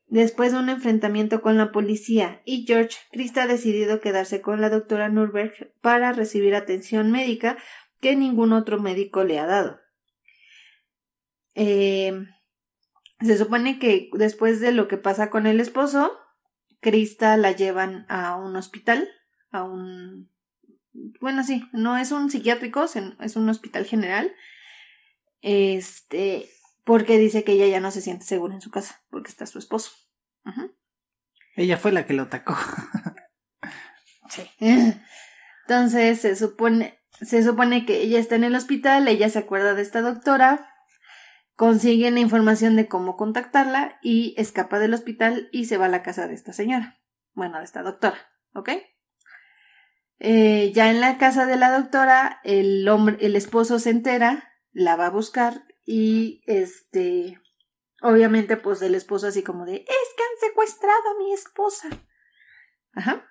Después 0.08 0.52
de 0.52 0.58
un 0.58 0.70
enfrentamiento 0.70 1.42
con 1.42 1.58
la 1.58 1.70
policía 1.70 2.40
y 2.46 2.64
George, 2.66 2.96
Krista 3.12 3.42
ha 3.42 3.46
decidido 3.46 4.00
quedarse 4.00 4.40
con 4.40 4.60
la 4.62 4.70
doctora 4.70 5.10
Nurberg 5.10 5.72
para 5.82 6.12
recibir 6.12 6.54
atención 6.54 7.10
médica 7.10 7.58
que 8.00 8.16
ningún 8.16 8.54
otro 8.54 8.80
médico 8.80 9.24
le 9.24 9.38
ha 9.38 9.46
dado. 9.46 9.80
Eh, 11.54 12.26
se 13.20 13.36
supone 13.36 13.78
que 13.78 14.08
después 14.14 14.60
de 14.60 14.72
lo 14.72 14.88
que 14.88 14.96
pasa 14.96 15.28
con 15.28 15.46
el 15.46 15.60
esposo, 15.60 16.16
Krista 16.80 17.36
la 17.36 17.52
llevan 17.52 18.06
a 18.08 18.36
un 18.36 18.56
hospital, 18.56 19.08
a 19.50 19.64
un... 19.64 20.30
Bueno, 21.20 21.44
sí, 21.44 21.68
no 21.72 21.98
es 21.98 22.12
un 22.12 22.30
psiquiátrico, 22.30 22.86
es 23.20 23.36
un 23.36 23.48
hospital 23.48 23.84
general. 23.84 24.32
Este, 25.42 26.48
porque 26.88 27.18
dice 27.18 27.44
que 27.44 27.52
ella 27.52 27.66
ya 27.66 27.80
no 27.80 27.90
se 27.90 28.00
siente 28.00 28.24
segura 28.24 28.54
en 28.54 28.62
su 28.62 28.70
casa, 28.70 29.02
porque 29.10 29.28
está 29.28 29.44
su 29.44 29.58
esposo. 29.58 29.90
Ella 31.54 31.76
fue 31.76 31.92
la 31.92 32.06
que 32.06 32.14
lo 32.14 32.22
atacó. 32.22 32.56
sí. 34.30 34.48
Entonces 35.66 36.18
se 36.18 36.34
supone, 36.34 36.98
se 37.20 37.42
supone 37.42 37.84
que 37.84 38.00
ella 38.00 38.18
está 38.18 38.36
en 38.36 38.44
el 38.44 38.54
hospital, 38.54 39.06
ella 39.06 39.28
se 39.28 39.38
acuerda 39.38 39.74
de 39.74 39.82
esta 39.82 40.00
doctora, 40.00 40.66
consigue 41.56 42.10
la 42.10 42.20
información 42.20 42.74
de 42.74 42.88
cómo 42.88 43.18
contactarla 43.18 43.98
y 44.00 44.32
escapa 44.38 44.78
del 44.78 44.94
hospital 44.94 45.50
y 45.52 45.66
se 45.66 45.76
va 45.76 45.84
a 45.84 45.90
la 45.90 46.02
casa 46.02 46.26
de 46.26 46.32
esta 46.32 46.54
señora. 46.54 47.02
Bueno, 47.34 47.58
de 47.58 47.66
esta 47.66 47.82
doctora, 47.82 48.16
¿ok? 48.54 48.70
Eh, 50.20 50.72
ya 50.74 50.88
en 50.88 51.02
la 51.02 51.18
casa 51.18 51.44
de 51.44 51.56
la 51.58 51.70
doctora, 51.70 52.40
el 52.44 52.88
hombre, 52.88 53.18
el 53.20 53.36
esposo 53.36 53.78
se 53.78 53.90
entera, 53.90 54.54
la 54.72 54.96
va 54.96 55.08
a 55.08 55.10
buscar 55.10 55.67
y 55.90 56.42
este, 56.44 57.40
obviamente, 58.02 58.58
pues 58.58 58.82
el 58.82 58.94
esposo 58.94 59.28
así 59.28 59.42
como 59.42 59.64
de, 59.64 59.76
es 59.76 59.86
que 59.86 60.22
han 60.22 60.50
secuestrado 60.50 61.00
a 61.10 61.18
mi 61.18 61.32
esposa. 61.32 61.88
Ajá. 62.92 63.26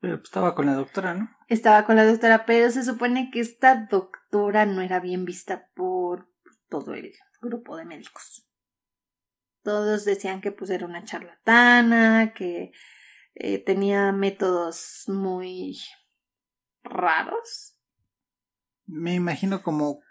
Pero 0.00 0.16
pues, 0.16 0.24
estaba 0.24 0.56
con 0.56 0.66
la 0.66 0.74
doctora, 0.74 1.14
¿no? 1.14 1.30
Estaba 1.46 1.86
con 1.86 1.94
la 1.94 2.04
doctora, 2.04 2.46
pero 2.46 2.68
se 2.72 2.82
supone 2.82 3.30
que 3.30 3.38
esta 3.38 3.86
doctora 3.88 4.66
no 4.66 4.82
era 4.82 4.98
bien 4.98 5.24
vista 5.24 5.70
por 5.76 6.28
todo 6.68 6.94
el 6.94 7.12
grupo 7.40 7.76
de 7.76 7.84
médicos. 7.84 8.44
Todos 9.62 10.04
decían 10.04 10.40
que 10.40 10.50
pues 10.50 10.70
era 10.70 10.84
una 10.84 11.04
charlatana, 11.04 12.32
que 12.34 12.72
eh, 13.36 13.62
tenía 13.62 14.10
métodos 14.10 15.04
muy 15.06 15.78
raros. 16.82 17.76
Me 18.84 19.14
imagino 19.14 19.62
como 19.62 20.02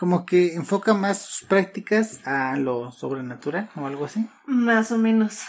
como 0.00 0.24
que 0.24 0.54
enfoca 0.54 0.94
más 0.94 1.20
sus 1.20 1.46
prácticas 1.46 2.26
a 2.26 2.56
lo 2.56 2.90
sobrenatural 2.90 3.68
o 3.76 3.84
algo 3.84 4.06
así. 4.06 4.26
Más 4.46 4.92
o 4.92 4.96
menos. 4.96 5.42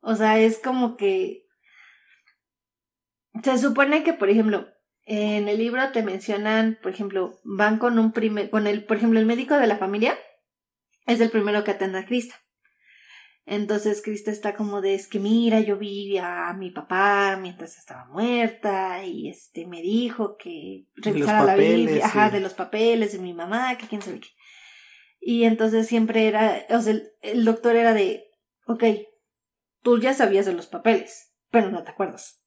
O 0.00 0.16
sea, 0.16 0.36
es 0.36 0.58
como 0.58 0.96
que 0.96 1.46
se 3.40 3.56
supone 3.56 4.02
que, 4.02 4.12
por 4.12 4.30
ejemplo, 4.30 4.66
en 5.04 5.46
el 5.46 5.58
libro 5.58 5.92
te 5.92 6.02
mencionan, 6.02 6.76
por 6.82 6.90
ejemplo, 6.90 7.40
van 7.44 7.78
con 7.78 8.00
un 8.00 8.10
primer, 8.10 8.50
con 8.50 8.66
el, 8.66 8.84
por 8.84 8.96
ejemplo, 8.96 9.20
el 9.20 9.26
médico 9.26 9.54
de 9.54 9.68
la 9.68 9.78
familia 9.78 10.18
es 11.06 11.20
el 11.20 11.30
primero 11.30 11.62
que 11.62 11.70
atiende 11.70 12.00
a 12.00 12.04
Krista. 12.04 12.34
Entonces 13.46 14.00
Krista 14.00 14.30
está 14.30 14.54
como 14.54 14.80
de 14.80 14.94
es 14.94 15.06
que 15.06 15.20
mira, 15.20 15.60
yo 15.60 15.76
vi 15.76 16.16
a 16.16 16.54
mi 16.54 16.70
papá 16.70 17.38
mientras 17.40 17.76
estaba 17.76 18.06
muerta 18.06 19.04
y 19.04 19.28
este 19.28 19.66
me 19.66 19.82
dijo 19.82 20.36
que 20.38 20.86
revisara 20.94 21.44
la 21.44 21.54
Biblia, 21.54 22.06
ajá, 22.06 22.30
de 22.30 22.40
los 22.40 22.54
papeles 22.54 23.12
de 23.12 23.18
mi 23.18 23.34
mamá, 23.34 23.76
que 23.76 23.86
quién 23.86 24.00
sabe 24.00 24.20
qué. 24.20 24.28
Y 25.20 25.44
entonces 25.44 25.86
siempre 25.86 26.26
era, 26.26 26.64
o 26.70 26.80
sea, 26.80 26.94
el, 27.20 27.44
doctor 27.44 27.76
era 27.76 27.92
de, 27.92 28.24
ok, 28.66 28.84
tú 29.82 29.98
ya 29.98 30.14
sabías 30.14 30.46
de 30.46 30.52
los 30.52 30.66
papeles, 30.66 31.34
pero 31.50 31.70
no 31.70 31.82
te 31.82 31.90
acuerdas. 31.90 32.46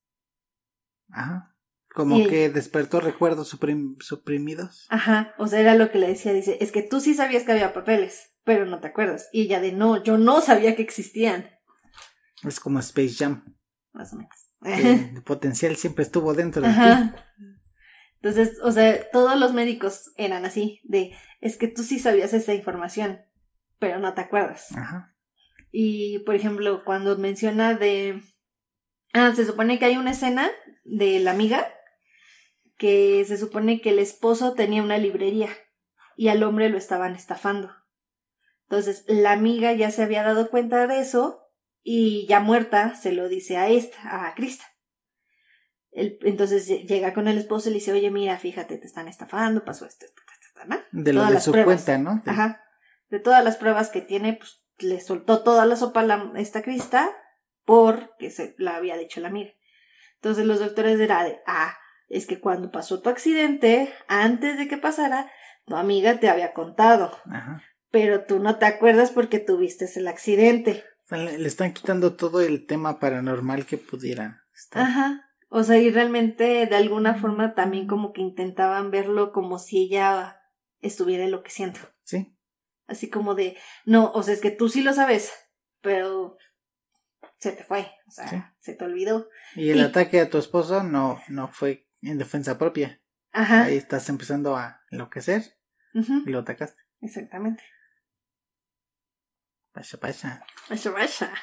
Ajá. 1.09 1.55
Como 1.89 2.27
que 2.27 2.49
despertó 2.49 2.99
recuerdos 2.99 3.47
suprimidos. 3.49 4.85
Ajá, 4.89 5.33
o 5.39 5.47
sea, 5.47 5.59
era 5.59 5.73
lo 5.73 5.89
que 5.89 5.97
le 5.97 6.07
decía, 6.07 6.33
dice, 6.33 6.57
es 6.61 6.71
que 6.71 6.83
tú 6.83 6.99
sí 6.99 7.15
sabías 7.15 7.43
que 7.43 7.53
había 7.53 7.73
papeles, 7.73 8.36
pero 8.47 8.65
no 8.65 8.79
te 8.79 8.87
acuerdas. 8.87 9.27
Y 9.33 9.41
ella 9.41 9.59
de 9.59 9.73
no, 9.73 10.01
yo 10.01 10.17
no 10.17 10.39
sabía 10.39 10.73
que 10.77 10.81
existían. 10.81 11.49
Es 12.43 12.61
como 12.61 12.79
Space 12.79 13.15
Jam. 13.15 13.43
Más 13.91 14.13
o 14.13 14.15
menos. 14.15 14.31
El 15.13 15.21
potencial 15.21 15.75
siempre 15.75 16.05
estuvo 16.05 16.33
dentro 16.33 16.61
de 16.61 16.69
Ajá. 16.69 17.13
ti. 17.13 17.43
Entonces, 18.21 18.57
o 18.63 18.71
sea, 18.71 19.11
todos 19.11 19.37
los 19.37 19.53
médicos 19.53 20.13
eran 20.15 20.45
así, 20.45 20.79
de, 20.85 21.13
es 21.41 21.57
que 21.57 21.67
tú 21.67 21.83
sí 21.83 21.99
sabías 21.99 22.33
esa 22.33 22.53
información, 22.53 23.19
pero 23.79 23.99
no 23.99 24.13
te 24.13 24.21
acuerdas. 24.21 24.71
Ajá. 24.77 25.13
Y, 25.69 26.19
por 26.19 26.35
ejemplo, 26.35 26.85
cuando 26.85 27.17
menciona 27.17 27.73
de... 27.73 28.23
Ah, 29.11 29.33
se 29.35 29.45
supone 29.45 29.77
que 29.77 29.85
hay 29.85 29.97
una 29.97 30.11
escena 30.11 30.49
de 30.85 31.19
la 31.19 31.31
amiga 31.31 31.67
que 32.77 33.25
se 33.27 33.35
supone 33.35 33.81
que 33.81 33.89
el 33.89 33.99
esposo 33.99 34.53
tenía 34.53 34.83
una 34.83 34.97
librería 34.97 35.49
y 36.15 36.29
al 36.29 36.43
hombre 36.43 36.69
lo 36.69 36.77
estaban 36.77 37.13
estafando. 37.13 37.71
Entonces, 38.69 39.05
la 39.07 39.31
amiga 39.31 39.71
ya 39.73 39.91
se 39.91 40.03
había 40.03 40.23
dado 40.23 40.49
cuenta 40.49 40.87
de 40.87 40.99
eso 40.99 41.47
y 41.83 42.27
ya 42.27 42.41
muerta 42.41 42.95
se 42.95 43.13
lo 43.13 43.29
dice 43.29 43.55
a 43.55 43.69
esta, 43.69 44.27
a 44.27 44.35
Krista. 44.35 44.65
entonces 45.91 46.67
llega 46.67 47.13
con 47.13 47.29
el 47.29 47.37
esposo 47.37 47.69
y 47.69 47.71
le 47.71 47.79
dice, 47.79 47.93
oye, 47.93 48.11
mira, 48.11 48.37
fíjate, 48.37 48.77
te 48.77 48.85
están 48.85 49.07
estafando, 49.07 49.63
pasó 49.63 49.85
esto, 49.85 50.05
esto, 50.05 50.21
esto, 50.41 50.65
¿no? 50.65 50.79
De 50.91 51.13
lo 51.13 51.25
de 51.25 51.39
su 51.39 51.53
cuenta, 51.53 51.97
¿no? 51.97 52.21
Ajá. 52.25 52.61
De 53.07 53.19
todas 53.19 53.41
las 53.41 53.55
pruebas 53.55 53.89
que 53.89 54.01
tiene, 54.01 54.33
pues 54.33 54.65
le 54.79 54.99
soltó 54.99 55.43
toda 55.43 55.65
la 55.65 55.77
sopa 55.77 56.01
a 56.01 56.31
esta 56.35 56.61
Krista 56.61 57.09
porque 57.63 58.31
se 58.31 58.53
la 58.57 58.75
había 58.75 58.97
dicho 58.97 59.21
la 59.21 59.29
amiga. 59.29 59.51
Entonces 60.15 60.45
los 60.45 60.59
doctores 60.59 60.99
eran 60.99 61.25
de, 61.25 61.39
ah, 61.47 61.77
es 62.09 62.27
que 62.27 62.41
cuando 62.41 62.69
pasó 62.69 63.01
tu 63.01 63.09
accidente, 63.09 63.93
antes 64.09 64.57
de 64.57 64.67
que 64.67 64.77
pasara, 64.77 65.31
tu 65.65 65.77
amiga 65.77 66.19
te 66.19 66.27
había 66.27 66.53
contado. 66.53 67.17
Ajá. 67.31 67.63
Pero 67.91 68.25
tú 68.25 68.39
no 68.39 68.57
te 68.57 68.65
acuerdas 68.65 69.11
porque 69.11 69.39
tuviste 69.39 69.87
el 69.95 70.07
accidente. 70.07 70.83
le, 71.09 71.47
están 71.47 71.73
quitando 71.73 72.15
todo 72.15 72.41
el 72.41 72.65
tema 72.65 72.99
paranormal 72.99 73.65
que 73.65 73.77
pudiera 73.77 74.43
estar. 74.53 74.83
Ajá. 74.83 75.23
O 75.49 75.63
sea, 75.63 75.77
y 75.77 75.89
realmente 75.89 76.65
de 76.65 76.75
alguna 76.75 77.15
forma 77.15 77.55
también 77.55 77.87
como 77.87 78.11
que 78.11 78.21
intentaban 78.21 78.91
verlo 78.91 79.31
como 79.31 79.59
si 79.59 79.83
ella 79.83 80.41
estuviera 80.81 81.23
enloqueciendo. 81.23 81.79
Sí. 82.03 82.37
Así 82.87 83.09
como 83.09 83.35
de, 83.35 83.57
no, 83.85 84.11
o 84.11 84.23
sea, 84.23 84.33
es 84.33 84.41
que 84.41 84.51
tú 84.51 84.69
sí 84.69 84.81
lo 84.81 84.93
sabes, 84.93 85.31
pero 85.81 86.37
se 87.37 87.51
te 87.51 87.63
fue, 87.63 87.91
o 88.07 88.11
sea, 88.11 88.55
se 88.59 88.73
te 88.73 88.85
olvidó. 88.85 89.29
Y 89.55 89.69
el 89.69 89.81
ataque 89.81 90.19
a 90.19 90.29
tu 90.29 90.37
esposo 90.37 90.83
no, 90.83 91.21
no 91.27 91.47
fue 91.49 91.87
en 92.01 92.17
defensa 92.17 92.57
propia. 92.57 93.01
Ajá. 93.31 93.63
Ahí 93.63 93.77
estás 93.77 94.09
empezando 94.09 94.55
a 94.55 94.81
enloquecer 94.89 95.43
y 95.93 96.29
lo 96.29 96.39
atacaste. 96.39 96.81
Exactamente. 97.01 97.63
Pasa, 99.77 99.99
pasa. 99.99 100.43
Pasa, 100.67 100.91
pasa. 100.91 101.33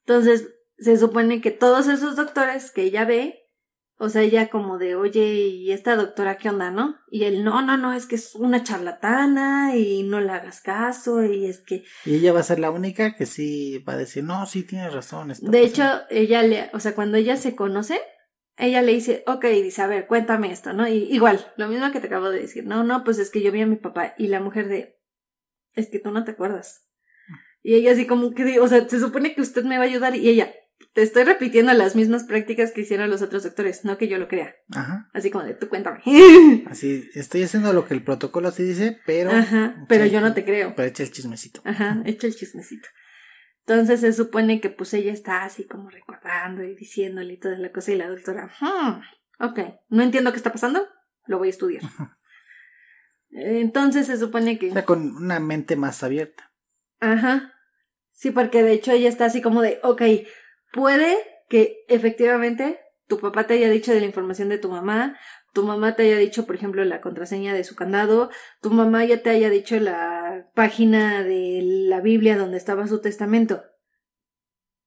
Entonces, 0.00 0.48
se 0.78 0.96
supone 0.96 1.40
que 1.40 1.52
todos 1.52 1.86
esos 1.86 2.16
doctores 2.16 2.72
que 2.72 2.82
ella 2.82 3.04
ve, 3.04 3.44
o 3.98 4.08
sea, 4.08 4.22
ella 4.22 4.48
como 4.48 4.78
de, 4.78 4.96
oye, 4.96 5.34
¿y 5.34 5.70
esta 5.70 5.94
doctora 5.94 6.38
qué 6.38 6.48
onda, 6.48 6.72
no? 6.72 6.96
Y 7.08 7.22
él, 7.24 7.44
no, 7.44 7.62
no, 7.62 7.76
no, 7.76 7.92
es 7.92 8.06
que 8.06 8.16
es 8.16 8.34
una 8.34 8.64
charlatana 8.64 9.76
y 9.76 10.02
no 10.02 10.20
le 10.20 10.32
hagas 10.32 10.60
caso 10.60 11.22
y 11.22 11.46
es 11.46 11.60
que... 11.60 11.84
Y 12.04 12.16
ella 12.16 12.32
va 12.32 12.40
a 12.40 12.42
ser 12.42 12.58
la 12.58 12.72
única 12.72 13.14
que 13.14 13.26
sí 13.26 13.78
va 13.88 13.92
a 13.92 13.98
decir, 13.98 14.24
no, 14.24 14.44
sí, 14.46 14.64
tienes 14.64 14.92
razón. 14.92 15.32
De 15.40 15.60
hecho, 15.60 15.84
ella 16.10 16.42
le, 16.42 16.68
o 16.72 16.80
sea, 16.80 16.96
cuando 16.96 17.16
ella 17.16 17.36
se 17.36 17.54
conoce, 17.54 18.00
ella 18.56 18.82
le 18.82 18.92
dice, 18.92 19.22
ok, 19.28 19.44
dice, 19.44 19.82
a 19.82 19.86
ver, 19.86 20.08
cuéntame 20.08 20.50
esto, 20.50 20.72
¿no? 20.72 20.88
Y 20.88 21.04
igual, 21.14 21.52
lo 21.56 21.68
mismo 21.68 21.92
que 21.92 22.00
te 22.00 22.08
acabo 22.08 22.28
de 22.28 22.40
decir, 22.40 22.66
no, 22.66 22.82
no, 22.82 23.04
pues 23.04 23.20
es 23.20 23.30
que 23.30 23.40
yo 23.40 23.52
vi 23.52 23.60
a 23.60 23.66
mi 23.66 23.76
papá 23.76 24.16
y 24.18 24.26
la 24.26 24.40
mujer 24.40 24.66
de, 24.66 25.00
es 25.76 25.90
que 25.90 26.00
tú 26.00 26.10
no 26.10 26.24
te 26.24 26.32
acuerdas. 26.32 26.89
Y 27.62 27.74
ella 27.74 27.92
así 27.92 28.06
como 28.06 28.32
que, 28.32 28.60
o 28.60 28.68
sea, 28.68 28.88
se 28.88 29.00
supone 29.00 29.34
que 29.34 29.42
usted 29.42 29.64
me 29.64 29.78
va 29.78 29.84
a 29.84 29.86
ayudar 29.86 30.16
y 30.16 30.28
ella, 30.28 30.52
te 30.92 31.02
estoy 31.02 31.24
repitiendo 31.24 31.72
las 31.72 31.94
mismas 31.94 32.24
prácticas 32.24 32.72
que 32.72 32.80
hicieron 32.80 33.10
los 33.10 33.22
otros 33.22 33.42
doctores, 33.42 33.84
no 33.84 33.98
que 33.98 34.08
yo 34.08 34.18
lo 34.18 34.28
crea. 34.28 34.54
Ajá. 34.74 35.08
Así 35.12 35.30
como 35.30 35.44
de, 35.44 35.54
tú 35.54 35.68
cuéntame. 35.68 36.00
Así, 36.66 37.08
estoy 37.14 37.42
haciendo 37.42 37.72
lo 37.72 37.86
que 37.86 37.94
el 37.94 38.02
protocolo 38.02 38.48
así 38.48 38.62
dice, 38.62 38.98
pero... 39.06 39.30
Ajá, 39.30 39.84
pero 39.88 40.06
yo 40.06 40.20
no 40.20 40.34
te 40.34 40.44
creo. 40.44 40.74
Pero 40.74 40.88
echa 40.88 41.02
el 41.02 41.12
chismecito. 41.12 41.60
Ajá, 41.64 42.02
echa 42.06 42.26
el 42.26 42.34
chismecito. 42.34 42.88
Entonces 43.66 44.00
se 44.00 44.12
supone 44.12 44.60
que 44.60 44.70
pues 44.70 44.92
ella 44.94 45.12
está 45.12 45.44
así 45.44 45.66
como 45.66 45.90
recordando 45.90 46.64
y 46.64 46.74
diciéndole 46.74 47.34
y 47.34 47.38
toda 47.38 47.56
la 47.58 47.70
cosa 47.70 47.92
y 47.92 47.96
la 47.96 48.08
doctora, 48.08 48.50
hmm, 48.60 49.44
ok, 49.44 49.60
no 49.90 50.02
entiendo 50.02 50.32
qué 50.32 50.38
está 50.38 50.50
pasando, 50.50 50.88
lo 51.26 51.38
voy 51.38 51.48
a 51.48 51.50
estudiar. 51.50 51.82
Entonces 53.30 54.08
se 54.08 54.16
supone 54.16 54.58
que... 54.58 54.70
O 54.70 54.72
sea, 54.72 54.84
con 54.84 55.14
una 55.16 55.38
mente 55.38 55.76
más 55.76 56.02
abierta. 56.02 56.49
Ajá. 57.00 57.54
Sí, 58.12 58.30
porque 58.30 58.62
de 58.62 58.72
hecho 58.72 58.92
ella 58.92 59.08
está 59.08 59.24
así 59.26 59.40
como 59.42 59.62
de, 59.62 59.80
ok, 59.82 60.02
puede 60.72 61.16
que 61.48 61.84
efectivamente 61.88 62.78
tu 63.08 63.18
papá 63.18 63.46
te 63.46 63.54
haya 63.54 63.68
dicho 63.70 63.92
de 63.92 64.00
la 64.00 64.06
información 64.06 64.48
de 64.50 64.58
tu 64.58 64.70
mamá, 64.70 65.18
tu 65.52 65.64
mamá 65.64 65.96
te 65.96 66.04
haya 66.04 66.16
dicho, 66.18 66.46
por 66.46 66.54
ejemplo, 66.54 66.84
la 66.84 67.00
contraseña 67.00 67.54
de 67.54 67.64
su 67.64 67.74
candado, 67.74 68.30
tu 68.60 68.70
mamá 68.70 69.04
ya 69.04 69.22
te 69.22 69.30
haya 69.30 69.50
dicho 69.50 69.80
la 69.80 70.48
página 70.54 71.24
de 71.24 71.60
la 71.64 72.00
Biblia 72.00 72.36
donde 72.36 72.56
estaba 72.56 72.86
su 72.86 73.00
testamento. 73.00 73.64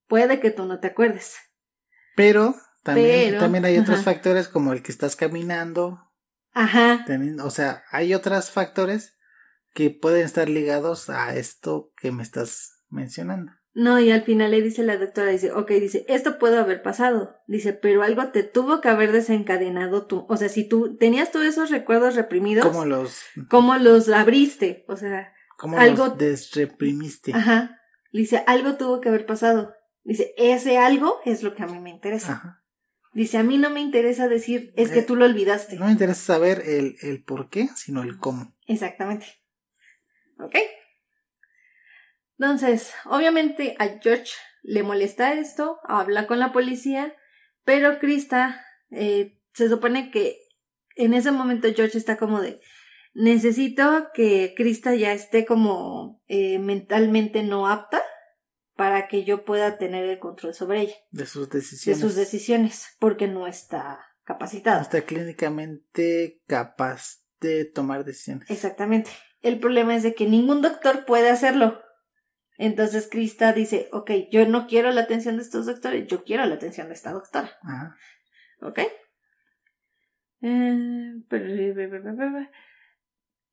Puede 0.08 0.40
que 0.40 0.52
tú 0.52 0.66
no 0.66 0.80
te 0.80 0.88
acuerdes. 0.88 1.36
Pero 2.16 2.56
también, 2.84 3.30
Pero, 3.32 3.40
también 3.40 3.66
hay 3.66 3.78
otros 3.78 4.00
ajá. 4.02 4.12
factores 4.14 4.48
como 4.48 4.72
el 4.74 4.84
que 4.84 4.92
estás 4.92 5.16
caminando. 5.16 6.00
Ajá. 6.56 7.04
también- 7.08 7.40
o 7.40 7.50
sea, 7.50 7.84
hay 7.90 8.14
otros 8.14 8.52
factores 8.52 9.18
que 9.74 9.90
pueden 9.90 10.24
estar 10.26 10.50
ligados 10.50 11.10
a 11.10 11.36
esto 11.36 11.92
que 11.98 12.12
me 12.12 12.24
estás 12.24 12.84
mencionando. 12.90 13.52
No, 13.76 14.00
y 14.00 14.12
al 14.12 14.22
final 14.22 14.52
le 14.52 14.62
dice 14.62 14.84
la 14.84 14.98
doctora, 14.98 15.32
dice, 15.32 15.52
ok, 15.52 15.72
dice, 15.72 16.06
esto 16.08 16.38
puede 16.38 16.58
haber 16.60 16.84
pasado. 16.84 17.36
Dice, 17.48 17.74
pero 17.74 18.04
algo 18.04 18.28
te 18.30 18.44
tuvo 18.44 18.82
que 18.82 18.90
haber 18.90 19.12
desencadenado 19.12 20.06
tú. 20.06 20.28
O 20.30 20.38
sea, 20.38 20.48
si 20.48 20.68
tú 20.68 20.96
tenías 20.98 21.32
todos 21.32 21.48
esos 21.48 21.72
recuerdos 21.72 22.14
reprimidos, 22.16 22.68
¿Cómo 22.68 22.86
los, 22.86 23.22
¿cómo 23.50 23.76
los 23.78 24.10
abriste? 24.10 24.86
O 24.88 24.96
sea, 24.96 25.34
cómo 25.58 25.80
Algo- 25.80 26.06
los 26.10 26.18
desreprimiste? 26.20 27.34
ajá. 27.34 27.80
Dice, 28.12 28.44
algo 28.46 28.76
tuvo 28.78 29.02
que 29.02 29.10
haber 29.10 29.26
pasado. 29.26 29.74
Dice, 30.04 30.36
ese 30.38 30.78
algo 30.78 31.18
es 31.26 31.42
lo 31.42 31.56
que 31.56 31.64
a 31.64 31.68
mí 31.68 31.80
me 31.80 31.90
interesa. 31.90 32.34
Ajá. 32.34 32.64
Dice, 33.12 33.40
a 33.40 33.44
mí 33.44 33.58
no 33.58 33.72
me 33.72 33.80
interesa 33.80 34.28
decir, 34.28 34.72
es 34.76 34.92
que 34.92 35.00
Eh, 35.00 35.04
tú 35.04 35.16
lo 35.16 35.26
olvidaste. 35.26 35.78
No 35.78 35.86
me 35.86 35.92
interesa 35.92 36.22
saber 36.34 36.62
el, 36.68 36.96
el 37.02 37.24
por 37.24 37.50
qué, 37.50 37.70
sino 37.76 38.04
el 38.04 38.20
cómo. 38.20 38.54
Exactamente. 38.68 39.26
¿Ok? 40.40 40.56
Entonces, 42.38 42.94
obviamente 43.06 43.76
a 43.80 44.00
George 44.02 44.32
le 44.64 44.84
molesta 44.84 45.34
esto, 45.34 45.80
habla 45.84 46.28
con 46.28 46.40
la 46.40 46.52
policía, 46.52 47.16
pero 47.64 48.00
Krista 48.00 48.66
eh, 48.92 49.40
se 49.54 49.70
supone 49.70 50.12
que 50.12 50.40
en 50.96 51.14
ese 51.14 51.32
momento 51.32 51.68
George 51.74 51.98
está 51.98 52.18
como 52.18 52.42
de, 52.42 52.60
necesito 53.14 54.08
que 54.14 54.54
Krista 54.56 54.96
ya 54.96 55.14
esté 55.14 55.46
como 55.46 56.22
eh, 56.28 56.60
mentalmente 56.60 57.44
no 57.44 57.68
apta 57.68 58.02
para 58.76 59.08
que 59.08 59.24
yo 59.24 59.46
pueda 59.46 59.78
tener 59.78 60.06
el 60.06 60.20
control 60.20 60.54
sobre 60.54 60.82
ella, 60.82 60.96
De 61.12 61.26
sus 61.26 61.50
de 61.50 61.60
decisiones. 61.60 62.02
sus 62.02 62.16
decisiones, 62.16 62.96
porque 63.00 63.28
no 63.28 63.46
está 63.48 64.00
capacitada. 64.24 64.82
Está 64.82 65.02
clínicamente 65.02 66.42
capaz 66.48 67.24
de 67.40 67.66
tomar 67.66 68.04
decisiones. 68.04 68.50
Exactamente. 68.50 69.12
El 69.44 69.60
problema 69.60 69.96
es 69.96 70.04
de 70.04 70.16
que 70.16 70.26
ningún 70.26 70.62
doctor 70.62 71.06
puede 71.06 71.30
hacerlo. 71.30 71.84
Entonces 72.58 73.08
Krista 73.10 73.52
dice, 73.54 73.90
ok, 73.92 74.12
yo 74.32 74.48
no 74.48 74.68
quiero 74.68 74.92
la 74.92 75.02
atención 75.02 75.38
de 75.38 75.44
estos 75.44 75.66
doctores, 75.66 76.08
yo 76.08 76.24
quiero 76.24 76.46
la 76.46 76.56
atención 76.56 76.88
de 76.88 76.94
esta 76.94 77.12
doctora. 77.12 77.52
Ajá. 77.62 77.96
¿Ok? 78.62 78.80
Eh, 80.42 81.14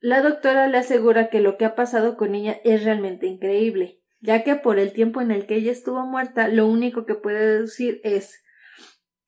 La 0.01 0.23
doctora 0.23 0.69
le 0.69 0.79
asegura 0.79 1.29
que 1.29 1.41
lo 1.41 1.57
que 1.57 1.65
ha 1.65 1.75
pasado 1.75 2.17
con 2.17 2.35
ella 2.35 2.61
es 2.65 2.85
realmente 2.85 3.27
increíble, 3.27 4.01
ya 4.21 4.45
que 4.45 4.55
por 4.57 4.79
el 4.79 4.93
tiempo 4.93 5.21
en 5.21 5.31
el 5.31 5.47
que 5.47 5.57
ella 5.57 5.73
estuvo 5.73 6.07
muerta, 6.07 6.49
lo 6.49 6.67
único 6.67 7.05
que 7.07 7.15
puede 7.15 7.55
deducir 7.55 8.01
es, 8.05 8.45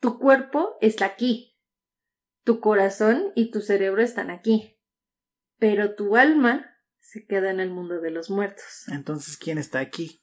tu 0.00 0.18
cuerpo 0.18 0.76
está 0.80 1.06
aquí, 1.06 1.56
tu 2.44 2.60
corazón 2.60 3.32
y 3.34 3.50
tu 3.50 3.60
cerebro 3.60 4.02
están 4.02 4.30
aquí, 4.30 4.71
pero 5.62 5.94
tu 5.94 6.16
alma 6.16 6.66
se 6.98 7.24
queda 7.24 7.48
en 7.52 7.60
el 7.60 7.70
mundo 7.70 8.00
de 8.00 8.10
los 8.10 8.30
muertos. 8.30 8.88
Entonces, 8.88 9.36
¿quién 9.36 9.58
está 9.58 9.78
aquí? 9.78 10.20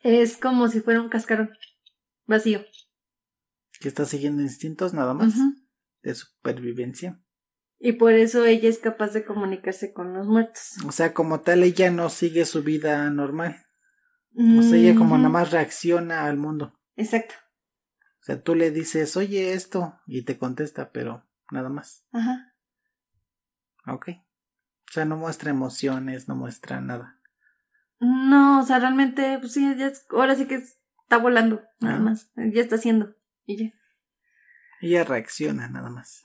Es 0.00 0.36
como 0.36 0.68
si 0.68 0.82
fuera 0.82 1.00
un 1.00 1.08
cascarón 1.08 1.50
vacío. 2.26 2.62
Que 3.80 3.88
está 3.88 4.04
siguiendo 4.04 4.42
instintos 4.42 4.92
nada 4.92 5.14
más 5.14 5.32
de 6.02 6.14
supervivencia. 6.14 7.18
Y 7.78 7.92
por 7.92 8.12
eso 8.12 8.44
ella 8.44 8.68
es 8.68 8.76
capaz 8.76 9.14
de 9.14 9.24
comunicarse 9.24 9.94
con 9.94 10.12
los 10.12 10.26
muertos. 10.26 10.74
O 10.86 10.92
sea, 10.92 11.14
como 11.14 11.40
tal, 11.40 11.62
ella 11.62 11.90
no 11.90 12.10
sigue 12.10 12.44
su 12.44 12.62
vida 12.62 13.08
normal. 13.08 13.56
O 14.36 14.60
sea, 14.60 14.76
ella 14.76 14.94
como 14.94 15.16
nada 15.16 15.30
más 15.30 15.52
reacciona 15.52 16.26
al 16.26 16.36
mundo. 16.36 16.78
Exacto. 16.96 17.34
O 18.20 18.24
sea, 18.24 18.42
tú 18.42 18.54
le 18.54 18.72
dices, 18.72 19.16
oye, 19.16 19.54
esto, 19.54 19.98
y 20.06 20.26
te 20.26 20.36
contesta, 20.36 20.92
pero 20.92 21.26
nada 21.50 21.70
más. 21.70 22.04
Ajá. 22.12 22.47
Ok. 23.88 24.08
O 24.88 24.92
sea, 24.92 25.04
no 25.04 25.16
muestra 25.16 25.50
emociones, 25.50 26.28
no 26.28 26.34
muestra 26.34 26.80
nada. 26.80 27.20
No, 28.00 28.60
o 28.60 28.62
sea, 28.64 28.78
realmente, 28.78 29.38
pues 29.40 29.52
sí, 29.52 29.74
ya 29.76 29.88
es- 29.88 30.06
ahora 30.10 30.34
sí 30.36 30.46
que 30.46 30.54
está 30.54 31.18
volando, 31.18 31.62
nada 31.80 31.96
Ah. 31.96 32.00
más. 32.00 32.30
Ya 32.36 32.62
está 32.62 32.76
haciendo. 32.76 33.14
Y 33.44 33.64
ya. 33.64 33.72
Ella 34.80 35.04
reacciona 35.04 35.68
nada 35.68 35.90
más. 35.90 36.22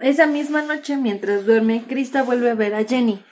Esa 0.00 0.26
misma 0.26 0.62
noche, 0.62 0.96
mientras 0.96 1.46
duerme, 1.46 1.84
Krista 1.86 2.22
vuelve 2.22 2.50
a 2.50 2.54
ver 2.54 2.74
a 2.74 2.84
Jenny, 2.84 3.24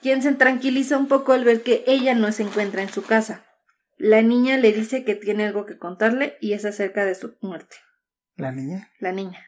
quien 0.00 0.22
se 0.22 0.32
tranquiliza 0.34 0.96
un 0.96 1.08
poco 1.08 1.32
al 1.32 1.44
ver 1.44 1.62
que 1.62 1.84
ella 1.86 2.14
no 2.14 2.32
se 2.32 2.42
encuentra 2.42 2.82
en 2.82 2.88
su 2.88 3.02
casa. 3.04 3.44
La 3.98 4.22
niña 4.22 4.56
le 4.56 4.72
dice 4.72 5.04
que 5.04 5.14
tiene 5.14 5.46
algo 5.46 5.66
que 5.66 5.78
contarle 5.78 6.36
y 6.40 6.52
es 6.54 6.64
acerca 6.64 7.04
de 7.04 7.14
su 7.14 7.36
muerte. 7.40 7.76
La 8.34 8.50
niña, 8.52 8.90
La 8.98 9.12
niña, 9.12 9.46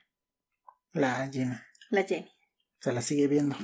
la 0.93 1.29
Jenny. 1.31 1.57
La 1.91 2.05
Jenny. 2.05 2.31
Se 2.81 2.93
la 2.93 3.03
sigue 3.03 3.27
viendo. 3.27 3.57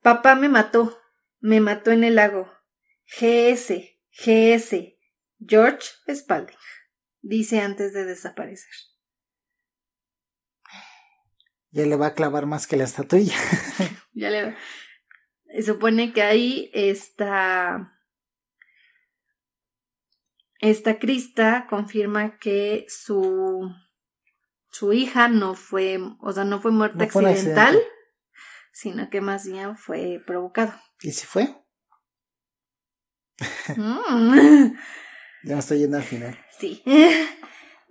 Papá 0.00 0.34
me 0.34 0.48
mató, 0.48 0.98
me 1.40 1.60
mató 1.60 1.92
en 1.92 2.04
el 2.04 2.16
lago. 2.16 2.50
GS, 3.06 3.72
GS, 4.10 4.96
George 5.38 5.88
Spalding, 6.12 6.56
dice 7.20 7.60
antes 7.60 7.92
de 7.92 8.04
desaparecer. 8.04 8.72
Ya 11.70 11.86
le 11.86 11.96
va 11.96 12.08
a 12.08 12.14
clavar 12.14 12.46
más 12.46 12.66
que 12.66 12.76
la 12.76 12.84
estatuilla. 12.84 13.36
Ya 14.14 14.28
le 14.28 14.54
se 15.52 15.62
supone 15.62 16.12
que 16.12 16.22
ahí 16.22 16.70
está 16.72 17.92
esta 20.60 20.98
Krista 20.98 21.66
confirma 21.68 22.38
que 22.38 22.86
su 22.88 23.74
su 24.72 24.92
hija 24.94 25.28
no 25.28 25.54
fue, 25.54 26.00
o 26.20 26.32
sea, 26.32 26.44
no 26.44 26.60
fue 26.60 26.72
muerte 26.72 27.04
No 27.04 27.08
fue 27.08 27.30
accidental, 27.30 27.78
sino 28.72 29.10
que 29.10 29.20
más 29.20 29.46
bien 29.46 29.76
fue 29.76 30.20
provocado. 30.26 30.72
¿Y 31.02 31.12
si 31.12 31.26
fue? 31.26 31.54
Mm. 33.76 34.72
Ya 35.44 35.54
me 35.54 35.58
estoy 35.58 35.80
yendo 35.80 35.96
al 35.96 36.02
final. 36.02 36.38
Sí. 36.58 36.82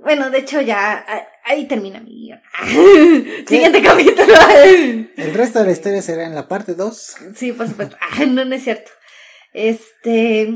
Bueno, 0.04 0.32
de 0.32 0.40
hecho 0.40 0.60
ya 0.62 1.06
ahí 1.44 1.68
termina 1.68 2.00
mi 2.00 2.10
guion. 2.10 2.42
Siguiente 3.48 3.84
capítulo. 3.84 4.34
El 5.16 5.34
resto 5.36 5.60
de 5.60 5.66
la 5.66 5.72
historia 5.74 6.02
será 6.02 6.26
en 6.26 6.34
la 6.34 6.48
parte 6.48 6.74
2. 6.74 7.18
Sí, 7.36 7.52
por 7.52 7.68
supuesto. 7.68 7.98
Ah, 8.02 8.26
no, 8.26 8.44
no 8.44 8.56
es 8.56 8.64
cierto. 8.64 8.90
Este. 9.54 10.52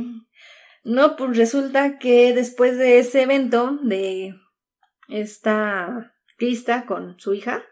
No, 0.83 1.15
pues 1.15 1.37
resulta 1.37 1.99
que 1.99 2.33
después 2.33 2.79
de 2.79 2.97
ese 2.97 3.21
evento 3.21 3.77
de 3.83 4.33
esta 5.09 6.14
Krista 6.37 6.85
con 6.85 7.19
su 7.19 7.33
hija, 7.33 7.63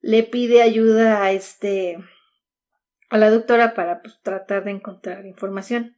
le 0.00 0.22
pide 0.24 0.62
ayuda 0.62 1.22
a 1.22 1.32
este. 1.32 1.98
a 3.08 3.18
la 3.18 3.30
doctora 3.30 3.74
para 3.74 4.02
pues, 4.02 4.20
tratar 4.22 4.64
de 4.64 4.72
encontrar 4.72 5.26
información. 5.26 5.96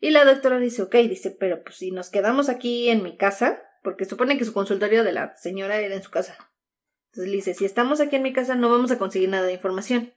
Y 0.00 0.10
la 0.10 0.24
doctora 0.24 0.58
dice, 0.58 0.82
ok, 0.82 0.94
dice, 0.96 1.30
pero 1.30 1.62
pues 1.62 1.76
si 1.76 1.90
nos 1.90 2.10
quedamos 2.10 2.48
aquí 2.48 2.88
en 2.88 3.02
mi 3.02 3.16
casa, 3.16 3.62
porque 3.82 4.04
supone 4.04 4.38
que 4.38 4.44
su 4.44 4.52
consultorio 4.52 5.02
de 5.02 5.12
la 5.12 5.34
señora 5.36 5.80
era 5.80 5.94
en 5.94 6.02
su 6.02 6.10
casa. 6.10 6.36
Entonces 7.06 7.30
le 7.30 7.36
dice, 7.36 7.54
si 7.54 7.64
estamos 7.64 8.00
aquí 8.00 8.16
en 8.16 8.22
mi 8.22 8.32
casa 8.32 8.54
no 8.54 8.70
vamos 8.70 8.90
a 8.90 8.98
conseguir 8.98 9.28
nada 9.28 9.46
de 9.46 9.54
información. 9.54 10.14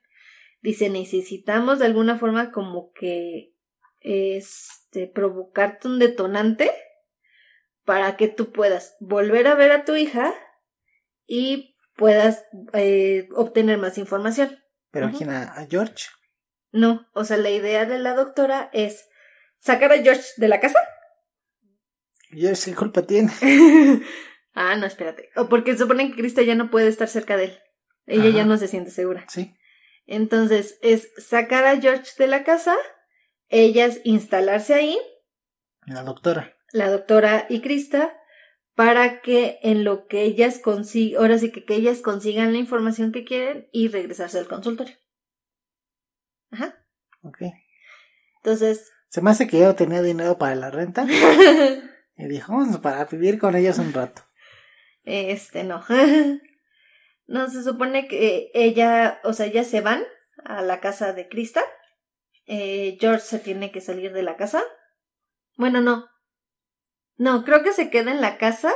Dice, 0.61 0.89
necesitamos 0.89 1.79
de 1.79 1.85
alguna 1.85 2.17
forma 2.19 2.51
como 2.51 2.91
que 2.91 3.55
este 4.01 5.07
provocarte 5.07 5.87
un 5.87 5.99
detonante 5.99 6.71
para 7.85 8.17
que 8.17 8.27
tú 8.27 8.51
puedas 8.51 8.97
volver 8.99 9.47
a 9.47 9.55
ver 9.55 9.71
a 9.71 9.85
tu 9.85 9.95
hija 9.95 10.33
y 11.33 11.77
puedas 11.95 12.43
eh, 12.73 13.29
obtener 13.35 13.77
más 13.77 13.97
información. 13.97 14.59
Pero 14.91 15.07
Ujú. 15.07 15.17
¿quién 15.17 15.29
a, 15.29 15.43
a 15.43 15.65
George? 15.65 16.07
No, 16.73 17.07
o 17.13 17.23
sea, 17.23 17.37
la 17.37 17.49
idea 17.49 17.85
de 17.85 17.99
la 17.99 18.15
doctora 18.15 18.69
es 18.73 19.07
sacar 19.59 19.93
a 19.93 20.01
George 20.03 20.23
de 20.35 20.49
la 20.49 20.59
casa. 20.59 20.79
George, 22.31 22.71
¿qué 22.71 22.75
culpa 22.75 23.03
tiene? 23.03 23.31
ah, 24.53 24.75
no, 24.75 24.85
espérate. 24.85 25.29
O 25.37 25.47
porque 25.47 25.71
se 25.73 25.79
supone 25.79 26.09
que 26.09 26.17
Krista 26.17 26.41
ya 26.41 26.55
no 26.55 26.69
puede 26.69 26.87
estar 26.89 27.07
cerca 27.07 27.37
de 27.37 27.45
él. 27.45 27.59
Ella 28.07 28.27
Ajá. 28.29 28.37
ya 28.39 28.45
no 28.45 28.57
se 28.57 28.67
siente 28.67 28.91
segura. 28.91 29.25
Sí. 29.29 29.55
Entonces, 30.05 30.79
es 30.81 31.11
sacar 31.17 31.65
a 31.65 31.79
George 31.79 32.11
de 32.17 32.27
la 32.27 32.43
casa, 32.43 32.75
ellas 33.47 34.01
instalarse 34.03 34.73
ahí, 34.73 34.97
La 35.85 36.03
doctora. 36.03 36.57
la 36.73 36.89
doctora 36.89 37.45
y 37.47 37.61
Krista, 37.61 38.17
para 38.81 39.21
que 39.21 39.59
en 39.61 39.83
lo 39.83 40.07
que 40.07 40.23
ellas 40.23 40.57
consigan, 40.57 41.21
ahora 41.21 41.37
sí 41.37 41.51
que, 41.51 41.65
que 41.65 41.75
ellas 41.75 42.01
consigan 42.01 42.51
la 42.51 42.57
información 42.57 43.11
que 43.11 43.23
quieren 43.23 43.69
y 43.71 43.89
regresarse 43.89 44.39
al 44.39 44.47
consultorio. 44.47 44.95
Ajá. 46.49 46.83
Ok. 47.21 47.43
Entonces, 48.37 48.91
Se 49.09 49.21
me 49.21 49.29
hace 49.29 49.45
que 49.45 49.59
ya 49.59 49.67
no 49.67 49.75
tenía 49.75 50.01
dinero 50.01 50.39
para 50.39 50.55
la 50.55 50.71
renta. 50.71 51.05
Y 52.17 52.27
dijo, 52.27 52.53
vamos 52.53 52.79
para 52.79 53.05
vivir 53.05 53.39
con 53.39 53.55
ellos 53.55 53.77
un 53.77 53.93
rato. 53.93 54.23
Este, 55.03 55.63
no. 55.63 55.83
no, 57.27 57.49
se 57.49 57.63
supone 57.63 58.07
que 58.07 58.49
ella, 58.55 59.19
o 59.23 59.33
sea, 59.33 59.45
ya 59.45 59.63
se 59.63 59.81
van 59.81 60.03
a 60.43 60.61
la 60.63 60.79
casa 60.79 61.13
de 61.13 61.27
Krista. 61.27 61.63
Eh, 62.45 62.97
George 62.99 63.21
se 63.21 63.39
tiene 63.39 63.71
que 63.71 63.81
salir 63.81 64.11
de 64.11 64.23
la 64.23 64.37
casa. 64.37 64.63
Bueno, 65.55 65.81
no. 65.81 66.09
No, 67.17 67.43
creo 67.43 67.63
que 67.63 67.73
se 67.73 67.89
queda 67.89 68.11
en 68.11 68.21
la 68.21 68.37
casa, 68.37 68.73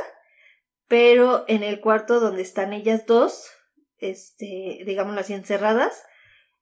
pero 0.88 1.44
en 1.48 1.62
el 1.62 1.80
cuarto 1.80 2.20
donde 2.20 2.42
están 2.42 2.72
ellas 2.72 3.06
dos, 3.06 3.50
este, 3.98 4.82
digámoslo 4.86 5.20
así, 5.20 5.32
encerradas, 5.34 6.04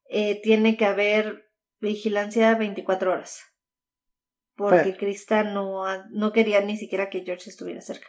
eh, 0.09 0.41
tiene 0.43 0.77
que 0.77 0.87
haber 0.87 1.51
vigilancia 1.81 2.55
24 2.55 3.12
horas. 3.12 3.41
Porque 4.57 4.97
Krista 4.97 5.43
no, 5.43 5.85
no 6.11 6.33
quería 6.33 6.61
ni 6.61 6.77
siquiera 6.77 7.11
que 7.11 7.25
George 7.25 7.51
estuviera 7.51 7.81
cerca. 7.81 8.07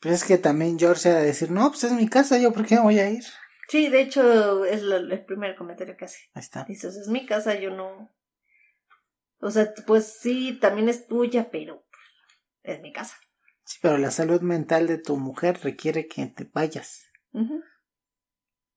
Pues 0.00 0.14
es 0.14 0.24
que 0.24 0.36
también 0.36 0.78
George 0.78 1.08
era 1.08 1.20
decir, 1.20 1.50
no, 1.50 1.68
pues 1.70 1.84
es 1.84 1.92
mi 1.92 2.08
casa, 2.08 2.38
yo 2.38 2.52
por 2.52 2.66
qué 2.66 2.78
voy 2.78 2.98
a 2.98 3.08
ir. 3.08 3.24
Sí, 3.68 3.88
de 3.88 4.00
hecho 4.00 4.64
es 4.64 4.82
el 4.82 5.24
primer 5.24 5.54
comentario 5.54 5.96
que 5.96 6.06
hace. 6.06 6.18
Ahí 6.34 6.40
está. 6.40 6.64
Dices, 6.64 6.96
es 6.96 7.08
mi 7.08 7.24
casa, 7.24 7.54
yo 7.54 7.70
no. 7.70 8.10
O 9.38 9.50
sea, 9.50 9.72
pues 9.86 10.18
sí, 10.20 10.58
también 10.60 10.88
es 10.88 11.06
tuya, 11.06 11.50
pero 11.52 11.86
es 12.62 12.80
mi 12.80 12.92
casa. 12.92 13.16
Sí, 13.64 13.78
pero 13.82 13.98
la 13.98 14.10
salud 14.10 14.40
mental 14.40 14.86
de 14.86 14.98
tu 14.98 15.16
mujer 15.16 15.60
requiere 15.62 16.08
que 16.08 16.26
te 16.26 16.44
vayas. 16.52 17.08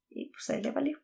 Y 0.10 0.30
pues 0.30 0.50
ahí 0.50 0.62
le 0.62 0.72
valió. 0.72 1.02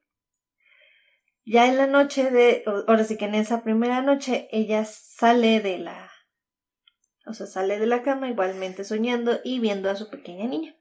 Ya 1.46 1.68
en 1.68 1.78
la 1.78 1.88
noche 1.88 2.30
de, 2.30 2.64
ahora 2.66 3.04
sí 3.04 3.18
que 3.18 3.26
en 3.26 3.34
esa 3.34 3.64
primera 3.64 4.04
noche, 4.04 4.48
ella 4.52 4.86
sale 4.86 5.62
de 5.62 5.80
la, 5.80 6.12
o 7.26 7.34
sea, 7.34 7.48
sale 7.48 7.80
de 7.80 7.88
la 7.88 8.04
cama 8.04 8.30
igualmente 8.30 8.84
soñando 8.84 9.40
y 9.44 9.60
viendo 9.60 9.90
a 9.90 9.96
su 9.96 10.12
pequeña 10.12 10.46
niña. 10.46 10.76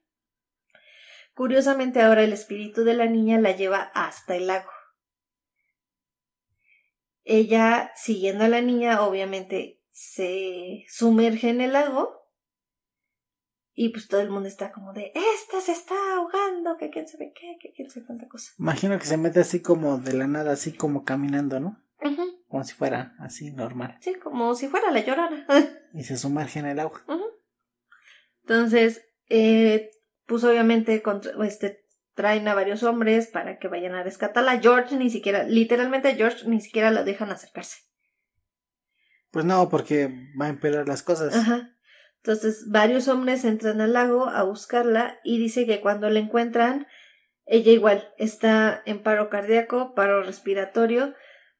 Curiosamente 1.32 2.02
ahora 2.02 2.22
el 2.22 2.32
espíritu 2.32 2.84
de 2.84 2.94
la 2.94 3.06
niña 3.06 3.40
la 3.40 3.52
lleva 3.52 3.90
hasta 3.94 4.36
el 4.36 4.48
lago. 4.48 4.70
Ella, 7.24 7.92
siguiendo 7.94 8.44
a 8.44 8.48
la 8.48 8.60
niña, 8.60 9.02
obviamente 9.02 9.77
se 9.98 10.84
sumerge 10.88 11.48
en 11.48 11.60
el 11.60 11.72
lago 11.72 12.14
y 13.74 13.88
pues 13.88 14.06
todo 14.06 14.20
el 14.20 14.30
mundo 14.30 14.48
está 14.48 14.70
como 14.70 14.92
de, 14.92 15.12
esta 15.34 15.60
se 15.60 15.72
está 15.72 15.94
ahogando, 16.14 16.76
que 16.76 16.88
quién 16.90 17.08
sabe 17.08 17.32
qué, 17.34 17.56
que 17.60 17.72
quién 17.72 17.90
sabe 17.90 18.06
cuánta 18.06 18.28
cosa. 18.28 18.52
Imagino 18.58 18.96
que 18.98 19.06
se 19.06 19.16
mete 19.16 19.40
así 19.40 19.60
como 19.60 19.98
de 19.98 20.12
la 20.12 20.28
nada, 20.28 20.52
así 20.52 20.72
como 20.72 21.04
caminando, 21.04 21.58
¿no? 21.58 21.82
Como 22.46 22.64
si 22.64 22.74
fuera 22.74 23.16
así 23.18 23.50
normal. 23.50 23.98
Sí, 24.00 24.14
como 24.14 24.54
si 24.54 24.68
fuera 24.68 24.92
la 24.92 25.04
llorona. 25.04 25.46
y 25.94 26.04
se 26.04 26.16
sumerge 26.16 26.60
en 26.60 26.66
el 26.66 26.78
agua. 26.78 27.04
Entonces, 28.42 29.02
eh, 29.28 29.90
pues 30.26 30.44
obviamente 30.44 31.02
este, 31.44 31.84
traen 32.14 32.46
a 32.46 32.54
varios 32.54 32.84
hombres 32.84 33.26
para 33.26 33.58
que 33.58 33.66
vayan 33.66 33.96
a 33.96 34.04
rescatarla. 34.04 34.60
George 34.60 34.96
ni 34.96 35.10
siquiera, 35.10 35.42
literalmente 35.42 36.14
George 36.14 36.48
ni 36.48 36.60
siquiera 36.60 36.92
la 36.92 37.02
dejan 37.02 37.30
acercarse. 37.32 37.87
Pues 39.38 39.46
no, 39.46 39.68
porque 39.68 40.12
va 40.40 40.46
a 40.46 40.48
empeorar 40.48 40.88
las 40.88 41.04
cosas. 41.04 41.32
Ajá. 41.32 41.70
Entonces, 42.16 42.64
varios 42.70 43.06
hombres 43.06 43.44
entran 43.44 43.80
al 43.80 43.92
lago 43.92 44.28
a 44.28 44.42
buscarla 44.42 45.20
y 45.22 45.38
dice 45.38 45.64
que 45.64 45.80
cuando 45.80 46.10
la 46.10 46.18
encuentran, 46.18 46.88
ella 47.46 47.70
igual 47.70 48.08
está 48.18 48.82
en 48.84 49.00
paro 49.00 49.30
cardíaco, 49.30 49.94
paro 49.94 50.24
respiratorio, 50.24 51.14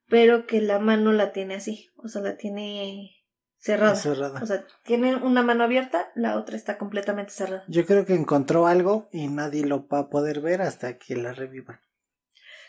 pero 0.09 0.45
que 0.45 0.61
la 0.61 0.81
mano 0.81 1.13
la 1.13 1.31
tiene 1.31 1.55
así, 1.55 1.91
o 2.03 2.09
sea, 2.09 2.21
la 2.21 2.37
tiene 2.37 3.13
cerrada. 3.59 3.95
cerrada. 3.95 4.43
O 4.43 4.47
sea, 4.47 4.67
tiene 4.83 5.15
una 5.15 5.45
mano 5.45 5.63
abierta, 5.63 6.11
la 6.17 6.37
otra 6.37 6.57
está 6.57 6.79
completamente 6.79 7.31
cerrada. 7.31 7.63
Yo 7.69 7.87
creo 7.87 8.05
que 8.07 8.17
encontró 8.17 8.67
algo 8.67 9.09
y 9.13 9.29
nadie 9.29 9.65
lo 9.65 9.87
va 9.87 10.01
a 10.01 10.09
poder 10.09 10.41
ver 10.41 10.63
hasta 10.63 10.99
que 10.99 11.15
la 11.15 11.33
reviva. 11.33 11.81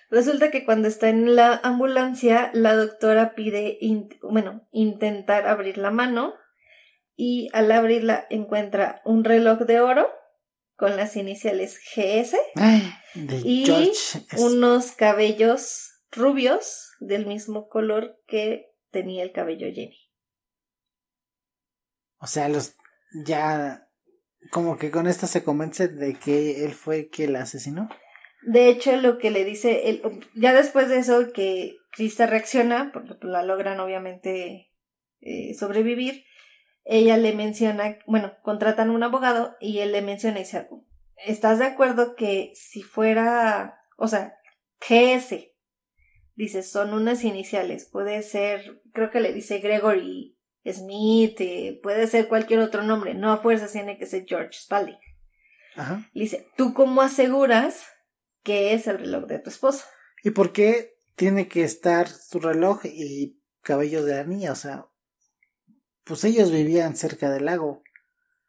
Resulta 0.09 0.49
que 0.49 0.65
cuando 0.65 0.87
está 0.87 1.09
en 1.09 1.35
la 1.35 1.59
ambulancia, 1.63 2.49
la 2.53 2.75
doctora 2.75 3.35
pide, 3.35 3.77
bueno, 4.23 4.67
intentar 4.71 5.47
abrir 5.47 5.77
la 5.77 5.91
mano 5.91 6.33
y 7.15 7.49
al 7.53 7.71
abrirla 7.71 8.25
encuentra 8.29 9.01
un 9.05 9.23
reloj 9.23 9.59
de 9.59 9.81
oro 9.81 10.09
con 10.75 10.95
las 10.95 11.15
iniciales 11.15 11.79
GS 11.93 12.37
y 13.43 13.91
unos 14.37 14.93
cabellos 14.93 15.91
rubios 16.11 16.91
del 16.99 17.27
mismo 17.27 17.67
color 17.67 18.17
que 18.27 18.71
tenía 18.89 19.23
el 19.23 19.31
cabello 19.31 19.67
Jenny. 19.67 20.09
O 22.19 22.27
sea, 22.27 22.49
los 22.49 22.75
ya 23.25 23.89
como 24.51 24.77
que 24.77 24.89
con 24.89 25.07
esto 25.07 25.27
se 25.27 25.43
convence 25.43 25.87
de 25.87 26.15
que 26.15 26.65
él 26.65 26.73
fue 26.73 27.09
quien 27.09 27.33
la 27.33 27.41
asesinó. 27.41 27.89
De 28.41 28.69
hecho, 28.69 28.95
lo 28.95 29.17
que 29.17 29.31
le 29.31 29.43
dice, 29.43 29.89
él, 29.89 30.01
ya 30.33 30.53
después 30.53 30.89
de 30.89 30.99
eso 30.99 31.31
que 31.33 31.77
Krista 31.91 32.25
reacciona, 32.25 32.91
porque 32.93 33.15
la 33.21 33.43
logran 33.43 33.79
obviamente 33.79 34.71
eh, 35.21 35.53
sobrevivir, 35.55 36.23
ella 36.85 37.17
le 37.17 37.33
menciona, 37.33 37.99
bueno, 38.07 38.33
contratan 38.41 38.89
un 38.89 39.03
abogado 39.03 39.55
y 39.59 39.79
él 39.79 39.91
le 39.91 40.01
menciona 40.01 40.39
y 40.39 40.43
dice, 40.43 40.67
¿estás 41.17 41.59
de 41.59 41.65
acuerdo 41.65 42.15
que 42.15 42.51
si 42.55 42.81
fuera, 42.81 43.79
o 43.97 44.07
sea, 44.07 44.35
GS, 44.79 45.35
dice, 46.35 46.63
son 46.63 46.93
unas 46.93 47.23
iniciales, 47.23 47.89
puede 47.91 48.23
ser, 48.23 48.81
creo 48.93 49.11
que 49.11 49.19
le 49.19 49.33
dice 49.33 49.59
Gregory 49.59 50.37
Smith, 50.65 51.39
eh, 51.41 51.79
puede 51.83 52.07
ser 52.07 52.27
cualquier 52.27 52.61
otro 52.61 52.83
nombre, 52.83 53.13
no 53.13 53.31
a 53.31 53.37
fuerza 53.37 53.67
tiene 53.67 53.97
que 53.97 54.05
ser 54.05 54.25
George 54.25 54.53
Spalding. 54.53 54.97
Ajá. 55.75 56.09
Le 56.13 56.23
dice, 56.23 56.47
¿tú 56.57 56.73
cómo 56.73 57.01
aseguras 57.01 57.85
que 58.43 58.73
es 58.73 58.87
el 58.87 58.99
reloj 58.99 59.25
de 59.25 59.39
tu 59.39 59.49
esposa? 59.49 59.85
¿Y 60.23 60.31
por 60.31 60.51
qué 60.51 60.97
tiene 61.15 61.47
que 61.47 61.63
estar 61.63 62.07
su 62.07 62.39
reloj 62.39 62.85
y 62.85 63.41
cabello 63.61 64.03
de 64.03 64.15
la 64.15 64.23
niña? 64.23 64.51
O 64.51 64.55
sea, 64.55 64.87
pues 66.03 66.23
ellos 66.23 66.51
vivían 66.51 66.95
cerca 66.95 67.29
del 67.29 67.45
lago. 67.45 67.83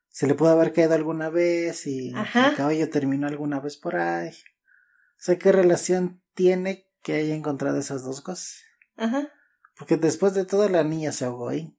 Se 0.09 0.27
le 0.27 0.35
pudo 0.35 0.51
haber 0.51 0.73
caído 0.73 0.95
alguna 0.95 1.31
vez 1.31 1.87
y 1.87 2.13
el 2.13 2.57
caballo 2.57 2.91
terminó 2.91 3.29
alguna 3.29 3.61
vez 3.61 3.77
por 3.77 3.97
ahí. 3.97 4.31
O 4.31 5.23
sea, 5.23 5.39
¿qué 5.39 5.53
relación 5.53 6.23
tiene 6.35 6.89
que 7.03 7.15
haya 7.15 7.35
encontrado 7.35 7.79
esas 7.79 8.03
dos 8.03 8.21
cosas? 8.21 8.63
Ajá. 8.97 9.31
Porque 9.77 9.97
después 9.97 10.35
de 10.35 10.45
todo 10.45 10.69
la 10.69 10.83
niña 10.83 11.13
se 11.13 11.27
ahogó 11.27 11.51
ahí. 11.51 11.77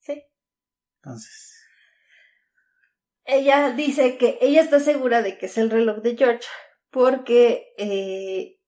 Sí. 0.00 0.22
Entonces. 0.96 1.52
Ella 3.24 3.70
dice 3.70 4.18
que 4.18 4.38
ella 4.40 4.60
está 4.60 4.80
segura 4.80 5.22
de 5.22 5.38
que 5.38 5.46
es 5.46 5.56
el 5.56 5.70
reloj 5.70 6.02
de 6.02 6.16
George 6.16 6.46
porque 6.92 7.72
eh, 7.78 8.60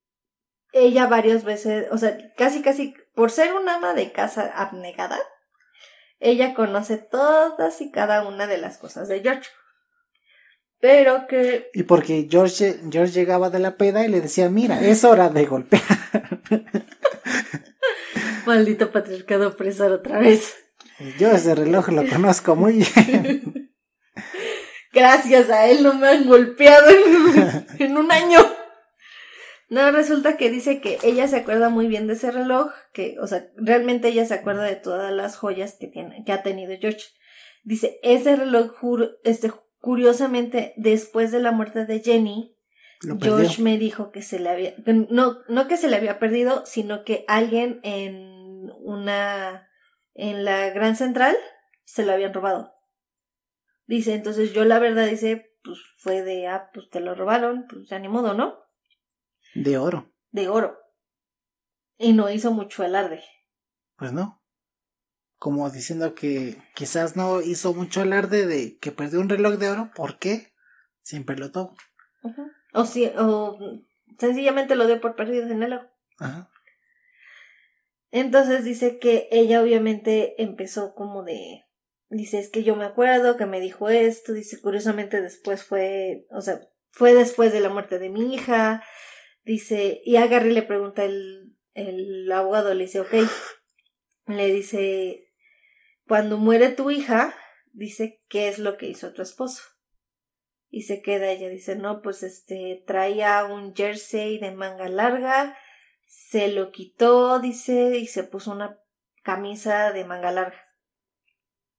ella 0.72 1.06
varias 1.06 1.44
veces, 1.44 1.86
o 1.92 1.98
sea, 1.98 2.18
casi 2.36 2.62
casi 2.62 2.94
por 3.14 3.30
ser 3.30 3.54
una 3.54 3.76
ama 3.76 3.94
de 3.94 4.10
casa 4.10 4.50
abnegada, 4.56 5.18
ella 6.18 6.54
conoce 6.54 6.96
todas 6.96 7.80
y 7.80 7.90
cada 7.90 8.26
una 8.26 8.46
de 8.46 8.58
las 8.58 8.78
cosas 8.78 9.08
de 9.08 9.20
George. 9.20 9.48
Pero 10.80 11.26
que... 11.28 11.70
Y 11.72 11.84
porque 11.84 12.26
George, 12.30 12.80
George 12.90 13.12
llegaba 13.12 13.50
de 13.50 13.58
la 13.58 13.76
peda 13.76 14.04
y 14.04 14.08
le 14.08 14.20
decía, 14.20 14.50
mira, 14.50 14.80
es 14.80 15.04
hora 15.04 15.28
de 15.28 15.46
golpear. 15.46 15.82
Maldito 18.46 18.90
patriarcado 18.90 19.48
opresor 19.48 19.92
otra 19.92 20.18
vez. 20.18 20.54
Yo 21.18 21.30
ese 21.30 21.54
reloj 21.54 21.88
lo 21.88 22.06
conozco 22.08 22.56
muy 22.56 22.84
bien. 22.96 23.42
Gracias 24.94 25.50
a 25.50 25.66
él 25.66 25.82
no 25.82 25.94
me 25.94 26.08
han 26.08 26.26
golpeado 26.26 26.88
en 27.78 27.96
un 27.96 28.12
año. 28.12 28.38
No, 29.68 29.90
resulta 29.90 30.36
que 30.36 30.50
dice 30.50 30.80
que 30.80 30.98
ella 31.02 31.26
se 31.26 31.36
acuerda 31.36 31.68
muy 31.68 31.88
bien 31.88 32.06
de 32.06 32.12
ese 32.12 32.30
reloj, 32.30 32.70
que, 32.92 33.16
o 33.20 33.26
sea, 33.26 33.48
realmente 33.56 34.08
ella 34.08 34.24
se 34.24 34.34
acuerda 34.34 34.62
de 34.62 34.76
todas 34.76 35.12
las 35.12 35.36
joyas 35.36 35.76
que 35.80 35.88
tiene, 35.88 36.22
que 36.24 36.32
ha 36.32 36.42
tenido 36.42 36.74
George. 36.78 37.06
Dice, 37.64 37.98
ese 38.02 38.36
reloj, 38.36 38.72
este, 39.24 39.50
curiosamente, 39.80 40.74
después 40.76 41.32
de 41.32 41.40
la 41.40 41.50
muerte 41.50 41.86
de 41.86 42.00
Jenny, 42.00 42.56
George 43.20 43.62
me 43.62 43.78
dijo 43.78 44.12
que 44.12 44.22
se 44.22 44.38
le 44.38 44.48
había, 44.48 44.74
no, 45.10 45.38
no 45.48 45.66
que 45.66 45.76
se 45.76 45.88
le 45.88 45.96
había 45.96 46.18
perdido, 46.18 46.64
sino 46.66 47.04
que 47.04 47.24
alguien 47.26 47.80
en 47.82 48.70
una, 48.82 49.68
en 50.14 50.44
la 50.44 50.70
Gran 50.70 50.96
Central 50.96 51.36
se 51.84 52.04
lo 52.04 52.12
habían 52.12 52.32
robado. 52.32 52.73
Dice, 53.86 54.14
entonces 54.14 54.52
yo 54.52 54.64
la 54.64 54.78
verdad 54.78 55.06
dice, 55.06 55.54
pues 55.62 55.78
fue 55.98 56.22
de, 56.22 56.46
ah, 56.46 56.70
pues 56.72 56.88
te 56.90 57.00
lo 57.00 57.14
robaron, 57.14 57.66
pues 57.68 57.88
ya 57.88 57.98
ni 57.98 58.08
modo, 58.08 58.34
¿no? 58.34 58.58
De 59.54 59.78
oro. 59.78 60.12
De 60.30 60.48
oro. 60.48 60.78
Y 61.98 62.12
no 62.12 62.30
hizo 62.30 62.50
mucho 62.52 62.82
alarde. 62.82 63.22
Pues 63.96 64.12
no. 64.12 64.42
Como 65.38 65.68
diciendo 65.70 66.14
que 66.14 66.56
quizás 66.74 67.16
no 67.16 67.42
hizo 67.42 67.74
mucho 67.74 68.00
alarde 68.00 68.46
de 68.46 68.78
que 68.78 68.92
perdió 68.92 69.20
un 69.20 69.28
reloj 69.28 69.54
de 69.54 69.70
oro, 69.70 69.90
¿por 69.94 70.18
qué? 70.18 70.52
Siempre 71.02 71.36
lo 71.36 71.50
tuvo. 71.50 71.76
O, 72.72 72.86
si, 72.86 73.06
o 73.18 73.58
sencillamente 74.18 74.76
lo 74.76 74.86
dio 74.86 75.00
por 75.00 75.14
perdido 75.14 75.46
en 75.46 75.62
el 75.62 75.74
oro. 75.74 75.90
Ajá. 76.18 76.50
Entonces 78.10 78.64
dice 78.64 79.00
que 79.00 79.28
ella 79.32 79.60
obviamente 79.60 80.40
empezó 80.40 80.94
como 80.94 81.24
de 81.24 81.63
dice, 82.16 82.38
es 82.38 82.48
que 82.48 82.62
yo 82.62 82.76
me 82.76 82.84
acuerdo 82.84 83.36
que 83.36 83.46
me 83.46 83.60
dijo 83.60 83.88
esto, 83.88 84.32
dice, 84.32 84.60
curiosamente 84.60 85.20
después 85.20 85.64
fue, 85.64 86.26
o 86.30 86.40
sea, 86.40 86.60
fue 86.90 87.14
después 87.14 87.52
de 87.52 87.60
la 87.60 87.68
muerte 87.68 87.98
de 87.98 88.08
mi 88.08 88.34
hija, 88.34 88.82
dice, 89.44 90.00
y 90.04 90.16
a 90.16 90.26
Gary 90.26 90.52
le 90.52 90.62
pregunta 90.62 91.04
el, 91.04 91.56
el 91.74 92.30
abogado, 92.30 92.72
le 92.74 92.84
dice, 92.84 93.00
ok, 93.00 93.14
le 94.26 94.52
dice, 94.52 95.32
cuando 96.06 96.38
muere 96.38 96.70
tu 96.70 96.90
hija, 96.90 97.34
dice, 97.72 98.20
¿qué 98.28 98.48
es 98.48 98.58
lo 98.58 98.76
que 98.76 98.86
hizo 98.86 99.12
tu 99.12 99.22
esposo? 99.22 99.62
Y 100.70 100.82
se 100.82 101.02
queda 101.02 101.30
ella, 101.30 101.48
dice, 101.48 101.76
no, 101.76 102.02
pues 102.02 102.22
este, 102.22 102.82
traía 102.86 103.44
un 103.44 103.74
jersey 103.74 104.38
de 104.38 104.50
manga 104.50 104.88
larga, 104.88 105.56
se 106.06 106.48
lo 106.48 106.70
quitó, 106.70 107.38
dice, 107.38 107.98
y 107.98 108.06
se 108.06 108.24
puso 108.24 108.52
una 108.52 108.78
camisa 109.22 109.92
de 109.92 110.04
manga 110.04 110.32
larga. 110.32 110.63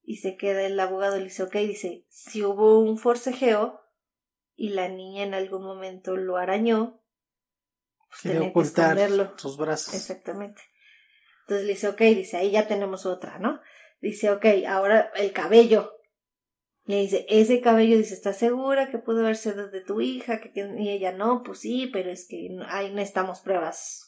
Y 0.08 0.18
se 0.18 0.38
queda 0.38 0.62
el 0.64 0.80
abogado 0.80 1.16
y 1.16 1.20
le 1.20 1.26
dice, 1.26 1.44
ok, 1.44 1.56
dice, 1.56 2.06
si 2.10 2.44
hubo 2.44 2.80
un 2.80 2.98
forcejeo 2.98 3.82
y 4.56 4.70
la 4.70 4.88
niña 4.88 5.24
en 5.24 5.34
algún 5.34 5.64
momento 5.64 6.16
lo 6.16 6.38
arañó, 6.38 7.02
pues 8.10 8.22
tenía 8.22 8.54
que 8.54 8.60
esconderlo. 8.60 9.34
sus 9.38 9.58
brazos. 9.58 9.96
Exactamente. 9.96 10.62
Entonces 11.42 11.66
le 11.66 11.74
dice, 11.74 11.88
ok, 11.90 12.02
dice, 12.02 12.38
ahí 12.38 12.52
ya 12.52 12.68
tenemos 12.68 13.06
otra, 13.06 13.40
¿no? 13.40 13.60
Dice, 14.00 14.30
ok, 14.32 14.46
ahora 14.68 15.12
el 15.16 15.32
cabello. 15.32 15.92
Le 16.86 16.98
dice, 16.98 17.26
ese 17.28 17.62
cabello, 17.62 17.98
dice, 17.98 18.14
¿estás 18.14 18.38
segura 18.38 18.92
que 18.92 19.00
pudo 19.00 19.22
haber 19.22 19.38
sido 19.38 19.70
de 19.70 19.82
tu 19.82 20.02
hija? 20.02 20.40
Que, 20.40 20.52
y 20.78 20.90
ella, 20.90 21.12
no, 21.12 21.42
pues 21.44 21.60
sí, 21.60 21.90
pero 21.92 22.12
es 22.12 22.28
que 22.28 22.50
ahí 22.68 22.94
necesitamos 22.94 23.40
pruebas 23.40 24.05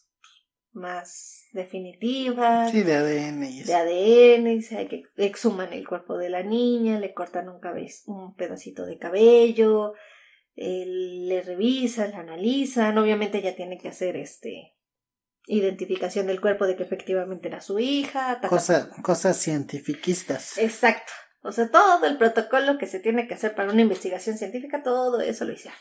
más 0.77 1.47
definitivas. 1.51 2.71
Sí, 2.71 2.83
de 2.83 2.95
ADN. 2.95 3.43
Y 3.43 3.63
De 3.63 3.73
ADN, 3.73 4.45
dice, 4.45 4.77
hay 4.77 4.87
que 4.87 5.03
exhuman 5.17 5.73
el 5.73 5.87
cuerpo 5.87 6.17
de 6.17 6.29
la 6.29 6.43
niña, 6.43 6.99
le 6.99 7.13
cortan 7.13 7.49
un, 7.49 7.59
un 8.05 8.35
pedacito 8.35 8.85
de 8.85 8.97
cabello, 8.97 9.93
le 10.55 11.41
revisan, 11.41 12.11
la 12.11 12.19
analizan, 12.19 12.97
obviamente 12.97 13.39
ella 13.39 13.55
tiene 13.55 13.77
que 13.77 13.89
hacer 13.89 14.15
este 14.15 14.73
identificación 15.47 16.27
del 16.27 16.41
cuerpo 16.41 16.67
de 16.67 16.75
que 16.75 16.83
efectivamente 16.83 17.47
era 17.47 17.61
su 17.61 17.79
hija. 17.79 18.39
cosas 19.01 19.41
cientifiquistas. 19.41 20.57
Exacto. 20.57 21.13
O 21.41 21.51
sea, 21.51 21.69
todo 21.71 22.05
el 22.05 22.17
protocolo 22.17 22.77
que 22.77 22.87
se 22.87 22.99
tiene 22.99 23.27
que 23.27 23.33
hacer 23.33 23.55
para 23.55 23.71
una 23.71 23.81
investigación 23.81 24.37
científica, 24.37 24.83
todo 24.83 25.21
eso 25.21 25.45
lo 25.45 25.53
hicieron. 25.53 25.79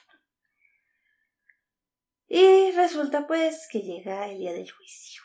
Y 2.37 2.71
resulta 2.73 3.27
pues 3.27 3.67
que 3.73 3.81
llega 3.81 4.29
el 4.29 4.37
día 4.37 4.53
del 4.53 4.71
juicio. 4.71 5.23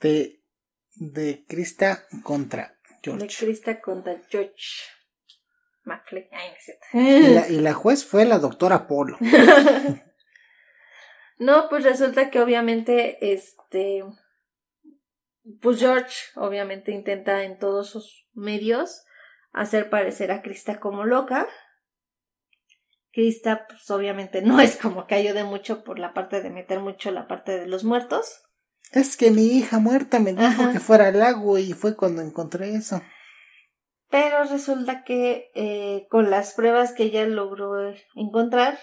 De, 0.00 0.42
de 0.96 1.44
Krista 1.46 2.08
contra 2.24 2.76
George. 3.00 3.24
De 3.24 3.32
Krista 3.32 3.80
contra 3.80 4.20
George. 4.28 4.66
y, 6.92 7.60
la, 7.60 7.72
juez 7.72 8.04
fue 8.04 8.24
la 8.24 8.40
doctora 8.40 8.88
Polo. 8.88 9.16
no, 11.38 11.68
pues 11.68 11.84
resulta 11.84 12.30
que 12.30 12.40
obviamente, 12.40 13.32
este, 13.32 14.02
pues 15.60 15.78
George 15.78 16.16
obviamente 16.34 16.90
intenta 16.90 17.44
en 17.44 17.60
todos 17.60 17.90
sus 17.90 18.26
medios 18.32 19.04
hacer 19.52 19.88
parecer 19.88 20.32
a 20.32 20.42
Krista 20.42 20.80
como 20.80 21.04
loca. 21.04 21.46
Krista, 23.12 23.66
pues 23.68 23.90
obviamente 23.90 24.42
no 24.42 24.60
es 24.60 24.76
como 24.76 25.06
que 25.06 25.14
ayude 25.14 25.44
mucho 25.44 25.84
por 25.84 25.98
la 25.98 26.14
parte 26.14 26.40
de 26.40 26.50
meter 26.50 26.80
mucho 26.80 27.10
la 27.10 27.26
parte 27.28 27.58
de 27.58 27.66
los 27.66 27.84
muertos. 27.84 28.42
Es 28.90 29.16
que 29.16 29.30
mi 29.30 29.46
hija 29.46 29.78
muerta 29.78 30.18
me 30.18 30.32
dijo 30.32 30.72
que 30.72 30.80
fuera 30.80 31.08
al 31.08 31.18
lago 31.18 31.58
y 31.58 31.72
fue 31.72 31.96
cuando 31.96 32.22
encontré 32.22 32.74
eso. 32.74 33.02
Pero 34.10 34.44
resulta 34.44 35.04
que 35.04 35.50
eh, 35.54 36.06
con 36.10 36.30
las 36.30 36.52
pruebas 36.52 36.92
que 36.92 37.04
ella 37.04 37.24
logró 37.24 37.94
encontrar, 38.14 38.78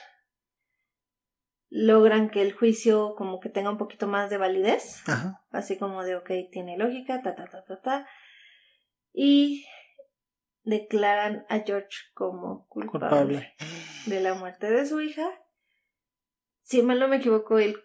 logran 1.69 2.31
que 2.31 2.41
el 2.41 2.53
juicio 2.53 3.13
como 3.15 3.39
que 3.39 3.49
tenga 3.49 3.69
un 3.69 3.77
poquito 3.77 4.07
más 4.07 4.29
de 4.31 4.37
validez. 4.37 5.03
Así 5.51 5.77
como 5.77 6.03
de, 6.03 6.15
ok, 6.15 6.31
tiene 6.51 6.77
lógica, 6.77 7.21
ta, 7.21 7.35
ta, 7.35 7.45
ta, 7.45 7.63
ta, 7.63 7.79
ta. 7.81 8.07
Y 9.13 9.65
declaran 10.69 11.45
a 11.49 11.59
George 11.59 11.97
como 12.13 12.67
culpable, 12.67 13.53
de 14.05 14.19
la 14.21 14.35
muerte 14.35 14.69
de 14.69 14.85
su 14.85 15.01
hija. 15.01 15.27
Si 16.61 16.81
mal 16.81 16.99
no 16.99 17.07
me 17.07 17.17
equivoco, 17.17 17.59
él, 17.59 17.77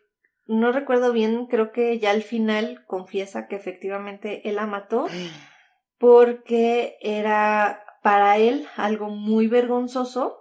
no 0.46 0.72
recuerdo 0.72 1.12
bien, 1.12 1.46
creo 1.46 1.72
que 1.72 1.98
ya 1.98 2.10
al 2.10 2.22
final 2.22 2.84
confiesa 2.86 3.48
que 3.48 3.56
efectivamente 3.56 4.48
él 4.48 4.56
la 4.56 4.66
mató. 4.66 5.06
porque 5.98 6.98
era 7.00 7.82
para 8.02 8.36
él 8.36 8.66
algo 8.76 9.08
muy 9.08 9.46
vergonzoso 9.46 10.36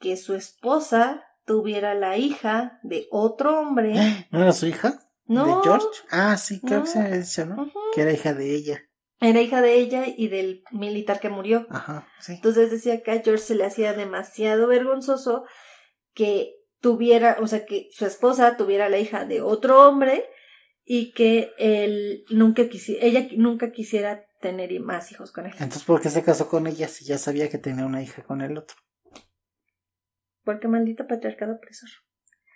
que 0.00 0.16
su 0.16 0.34
esposa 0.34 1.24
tuviera 1.44 1.94
la 1.94 2.16
hija 2.16 2.80
de 2.82 3.06
otro 3.10 3.60
hombre. 3.60 3.94
¿No 4.30 4.42
era 4.42 4.52
su 4.52 4.66
hija? 4.66 4.98
No. 5.26 5.46
¿De 5.46 5.62
George? 5.62 5.86
Ah, 6.10 6.36
sí, 6.36 6.60
creo 6.60 6.82
que 6.82 6.88
se 6.88 6.98
había 7.00 7.18
dicho, 7.18 7.46
¿no? 7.46 7.70
Que 7.94 8.02
era 8.02 8.12
hija 8.12 8.34
de 8.34 8.54
ella. 8.54 8.80
Era 9.20 9.40
hija 9.40 9.62
de 9.62 9.74
ella 9.74 10.04
y 10.14 10.28
del 10.28 10.62
militar 10.72 11.20
que 11.20 11.30
murió. 11.30 11.66
Ajá, 11.70 12.06
sí. 12.20 12.34
Entonces 12.34 12.70
decía 12.70 13.02
que 13.02 13.12
a 13.12 13.22
George 13.22 13.42
se 13.42 13.54
le 13.54 13.64
hacía 13.64 13.94
demasiado 13.94 14.66
vergonzoso 14.66 15.44
que 16.12 16.54
tuviera, 16.80 17.38
o 17.40 17.46
sea, 17.46 17.64
que 17.64 17.88
su 17.92 18.04
esposa 18.04 18.56
tuviera 18.56 18.88
la 18.88 18.98
hija 18.98 19.24
de 19.24 19.40
otro 19.40 19.88
hombre 19.88 20.28
y 20.84 21.12
que 21.12 21.52
él 21.58 22.24
nunca 22.30 22.68
quisiera, 22.68 23.04
ella 23.04 23.28
nunca 23.36 23.72
quisiera 23.72 24.26
tener 24.40 24.78
más 24.80 25.10
hijos 25.12 25.32
con 25.32 25.46
él. 25.46 25.52
Entonces, 25.52 25.84
¿por 25.84 26.00
qué 26.00 26.10
se 26.10 26.22
casó 26.22 26.48
con 26.48 26.66
ella 26.66 26.88
si 26.88 27.04
ya 27.04 27.18
sabía 27.18 27.48
que 27.48 27.58
tenía 27.58 27.86
una 27.86 28.02
hija 28.02 28.22
con 28.22 28.40
el 28.40 28.56
otro? 28.56 28.76
Porque 30.44 30.68
maldito 30.68 31.06
patriarcado 31.06 31.54
opresor. 31.54 31.88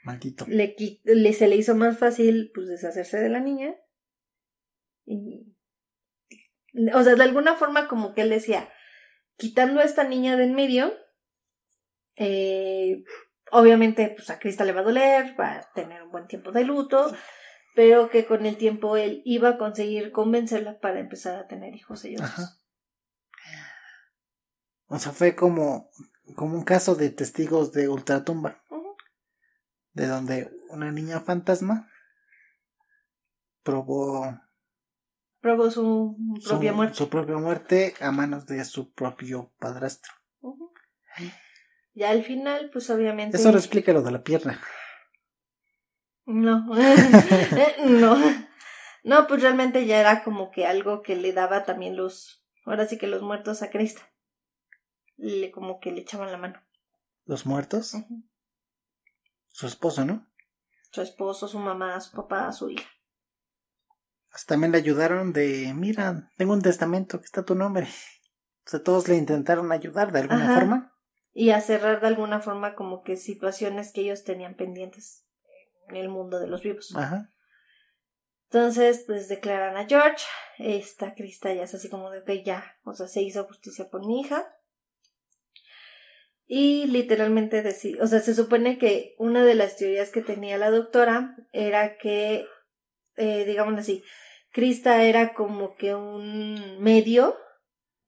Maldito. 0.05 0.45
Le, 0.47 0.77
le, 1.05 1.33
se 1.33 1.49
le 1.49 1.57
hizo 1.57 1.75
más 1.75 1.99
fácil, 1.99 2.51
pues, 2.55 2.69
deshacerse 2.69 3.19
de 3.19 3.29
la 3.29 3.41
niña. 3.41 3.75
Y. 5.05 5.57
O 6.95 7.03
sea, 7.03 7.15
de 7.15 7.23
alguna 7.23 7.57
forma, 7.57 7.89
como 7.89 8.15
que 8.15 8.23
él 8.23 8.31
decía, 8.31 8.71
quitando 9.37 9.81
a 9.81 9.85
esta 9.85 10.05
niña 10.05 10.37
de 10.37 10.45
en 10.45 10.55
medio, 10.55 10.93
eh, 12.17 13.05
obviamente, 13.51 14.13
pues 14.17 14.31
a 14.31 14.39
Crista 14.39 14.65
le 14.65 14.73
va 14.73 14.81
a 14.81 14.85
doler, 14.85 15.35
va 15.39 15.59
a 15.59 15.73
tener 15.75 16.03
un 16.03 16.11
buen 16.11 16.27
tiempo 16.27 16.53
de 16.53 16.65
luto 16.65 17.13
pero 17.75 18.11
que 18.11 18.27
con 18.27 18.47
el 18.47 18.57
tiempo 18.57 18.97
él 18.97 19.23
iba 19.25 19.51
a 19.51 19.59
conseguir 19.59 20.13
convencerla 20.13 20.81
para 20.81 21.01
empezar 21.01 21.37
a 21.37 21.47
tener 21.47 21.75
hijos 21.75 22.05
ellos. 22.05 22.21
O 24.87 24.99
sea, 24.99 25.13
fue 25.13 25.37
como, 25.37 25.91
como 26.35 26.57
un 26.57 26.65
caso 26.65 26.97
de 26.97 27.11
testigos 27.11 27.73
de 27.73 27.89
ultratumba. 27.89 28.63
De 29.93 30.07
donde 30.07 30.51
una 30.69 30.91
niña 30.91 31.21
fantasma 31.21 31.89
probó. 33.63 34.41
Probó 35.41 35.71
su 35.71 36.17
propia 36.47 36.73
muerte. 36.73 36.95
Su 36.97 37.09
propia 37.09 37.37
muerte 37.37 37.95
a 38.01 38.11
manos 38.11 38.47
de 38.47 38.65
su 38.65 38.93
propio 38.93 39.53
padrastro. 39.59 40.13
Ya 41.95 42.11
al 42.11 42.23
final, 42.25 42.71
pues 42.73 42.91
obviamente. 42.91 43.37
Eso 43.37 43.51
lo 43.51 43.59
explica 43.59 43.93
lo 43.93 44.03
de 44.03 44.11
la 44.11 44.23
pierna. 44.23 44.61
No, 46.27 46.67
no. 47.87 48.19
No, 49.03 49.27
pues 49.27 49.43
realmente 49.43 49.87
ya 49.87 50.01
era 50.01 50.23
como 50.23 50.51
que 50.51 50.67
algo 50.67 51.03
que 51.03 51.17
le 51.17 51.33
daba 51.33 51.65
también 51.65 51.97
los, 51.97 52.45
ahora 52.67 52.87
sí 52.87 52.99
que 52.99 53.07
los 53.07 53.23
muertos 53.23 53.63
a 53.63 53.71
Cristo. 53.71 54.03
Le 55.17 55.51
como 55.51 55.81
que 55.81 55.91
le 55.91 56.03
echaban 56.03 56.31
la 56.31 56.39
mano. 56.39 56.63
¿Los 57.25 57.47
muertos? 57.47 57.95
Su 59.49 59.67
esposo, 59.67 60.05
¿no? 60.05 60.27
Su 60.93 61.03
esposo, 61.03 61.49
su 61.49 61.59
mamá, 61.59 62.01
su 62.01 62.15
papá, 62.15 62.53
su 62.53 62.71
hija. 62.71 62.89
También 64.47 64.73
le 64.73 64.79
ayudaron 64.79 65.33
de, 65.33 65.73
mira, 65.75 66.31
tengo 66.37 66.53
un 66.53 66.63
testamento 66.63 67.19
que 67.19 67.27
está 67.27 67.45
tu 67.45 67.55
nombre. 67.55 67.89
O 68.67 68.71
sea, 68.71 68.83
todos 68.83 69.09
le 69.09 69.17
intentaron 69.17 69.73
ayudar 69.73 70.13
de 70.13 70.21
alguna 70.21 70.55
forma. 70.55 70.97
Y 71.33 71.51
a 71.51 71.61
cerrar 71.61 72.01
de 72.01 72.09
alguna 72.09 72.41
forma 72.41 72.75
como 72.75 73.03
que 73.03 73.17
situaciones 73.17 73.93
que 73.93 74.03
ellos 74.03 74.25
tenían 74.25 74.55
pendientes 74.55 75.27
en 75.89 75.97
el 75.97 76.09
mundo 76.09 76.39
de 76.39 76.47
los 76.47 76.63
vivos. 76.63 76.95
Ajá. 76.97 77.31
Entonces, 78.45 79.05
pues 79.07 79.29
declaran 79.29 79.77
a 79.77 79.87
George. 79.87 80.25
Esta 80.59 81.15
Crista 81.15 81.53
ya 81.55 81.63
es 81.63 81.75
así 81.75 81.89
como 81.89 82.11
de 82.11 82.25
que 82.25 82.43
ya, 82.43 82.77
o 82.85 82.95
sea, 82.95 83.07
se 83.07 83.23
hizo 83.23 83.45
justicia 83.45 83.89
por 83.89 84.05
mi 84.05 84.21
hija. 84.21 84.45
Y 86.47 86.87
literalmente 86.87 87.63
decir, 87.63 88.03
o 88.03 88.09
sea, 88.09 88.19
se 88.19 88.35
supone 88.35 88.77
que 88.77 89.15
una 89.19 89.45
de 89.45 89.55
las 89.55 89.77
teorías 89.77 90.11
que 90.11 90.21
tenía 90.21 90.59
la 90.59 90.71
doctora 90.71 91.37
era 91.53 91.97
que, 91.97 92.45
eh, 93.21 93.45
digamos 93.45 93.79
así, 93.79 94.03
Crista 94.53 95.05
era 95.05 95.33
como 95.33 95.77
que 95.77 95.95
un 95.95 96.81
medio 96.81 97.37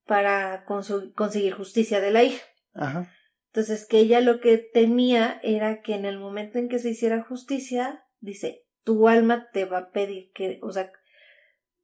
para 0.06 0.64
conseguir 0.64 1.52
justicia 1.54 2.00
de 2.00 2.10
la 2.10 2.24
hija. 2.24 2.42
Ajá. 2.74 3.08
Entonces, 3.52 3.86
que 3.86 3.98
ella 3.98 4.20
lo 4.20 4.40
que 4.40 4.56
tenía 4.56 5.38
era 5.42 5.82
que 5.82 5.94
en 5.94 6.06
el 6.06 6.18
momento 6.18 6.58
en 6.58 6.68
que 6.68 6.78
se 6.78 6.90
hiciera 6.90 7.22
justicia, 7.22 8.04
dice, 8.20 8.64
tu 8.82 9.08
alma 9.08 9.50
te 9.52 9.66
va 9.66 9.78
a 9.78 9.90
pedir 9.90 10.32
que, 10.32 10.58
o 10.62 10.72
sea, 10.72 10.90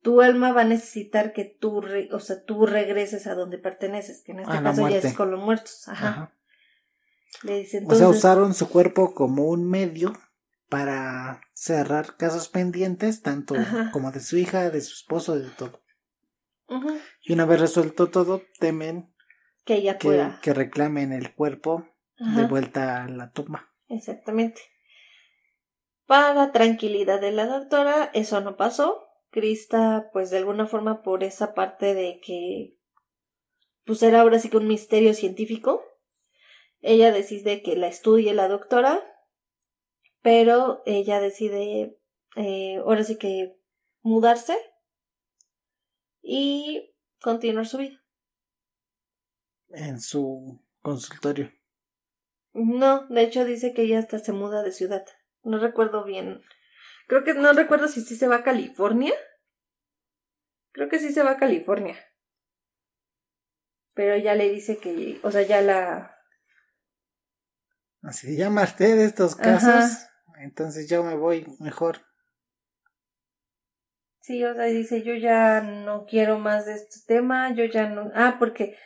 tu 0.00 0.22
alma 0.22 0.52
va 0.52 0.62
a 0.62 0.64
necesitar 0.64 1.32
que 1.32 1.44
tú, 1.44 1.82
o 2.10 2.20
sea, 2.20 2.42
tú 2.44 2.64
regreses 2.64 3.26
a 3.26 3.34
donde 3.34 3.58
perteneces, 3.58 4.22
que 4.24 4.32
en 4.32 4.40
este 4.40 4.62
caso 4.62 4.88
ya 4.88 4.96
es 4.96 5.14
con 5.14 5.30
los 5.30 5.40
muertos. 5.40 5.86
Ajá. 5.88 6.34
Le 7.42 7.58
dice, 7.58 7.78
entonces... 7.78 8.06
O 8.06 8.12
sea, 8.12 8.18
usaron 8.18 8.54
su 8.54 8.68
cuerpo 8.68 9.14
como 9.14 9.44
un 9.44 9.68
medio 9.68 10.14
para 10.68 11.40
cerrar 11.54 12.16
casos 12.16 12.48
pendientes, 12.48 13.22
tanto 13.22 13.54
como 13.92 14.12
de 14.12 14.20
su 14.20 14.36
hija, 14.36 14.70
de 14.70 14.80
su 14.80 14.94
esposo, 14.94 15.38
de 15.38 15.50
todo. 15.50 15.82
Y 17.22 17.32
una 17.32 17.46
vez 17.46 17.60
resuelto 17.60 18.08
todo, 18.10 18.42
temen 18.58 19.14
que 19.64 19.76
ella 19.76 19.98
pueda. 19.98 20.40
Que 20.42 20.52
reclamen 20.52 21.12
el 21.12 21.34
cuerpo 21.34 21.88
de 22.18 22.46
vuelta 22.46 23.04
a 23.04 23.08
la 23.08 23.30
tumba. 23.30 23.72
Exactamente. 23.88 24.60
Para 26.06 26.52
tranquilidad 26.52 27.20
de 27.20 27.32
la 27.32 27.46
doctora, 27.46 28.10
eso 28.14 28.40
no 28.40 28.56
pasó. 28.56 29.04
Crista, 29.30 30.08
pues 30.12 30.30
de 30.30 30.38
alguna 30.38 30.66
forma 30.66 31.02
por 31.02 31.22
esa 31.22 31.54
parte 31.54 31.94
de 31.94 32.18
que 32.24 32.78
pues 33.84 34.02
era 34.02 34.20
ahora 34.20 34.38
sí 34.38 34.50
que 34.50 34.58
un 34.58 34.68
misterio 34.68 35.14
científico. 35.14 35.82
Ella 36.80 37.10
decide 37.10 37.62
que 37.62 37.74
la 37.76 37.88
estudie 37.88 38.34
la 38.34 38.48
doctora, 38.48 39.02
pero 40.22 40.82
ella 40.86 41.20
decide 41.20 41.98
eh, 42.36 42.76
ahora 42.78 43.04
sí 43.04 43.16
que 43.16 43.58
mudarse 44.02 44.56
y 46.22 46.94
continuar 47.20 47.66
su 47.66 47.78
vida. 47.78 48.02
En 49.70 50.00
su 50.00 50.60
consultorio. 50.82 51.52
No, 52.52 53.06
de 53.06 53.22
hecho 53.22 53.44
dice 53.44 53.72
que 53.74 53.82
ella 53.82 53.98
hasta 53.98 54.18
se 54.18 54.32
muda 54.32 54.62
de 54.62 54.72
ciudad. 54.72 55.04
No 55.42 55.58
recuerdo 55.58 56.04
bien. 56.04 56.42
Creo 57.06 57.24
que 57.24 57.34
no 57.34 57.52
recuerdo 57.52 57.88
si 57.88 58.02
sí 58.02 58.16
se 58.16 58.28
va 58.28 58.36
a 58.36 58.42
California. 58.42 59.14
Creo 60.72 60.88
que 60.88 60.98
sí 60.98 61.12
se 61.12 61.22
va 61.22 61.32
a 61.32 61.36
California. 61.36 61.96
Pero 63.94 64.16
ya 64.16 64.34
le 64.34 64.48
dice 64.50 64.78
que, 64.78 65.18
o 65.22 65.30
sea, 65.30 65.42
ya 65.42 65.60
la... 65.60 66.16
Así 68.02 68.36
llama 68.36 68.62
usted 68.62 68.96
de 68.96 69.04
estos 69.04 69.34
casos. 69.34 70.07
Entonces 70.40 70.88
yo 70.88 71.02
me 71.02 71.16
voy 71.16 71.46
mejor. 71.60 71.98
Sí, 74.20 74.44
o 74.44 74.54
sea, 74.54 74.64
dice, 74.64 75.02
yo 75.02 75.14
ya 75.14 75.62
no 75.62 76.04
quiero 76.04 76.38
más 76.38 76.66
de 76.66 76.74
este 76.74 76.96
tema, 77.06 77.54
yo 77.54 77.64
ya 77.64 77.88
no... 77.88 78.10
Ah, 78.14 78.36
porque 78.38 78.76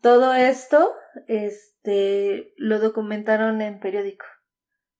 todo 0.00 0.32
esto, 0.32 0.94
este, 1.28 2.54
lo 2.56 2.78
documentaron 2.78 3.60
en 3.60 3.78
periódico. 3.78 4.24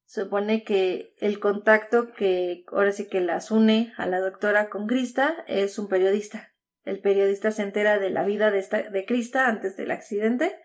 Supone 0.05 0.65
que 0.65 1.15
el 1.19 1.41
contacto 1.41 2.13
que 2.13 2.65
ahora 2.69 2.93
sí 2.93 3.09
que 3.09 3.21
las 3.21 3.51
une 3.51 3.95
a 3.97 4.07
la 4.07 4.21
doctora 4.21 4.69
con 4.69 4.87
Crista 4.87 5.45
es 5.47 5.79
un 5.79 5.89
periodista. 5.89 6.53
El 6.83 7.01
periodista 7.01 7.51
se 7.51 7.63
entera 7.63 7.99
de 7.99 8.11
la 8.11 8.25
vida 8.25 8.51
de, 8.51 8.59
esta, 8.59 8.83
de 8.83 9.05
Crista 9.07 9.47
antes 9.47 9.77
del 9.77 9.93
accidente 9.93 10.61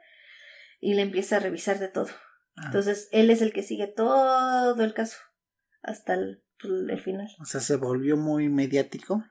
y 0.82 0.95
le 0.95 1.03
empieza 1.03 1.38
a 1.38 1.39
revisar 1.39 1.80
de 1.80 1.88
todo. 1.88 2.09
Ah. 2.56 2.64
Entonces, 2.68 3.10
él 3.12 3.30
es 3.30 3.41
el 3.41 3.53
que 3.53 3.64
sigue 3.64 3.88
todo 3.88 4.82
el 4.84 4.93
caso 4.93 5.18
hasta 5.82 6.14
el, 6.14 6.41
final. 7.03 7.28
O 7.39 7.45
sea, 7.45 7.62
se 7.62 7.76
volvió 7.76 8.18
muy 8.18 8.49
mediático. 8.49 9.24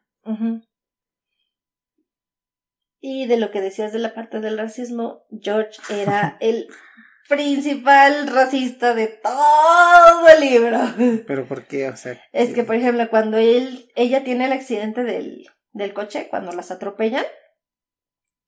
Y 3.01 3.27
de 3.27 3.37
lo 3.37 3.51
que 3.51 3.61
decías 3.61 3.93
de 3.93 3.99
la 3.99 4.15
parte 4.15 4.41
del 4.41 4.59
racismo, 4.59 5.25
George 5.41 5.81
era 5.91 6.37
el 6.41 6.69
principal 7.29 8.29
racista 8.29 8.95
de 8.95 9.09
todo 9.09 10.29
el 10.29 10.41
libro. 10.41 10.79
¿Pero 11.27 11.47
por 11.47 11.67
qué? 11.67 11.89
O 11.89 11.97
sea. 11.97 12.21
Es 12.33 12.55
que, 12.55 12.65
por 12.65 12.77
ejemplo, 12.77 13.09
cuando 13.11 13.39
él, 13.39 13.91
ella 13.97 14.25
tiene 14.25 14.47
el 14.47 14.53
accidente 14.53 15.03
del, 15.03 15.47
del 15.73 15.93
coche, 15.93 16.29
cuando 16.31 16.53
las 16.53 16.71
atropellan, 16.71 17.25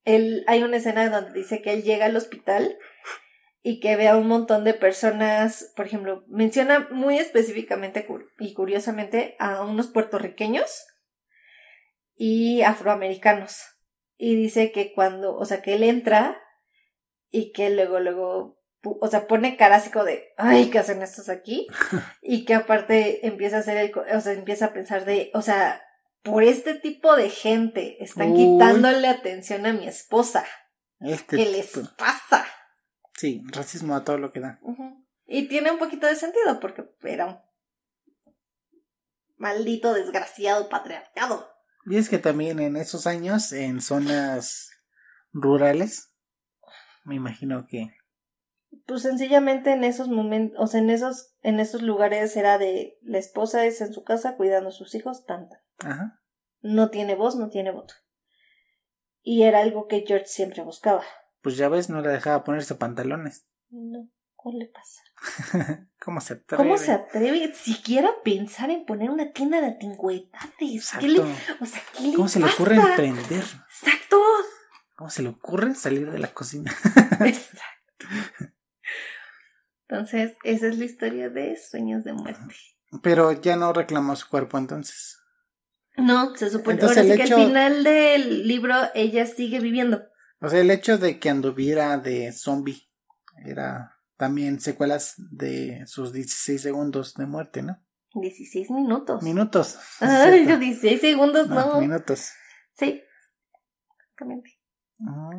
él, 0.05 0.45
hay 0.47 0.63
una 0.63 0.77
escena 0.77 1.09
donde 1.11 1.33
dice 1.33 1.61
que 1.63 1.73
él 1.73 1.83
llega 1.83 2.07
al 2.07 2.17
hospital 2.17 2.79
y 3.67 3.81
que 3.81 3.97
ve 3.97 4.07
a 4.07 4.17
un 4.17 4.29
montón 4.29 4.63
de 4.63 4.75
personas, 4.75 5.73
por 5.75 5.87
ejemplo, 5.87 6.25
menciona 6.29 6.87
muy 6.93 7.19
específicamente 7.19 8.07
y 8.39 8.55
curiosamente 8.55 9.35
a 9.41 9.63
unos 9.63 9.89
puertorriqueños 9.89 10.87
y 12.15 12.63
afroamericanos 12.63 13.61
y 14.17 14.37
dice 14.37 14.71
que 14.71 14.93
cuando, 14.95 15.35
o 15.35 15.45
sea, 15.45 15.63
que 15.63 15.75
él 15.75 15.83
entra 15.83 16.41
y 17.29 17.51
que 17.51 17.71
luego, 17.71 17.99
luego, 17.99 18.61
o 18.85 19.09
sea, 19.09 19.27
pone 19.27 19.59
como 19.93 20.05
de, 20.05 20.33
ay, 20.37 20.71
¿qué 20.71 20.79
hacen 20.79 21.03
estos 21.03 21.29
aquí? 21.29 21.67
y 22.23 22.45
que 22.45 22.55
aparte 22.55 23.27
empieza 23.27 23.57
a 23.57 23.61
hacer 23.61 23.79
el, 23.79 23.93
o 23.99 24.21
sea, 24.21 24.33
empieza 24.33 24.67
a 24.67 24.73
pensar 24.75 25.05
de, 25.05 25.33
o 25.35 25.43
sea, 25.43 25.83
por 26.23 26.45
este 26.45 26.75
tipo 26.75 27.17
de 27.17 27.31
gente 27.31 27.97
están 27.99 28.33
quitándole 28.33 29.09
atención 29.09 29.67
a 29.67 29.73
mi 29.73 29.89
esposa. 29.89 30.47
Este 31.01 31.37
¿Qué 31.37 31.47
les 31.47 31.73
pasa? 31.99 32.47
Sí, 33.17 33.43
racismo 33.47 33.95
a 33.95 34.05
todo 34.05 34.19
lo 34.19 34.33
que 34.33 34.41
da. 34.41 34.61
Y 35.27 35.49
tiene 35.49 35.71
un 35.71 35.79
poquito 35.79 36.07
de 36.07 36.17
sentido 36.17 36.61
porque 36.61 36.85
era 37.03 37.27
un 37.27 37.39
maldito 39.37 39.95
desgraciado 39.95 40.69
patriarcado. 40.69 41.51
Y 41.87 41.97
es 41.97 42.09
que 42.09 42.19
también 42.19 42.59
en 42.61 42.77
esos 42.77 43.07
años, 43.07 43.53
en 43.53 43.81
zonas 43.81 44.71
rurales, 45.33 46.13
me 47.05 47.15
imagino 47.15 47.67
que. 47.67 47.91
Pues 48.87 49.03
sencillamente 49.03 49.73
en 49.73 49.85
esos 49.85 50.09
momentos, 50.09 50.61
o 50.61 50.67
sea, 50.67 50.81
en 50.81 50.91
esos, 50.91 51.35
en 51.43 51.61
esos 51.61 51.83
lugares 51.83 52.37
era 52.37 52.59
de 52.59 52.99
la 53.03 53.19
esposa 53.19 53.65
es 53.65 53.81
en 53.81 53.93
su 53.93 54.05
casa 54.05 54.37
cuidando 54.37 54.69
a 54.69 54.73
sus 54.73 54.95
hijos, 54.95 55.25
tanta. 55.25 55.63
Ajá. 55.79 56.21
No 56.61 56.91
tiene 56.91 57.15
voz, 57.15 57.37
no 57.37 57.49
tiene 57.49 57.71
voto. 57.71 57.95
Y 59.23 59.43
era 59.43 59.61
algo 59.61 59.87
que 59.87 60.05
George 60.07 60.27
siempre 60.27 60.63
buscaba. 60.63 61.05
Pues 61.47 61.57
ya 61.57 61.69
ves, 61.69 61.89
no 61.91 62.01
le 62.01 62.09
dejaba 62.09 62.43
ponerse 62.43 62.75
pantalones. 62.75 63.47
No. 63.71 64.11
¿Cómo 64.35 64.59
le 64.59 64.67
pasa? 64.67 65.01
¿Cómo 66.05 66.21
se 66.21 66.33
atreve? 66.33 66.61
¿Cómo 66.61 66.77
se 66.77 66.91
atreve 66.91 67.55
siquiera 67.55 68.11
pensar 68.25 68.69
en 68.71 68.85
poner 68.85 69.11
una 69.11 69.31
tienda 69.31 69.61
de 69.61 69.69
antigüedades? 69.69 70.91
¿Qué 70.99 71.07
le, 71.07 71.21
o 71.21 71.65
sea, 71.65 71.81
¿qué 71.97 72.15
¿Cómo 72.17 72.27
se 72.27 72.41
le 72.41 72.47
ocurre 72.47 72.75
emprender? 72.75 73.45
Exacto. 73.45 74.21
¿Cómo 74.97 75.09
se 75.09 75.23
le 75.23 75.29
ocurre 75.29 75.77
salir 75.77 76.11
de 76.11 76.19
la 76.19 76.35
cocina? 76.35 76.75
Exacto. 77.21 78.07
Entonces, 79.83 80.33
esa 80.43 80.67
es 80.67 80.79
la 80.79 80.85
historia 80.85 81.31
de 81.31 81.57
Sueños 81.57 82.03
de 82.03 82.13
Muerte. 82.13 82.57
Pero 83.05 83.31
ya 83.31 83.55
no 83.55 83.73
reclamó 83.73 84.17
su 84.17 84.29
cuerpo 84.29 84.59
entonces. 84.59 85.21
No, 85.97 86.35
se 86.35 86.51
supone 86.51 86.83
Ahora 86.83 87.05
sí 87.05 87.15
que 87.15 87.23
al 87.23 87.29
final 87.29 87.85
del 87.85 88.49
libro 88.49 88.75
ella 88.97 89.27
sigue 89.27 89.61
viviendo. 89.61 90.09
O 90.47 90.49
sea, 90.49 90.61
el 90.61 90.71
hecho 90.71 90.97
de 90.97 91.19
que 91.19 91.29
anduviera 91.29 91.99
de 91.99 92.31
zombie 92.31 92.89
era 93.45 93.99
también 94.17 94.61
secuelas 94.61 95.15
de 95.17 95.85
sus 95.89 96.13
16 96.13 96.63
segundos 96.63 97.15
de 97.15 97.27
muerte, 97.27 97.63
¿no? 97.63 97.83
16 98.15 98.71
minutos. 98.71 99.25
Minutos. 99.25 99.77
Ay, 100.01 100.47
16 100.47 101.01
segundos, 101.01 101.49
no. 101.49 101.81
Minutos. 101.81 102.31
Sí. 102.75 103.03
Exactamente. 103.99 104.61
Ah. 105.01 105.31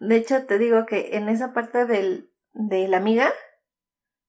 De 0.00 0.16
hecho, 0.16 0.46
te 0.46 0.58
digo 0.58 0.86
que 0.86 1.18
en 1.18 1.28
esa 1.28 1.52
parte 1.52 1.84
del, 1.84 2.32
de 2.54 2.88
la 2.88 2.96
amiga, 2.96 3.30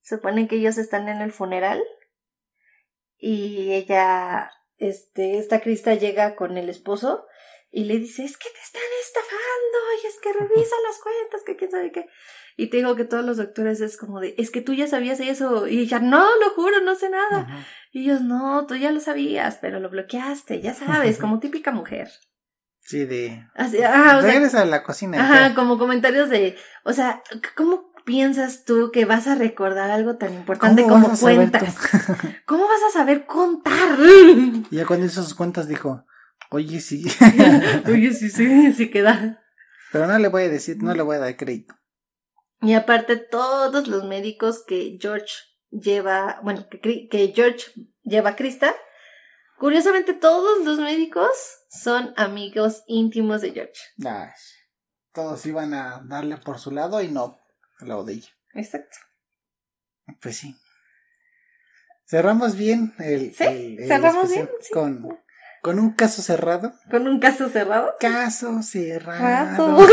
supone 0.02 0.50
que 0.50 0.58
ellos 0.58 0.78
están 0.78 1.08
en 1.08 1.22
el 1.22 1.32
funeral 1.32 1.82
y 3.18 3.72
ella, 3.72 4.52
este, 4.80 5.38
esta 5.38 5.62
Crista 5.62 5.94
llega 5.94 6.36
con 6.36 6.58
el 6.58 6.68
esposo 6.68 7.26
y 7.76 7.84
le 7.84 8.00
dice, 8.00 8.24
es 8.24 8.38
que 8.38 8.48
te 8.50 8.62
están 8.64 8.82
estafando 9.06 9.78
y 10.02 10.08
es 10.08 10.18
que 10.22 10.32
revisa 10.32 10.76
las 10.88 10.98
cuentas, 10.98 11.42
que 11.46 11.58
quién 11.58 11.70
sabe 11.70 11.92
qué. 11.92 12.08
Y 12.56 12.68
te 12.68 12.78
digo 12.78 12.96
que 12.96 13.04
todos 13.04 13.26
los 13.26 13.36
doctores 13.36 13.82
es 13.82 13.98
como 13.98 14.22
de, 14.22 14.34
es 14.38 14.50
que 14.50 14.62
tú 14.62 14.74
ya 14.74 14.88
sabías 14.88 15.20
eso. 15.20 15.68
Y 15.68 15.80
ella, 15.80 16.00
no, 16.00 16.24
lo 16.38 16.52
juro, 16.52 16.80
no 16.80 16.96
sé 16.96 17.10
nada. 17.10 17.66
Y 17.92 18.04
ellos, 18.04 18.22
no, 18.22 18.66
tú 18.66 18.76
ya 18.76 18.94
lo 18.94 19.02
sabías, 19.02 19.58
pero 19.60 19.82
lo 19.82 19.90
bloqueaste, 19.90 20.62
ya 20.62 20.74
sabes, 20.74 21.18
como 21.18 21.42
típica 21.42 21.74
mujer. 21.74 22.08
Sí, 22.80 23.04
de... 23.04 23.46
Así, 23.56 23.84
ah, 23.84 24.22
Regresa 24.22 24.62
a 24.62 24.66
la 24.66 24.82
cocina. 24.82 25.22
Ajá, 25.22 25.54
como 25.54 25.78
comentarios 25.78 26.30
de, 26.30 26.56
o 26.86 26.94
sea, 26.94 27.24
¿cómo 27.58 27.92
piensas 28.06 28.64
tú 28.64 28.90
que 28.94 29.04
vas 29.04 29.28
a 29.28 29.36
recordar 29.36 29.92
algo 29.92 30.16
tan 30.16 30.34
importante 30.34 30.84
como 30.84 31.10
cuentas? 31.18 31.76
¿Cómo 32.46 32.70
vas 32.70 32.84
a 32.88 32.94
saber 32.98 33.26
contar? 33.26 34.00
Y 34.72 34.78
ya 34.78 34.86
cuando 34.86 35.08
hizo 35.08 35.22
sus 35.22 35.34
cuentas 35.34 35.68
dijo, 35.68 36.06
oye, 36.52 36.80
sí. 36.80 37.06
oye, 37.88 38.14
sí, 38.14 38.30
sí, 38.30 38.74
sí 38.74 38.90
queda. 38.90 39.42
Pero 39.92 40.08
no 40.08 40.18
le 40.20 40.28
voy 40.28 40.44
a 40.44 40.50
decir, 40.50 40.82
no 40.82 40.94
le 40.94 41.04
voy 41.04 41.18
a 41.18 41.20
dar 41.20 41.38
crédito. 41.38 41.76
Y 42.62 42.74
aparte 42.74 43.18
todos 43.18 43.88
los 43.88 44.06
médicos 44.06 44.64
que 44.66 44.98
George 45.00 45.34
lleva, 45.70 46.40
bueno, 46.44 46.68
que, 46.70 47.08
que 47.08 47.34
George 47.36 47.72
lleva 48.04 48.32
a 48.32 48.36
Krista, 48.36 48.74
curiosamente 49.58 50.14
todos 50.14 50.66
los 50.66 50.80
médicos 50.80 51.30
son 51.70 52.14
amigos 52.18 52.84
íntimos 52.88 53.42
de 53.42 53.52
George. 53.52 53.82
todos 55.14 55.46
iban 55.46 55.74
a 55.74 56.02
darle 56.06 56.38
por 56.38 56.60
su 56.60 56.72
lado 56.72 57.02
y 57.02 57.10
no 57.10 57.40
al 57.80 57.88
lado 57.88 58.04
de 58.04 58.14
ella. 58.14 58.30
Exacto. 58.54 58.98
Pues 60.22 60.38
sí. 60.38 60.56
Cerramos 62.08 62.56
bien 62.56 62.94
el. 63.00 63.34
Sí, 63.34 63.78
cerramos 63.88 64.30
bien. 64.30 64.50
Con, 64.72 65.20
Con 65.66 65.80
un 65.80 65.94
caso 65.94 66.22
cerrado. 66.22 66.76
¿Con 66.92 67.08
un 67.08 67.20
caso 67.20 67.50
cerrado? 67.50 67.96
Caso 68.00 68.62
cerrado. 68.62 69.80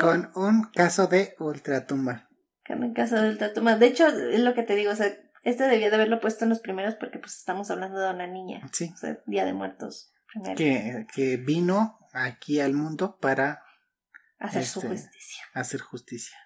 Con 0.00 0.32
un 0.34 0.64
caso 0.74 1.06
de 1.06 1.36
ultratumba. 1.38 2.28
Con 2.66 2.82
un 2.82 2.92
caso 2.92 3.14
de 3.14 3.28
ultratumba. 3.28 3.76
De 3.76 3.86
hecho, 3.86 4.08
es 4.08 4.40
lo 4.40 4.54
que 4.54 4.64
te 4.64 4.74
digo, 4.74 4.90
o 4.90 4.96
sea, 4.96 5.16
este 5.44 5.68
debía 5.68 5.88
de 5.88 5.94
haberlo 5.94 6.20
puesto 6.20 6.44
en 6.44 6.48
los 6.48 6.58
primeros 6.58 6.96
porque 6.96 7.20
pues 7.20 7.36
estamos 7.36 7.70
hablando 7.70 8.00
de 8.00 8.10
una 8.10 8.26
niña. 8.26 8.68
Sí. 8.72 8.90
O 8.92 8.96
sea, 8.96 9.20
Día 9.24 9.44
de 9.44 9.52
Muertos. 9.52 10.12
Que, 10.56 11.06
que 11.14 11.36
vino 11.36 12.00
aquí 12.12 12.58
al 12.58 12.72
mundo 12.72 13.18
para 13.20 13.62
hacer 14.40 14.64
su 14.64 14.80
este, 14.80 14.90
justicia. 14.90 15.44
Hacer 15.52 15.80
justicia. 15.80 16.36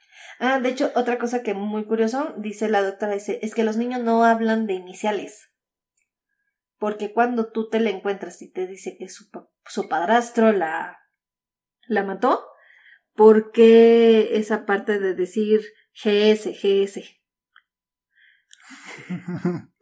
Ah, 0.40 0.60
de 0.60 0.68
hecho, 0.68 0.92
otra 0.94 1.18
cosa 1.18 1.42
que 1.42 1.54
muy 1.54 1.86
curioso, 1.86 2.34
dice 2.36 2.68
la 2.68 2.82
doctora, 2.82 3.14
dice, 3.14 3.38
es 3.40 3.54
que 3.54 3.64
los 3.64 3.78
niños 3.78 4.02
no 4.02 4.26
hablan 4.26 4.66
de 4.66 4.74
iniciales. 4.74 5.47
Porque 6.78 7.12
cuando 7.12 7.50
tú 7.50 7.68
te 7.68 7.80
la 7.80 7.90
encuentras 7.90 8.40
y 8.42 8.50
te 8.50 8.66
dice 8.66 8.96
que 8.98 9.08
su, 9.08 9.28
su 9.64 9.88
padrastro 9.88 10.52
la, 10.52 10.98
la 11.88 12.04
mató, 12.04 12.44
¿por 13.14 13.50
qué 13.50 14.36
esa 14.38 14.64
parte 14.64 14.98
de 15.00 15.14
decir 15.14 15.62
GS, 15.94 16.46
GS? 16.52 17.00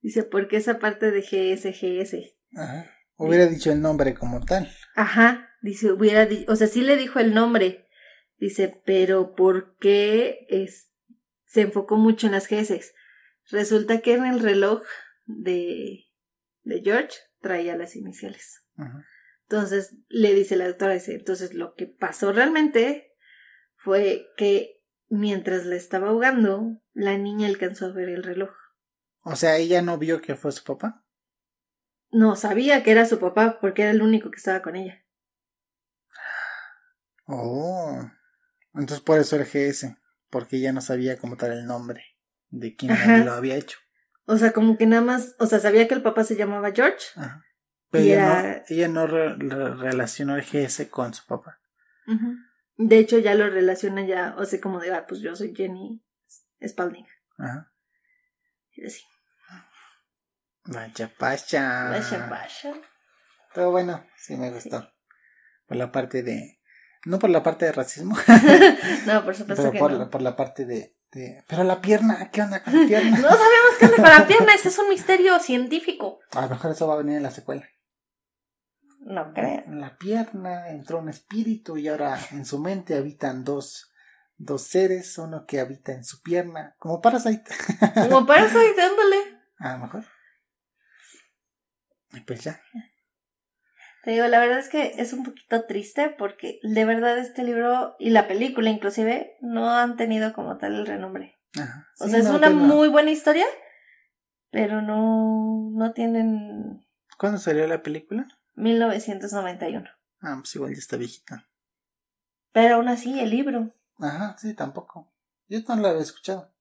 dice, 0.00 0.22
¿por 0.22 0.46
qué 0.48 0.58
esa 0.58 0.78
parte 0.78 1.10
de 1.10 1.22
GS, 1.22 1.64
GS? 1.72 2.16
Ajá. 2.56 2.90
Hubiera 3.16 3.46
dicho 3.46 3.70
el 3.70 3.82
nombre 3.82 4.14
como 4.14 4.42
tal. 4.44 4.72
Ajá, 4.94 5.50
dice, 5.60 5.92
hubiera 5.92 6.24
dicho, 6.24 6.50
o 6.50 6.56
sea, 6.56 6.68
sí 6.68 6.80
le 6.80 6.96
dijo 6.96 7.18
el 7.18 7.34
nombre. 7.34 7.86
Dice, 8.38 8.80
pero 8.86 9.34
¿por 9.34 9.76
qué 9.76 10.46
es, 10.48 10.90
se 11.44 11.60
enfocó 11.60 11.96
mucho 11.96 12.26
en 12.26 12.32
las 12.32 12.48
GS? 12.48 12.94
Resulta 13.50 14.00
que 14.00 14.14
en 14.14 14.24
el 14.24 14.40
reloj 14.40 14.82
de, 15.38 16.06
de 16.62 16.82
George 16.82 17.16
traía 17.40 17.76
las 17.76 17.96
iniciales. 17.96 18.64
Entonces 19.42 19.96
le 20.08 20.32
dice 20.34 20.56
la 20.56 20.66
doctora, 20.66 20.94
dice, 20.94 21.14
entonces 21.14 21.54
lo 21.54 21.74
que 21.74 21.86
pasó 21.86 22.32
realmente 22.32 23.16
fue 23.76 24.28
que 24.36 24.80
mientras 25.08 25.66
la 25.66 25.76
estaba 25.76 26.08
ahogando, 26.08 26.80
la 26.92 27.18
niña 27.18 27.48
alcanzó 27.48 27.86
a 27.86 27.92
ver 27.92 28.08
el 28.08 28.22
reloj. 28.22 28.52
O 29.24 29.36
sea, 29.36 29.56
ella 29.56 29.82
no 29.82 29.98
vio 29.98 30.20
que 30.20 30.36
fue 30.36 30.52
su 30.52 30.64
papá. 30.64 31.04
No, 32.10 32.36
sabía 32.36 32.82
que 32.82 32.90
era 32.90 33.06
su 33.06 33.18
papá 33.18 33.58
porque 33.60 33.82
era 33.82 33.90
el 33.90 34.02
único 34.02 34.30
que 34.30 34.38
estaba 34.38 34.62
con 34.62 34.76
ella. 34.76 35.04
Oh. 37.26 38.10
Entonces 38.74 39.00
por 39.00 39.18
eso 39.18 39.36
era 39.36 39.44
GS, 39.44 39.96
porque 40.30 40.56
ella 40.56 40.72
no 40.72 40.80
sabía 40.80 41.18
cómo 41.18 41.36
tal 41.36 41.52
el 41.52 41.66
nombre 41.66 42.04
de 42.48 42.74
quien 42.74 43.24
lo 43.24 43.32
había 43.32 43.56
hecho. 43.56 43.78
O 44.30 44.38
sea, 44.38 44.52
como 44.52 44.78
que 44.78 44.86
nada 44.86 45.02
más, 45.02 45.34
o 45.40 45.46
sea, 45.46 45.58
sabía 45.58 45.88
que 45.88 45.94
el 45.94 46.02
papá 46.02 46.22
se 46.22 46.36
llamaba 46.36 46.70
George. 46.70 47.04
Pero 47.90 48.04
ella, 48.68 48.88
no, 48.88 49.04
relacionó 49.08 50.36
el 50.36 50.44
GS 50.44 50.88
con 50.88 51.12
su 51.12 51.26
papá. 51.26 51.60
De 52.76 52.98
hecho, 52.98 53.18
ya 53.18 53.34
lo 53.34 53.50
relaciona 53.50 54.06
ya, 54.06 54.36
o 54.38 54.44
sea, 54.44 54.60
como 54.60 54.78
de, 54.78 54.94
ah, 54.94 55.04
pues 55.08 55.20
yo 55.20 55.34
soy 55.34 55.52
Jenny 55.52 56.00
Spalding. 56.64 57.06
Ajá. 57.38 57.72
Y 58.72 58.86
así. 58.86 59.02
Vaya 60.66 61.10
pacha. 61.18 61.90
Vaya 61.90 62.28
pacha. 62.28 62.72
Pero 63.52 63.72
bueno, 63.72 64.06
sí 64.16 64.36
me 64.36 64.52
gustó. 64.52 64.88
Por 65.66 65.76
la 65.76 65.90
parte 65.90 66.22
de. 66.22 66.60
No 67.04 67.18
por 67.18 67.30
la 67.30 67.42
parte 67.42 67.64
de 67.64 67.72
racismo. 67.72 68.16
no, 69.06 69.24
por 69.24 69.34
supuesto 69.36 69.72
que 69.72 69.78
por, 69.80 69.92
no. 69.92 70.08
por 70.08 70.22
la 70.22 70.36
parte 70.36 70.66
de 70.66 70.94
pero 71.10 71.64
la 71.64 71.80
pierna, 71.80 72.30
¿qué 72.30 72.42
onda 72.42 72.62
con 72.62 72.78
la 72.80 72.86
pierna? 72.86 73.18
no 73.18 73.28
sabemos 73.28 73.70
qué 73.78 73.84
onda 73.86 73.96
con 73.96 74.04
la 74.04 74.26
pierna, 74.26 74.54
ese 74.54 74.68
es 74.68 74.78
un 74.78 74.88
misterio 74.88 75.38
científico. 75.40 76.20
A 76.32 76.42
lo 76.42 76.48
mejor 76.50 76.70
eso 76.70 76.86
va 76.86 76.94
a 76.94 76.98
venir 76.98 77.16
en 77.16 77.22
la 77.22 77.30
secuela. 77.30 77.68
No 79.00 79.32
creo. 79.32 79.64
En 79.66 79.80
la 79.80 79.96
pierna 79.96 80.68
entró 80.68 80.98
un 80.98 81.08
espíritu 81.08 81.76
y 81.76 81.88
ahora 81.88 82.18
en 82.32 82.44
su 82.44 82.58
mente 82.60 82.96
habitan 82.96 83.44
dos, 83.44 83.92
dos 84.36 84.62
seres, 84.62 85.16
uno 85.18 85.46
que 85.46 85.58
habita 85.58 85.92
en 85.92 86.04
su 86.04 86.22
pierna, 86.22 86.76
como 86.78 87.00
Parasite. 87.00 87.50
Como 88.08 88.26
Parasite, 88.26 88.80
ándale. 88.80 89.40
A 89.58 89.72
lo 89.72 89.78
mejor. 89.78 90.04
Y 92.12 92.20
pues 92.20 92.42
ya. 92.44 92.60
Te 94.02 94.12
digo, 94.12 94.26
la 94.28 94.40
verdad 94.40 94.58
es 94.58 94.68
que 94.68 94.94
es 94.96 95.12
un 95.12 95.24
poquito 95.24 95.64
triste 95.66 96.08
porque 96.08 96.58
de 96.62 96.84
verdad 96.84 97.18
este 97.18 97.44
libro 97.44 97.96
y 97.98 98.10
la 98.10 98.28
película 98.28 98.70
inclusive 98.70 99.36
no 99.40 99.70
han 99.70 99.96
tenido 99.96 100.32
como 100.32 100.56
tal 100.56 100.74
el 100.74 100.86
renombre. 100.86 101.38
o 101.98 102.08
sea, 102.08 102.18
es 102.18 102.26
una 102.26 102.48
muy 102.50 102.88
buena 102.88 103.10
historia, 103.10 103.46
pero 104.50 104.80
no, 104.80 105.70
no 105.72 105.92
tienen... 105.92 106.86
¿Cuándo 107.18 107.38
salió 107.38 107.66
la 107.66 107.82
película? 107.82 108.26
1991. 108.54 109.88
Ah, 110.22 110.36
pues 110.38 110.54
igual 110.54 110.72
ya 110.72 110.78
está 110.78 110.96
viejita. 110.96 111.46
Pero 112.52 112.76
aún 112.76 112.88
así, 112.88 113.20
el 113.20 113.30
libro. 113.30 113.74
Ajá, 113.98 114.36
sí, 114.38 114.54
tampoco. 114.54 115.12
Yo 115.48 115.60
no 115.68 115.76
la 115.76 115.90
había 115.90 116.02
escuchado. 116.02 116.52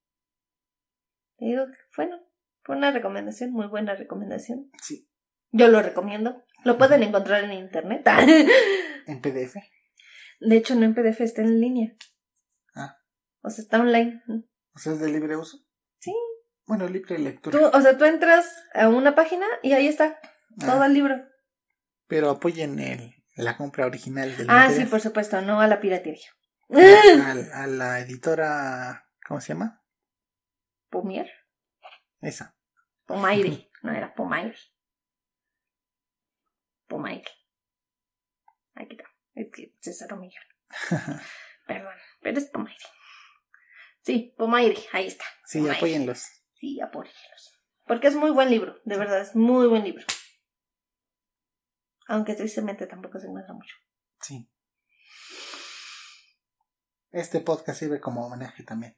Te 1.37 1.45
digo, 1.45 1.65
bueno, 1.95 2.19
fue 2.63 2.75
una 2.75 2.91
recomendación, 2.91 3.51
muy 3.51 3.67
buena 3.67 3.95
recomendación. 3.95 4.69
Sí. 4.81 5.09
Yo 5.51 5.67
lo 5.69 5.81
recomiendo. 5.81 6.43
Lo 6.63 6.77
pueden 6.77 7.03
encontrar 7.03 7.43
en 7.43 7.53
internet. 7.53 8.05
¿En 9.07 9.21
PDF? 9.21 9.55
De 10.39 10.57
hecho, 10.57 10.75
no 10.75 10.85
en 10.85 10.93
PDF, 10.93 11.21
está 11.21 11.41
en 11.41 11.59
línea. 11.59 11.93
Ah. 12.75 12.97
O 13.41 13.49
sea, 13.49 13.63
está 13.63 13.79
online. 13.79 14.21
¿O 14.73 14.79
sea, 14.79 14.93
es 14.93 14.99
de 14.99 15.09
libre 15.09 15.35
uso? 15.35 15.57
Sí. 15.99 16.13
Bueno, 16.65 16.87
libre 16.87 17.17
lectura. 17.17 17.57
Tú, 17.57 17.77
o 17.77 17.81
sea, 17.81 17.97
tú 17.97 18.05
entras 18.05 18.45
a 18.73 18.87
una 18.89 19.15
página 19.15 19.45
y 19.63 19.73
ahí 19.73 19.87
está 19.87 20.19
todo 20.59 20.81
ah. 20.81 20.85
el 20.85 20.93
libro. 20.93 21.15
Pero 22.07 22.29
apoyen 22.29 22.79
el, 22.79 23.13
la 23.35 23.57
compra 23.57 23.85
original 23.85 24.35
del 24.37 24.47
Ah, 24.49 24.69
sí, 24.69 24.85
por 24.85 25.01
supuesto, 25.01 25.41
no 25.41 25.61
a 25.61 25.67
la 25.67 25.79
piratería. 25.79 26.29
A, 26.69 27.63
a, 27.63 27.67
la 27.67 27.99
editora, 27.99 29.07
¿cómo 29.27 29.41
se 29.41 29.53
llama? 29.53 29.83
Pomier. 30.89 31.29
Esa. 32.21 32.55
Pomaire, 33.05 33.67
no 33.81 33.91
era 33.91 34.13
Pomaire. 34.13 34.55
Pomaire. 36.89 37.29
Aquí 38.75 38.95
está. 38.95 39.05
Es 39.35 39.51
que 39.51 39.75
César 39.79 40.17
Millón. 40.17 40.43
Perdón, 41.67 41.93
pero 42.21 42.37
es 42.37 42.49
Pomaire. 42.49 42.85
Sí, 44.01 44.33
Pomaire, 44.37 44.77
ahí 44.91 45.07
está. 45.07 45.25
Sí, 45.45 45.67
apóyenlos. 45.69 46.25
Sí, 46.55 46.81
apóyenlos. 46.81 47.61
Porque 47.85 48.07
es 48.07 48.15
muy 48.15 48.31
buen 48.31 48.49
libro, 48.49 48.79
de 48.83 48.97
verdad, 48.97 49.21
es 49.21 49.35
muy 49.35 49.67
buen 49.67 49.83
libro. 49.83 50.05
Aunque 52.07 52.33
tristemente 52.33 52.87
tampoco 52.87 53.19
se 53.19 53.27
encuentra 53.27 53.53
mucho. 53.53 53.75
Sí. 54.21 54.49
Este 57.11 57.39
podcast 57.39 57.79
sirve 57.79 57.99
como 57.99 58.25
homenaje 58.25 58.63
también 58.63 58.97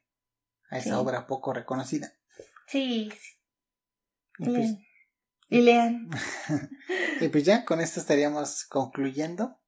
a 0.70 0.78
esa 0.78 1.00
obra 1.00 1.28
poco 1.28 1.54
reconocida. 1.54 2.14
Sí. 2.68 3.12
sí. 3.12 3.40
Pues, 4.38 4.78
y 5.52 5.62
lean. 5.62 6.10
y 7.20 7.28
pues 7.28 7.44
ya, 7.44 7.66
con 7.66 7.82
esto 7.82 8.00
estaríamos 8.00 8.64
concluyendo 8.66 9.60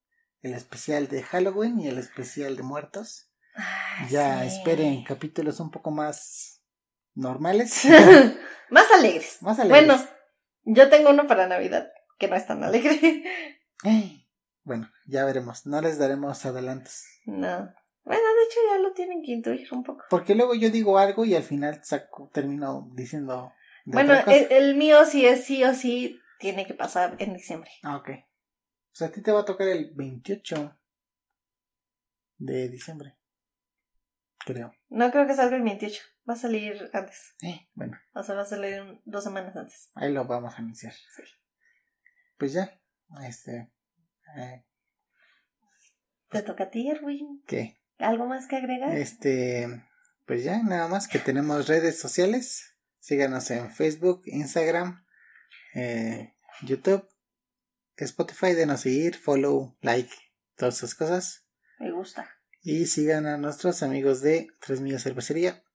el 0.42 0.54
especial 0.54 1.10
de 1.10 1.22
Halloween 1.22 1.80
y 1.80 1.90
el 1.90 2.00
especial 2.00 2.56
de 2.56 2.64
muertos. 2.64 3.30
Ah, 3.56 4.08
ya 4.10 4.46
esperen 4.46 5.04
capítulos 5.04 5.60
un 5.60 5.72
poco 5.72 5.92
más 5.92 6.64
normales. 7.14 7.84
más 8.70 8.90
alegres. 8.92 9.38
Más 9.42 9.60
alegres. 9.60 9.86
Bueno, 9.86 10.04
yo 10.64 10.90
tengo 10.90 11.10
uno 11.10 11.28
para 11.28 11.48
Navidad 11.48 11.92
que 12.18 12.30
no 12.30 12.38
es 12.38 12.48
tan 12.48 12.64
alegre. 12.64 13.24
Bueno, 14.64 14.90
ya 15.06 15.26
veremos. 15.26 15.66
No 15.66 15.82
les 15.82 15.98
daremos 15.98 16.46
adelantos. 16.46 17.04
No. 17.26 17.74
Bueno, 18.06 18.24
de 18.24 18.44
hecho 18.46 18.60
ya 18.72 18.80
lo 18.80 18.94
tienen 18.94 19.22
que 19.22 19.32
intuir 19.34 19.68
un 19.74 19.84
poco. 19.84 20.06
Porque 20.10 20.34
luego 20.34 20.56
yo 20.56 20.70
digo 20.70 20.98
algo 20.98 21.26
y 21.26 21.36
al 21.36 21.44
final 21.44 21.82
saco, 21.84 22.30
termino 22.34 22.90
diciendo 22.94 23.52
bueno, 23.86 24.14
el, 24.28 24.76
mío 24.76 25.06
sí 25.06 25.26
es 25.26 25.46
sí 25.46 25.64
o 25.64 25.74
sí 25.74 26.20
tiene 26.40 26.66
que 26.66 26.74
pasar 26.74 27.16
en 27.20 27.34
diciembre. 27.34 27.72
Ah, 27.84 27.98
ok. 27.98 28.10
O 28.10 28.96
sea, 28.96 29.08
a 29.08 29.12
ti 29.12 29.22
te 29.22 29.32
va 29.32 29.42
a 29.42 29.46
tocar 29.46 29.68
el 29.68 29.92
28 29.94 30.78
de 32.38 32.70
diciembre. 32.70 33.18
Creo. 34.46 34.74
No 34.90 35.10
creo 35.12 35.26
que 35.26 35.36
salga 35.36 35.56
el 35.56 35.64
28. 35.64 36.02
Va 36.30 36.34
a 36.34 36.38
salir 36.38 36.90
antes. 36.94 37.36
Eh, 37.42 37.68
bueno. 37.74 37.98
O 38.14 38.24
sea, 38.24 38.36
va 38.36 38.42
a 38.42 38.46
salir 38.46 39.02
dos 39.06 39.24
semanas 39.24 39.56
antes. 39.56 39.90
Ahí 39.96 40.12
lo 40.12 40.26
vamos 40.26 40.54
a 40.54 40.58
anunciar. 40.58 40.94
Sí. 40.94 41.24
Pues 42.38 42.54
ya. 42.54 42.80
Este. 43.26 43.72
Eh. 44.38 44.66
Te 46.30 46.42
toca 46.42 46.66
a 46.66 46.70
ti, 46.70 46.90
Erwin. 46.90 47.44
¿Qué? 47.46 47.80
¿Algo 48.00 48.26
más 48.26 48.48
que 48.48 48.58
agregar? 48.58 48.96
Este. 48.96 49.84
Pues 50.26 50.44
ya, 50.44 50.62
nada 50.64 50.88
más 50.88 51.08
que 51.08 51.20
tenemos 51.20 51.68
redes 51.68 52.00
sociales. 52.00 52.73
Síganos 53.04 53.52
en 53.52 53.70
Facebook, 53.70 54.22
Instagram, 54.28 55.06
eh, 55.76 56.36
YouTube, 56.62 57.06
Spotify, 57.98 58.54
denos 58.54 58.80
seguir, 58.80 59.18
follow, 59.18 59.76
like, 59.82 60.10
todas 60.56 60.78
esas 60.78 60.96
cosas. 60.96 61.46
Me 61.80 61.92
gusta. 61.92 62.30
Y 62.62 62.86
sigan 62.86 63.26
a 63.26 63.36
nuestros 63.36 63.84
amigos 63.84 64.22
de 64.22 64.48
Tres 64.62 64.80
Millas 64.80 65.04
Cervecería. 65.04 65.66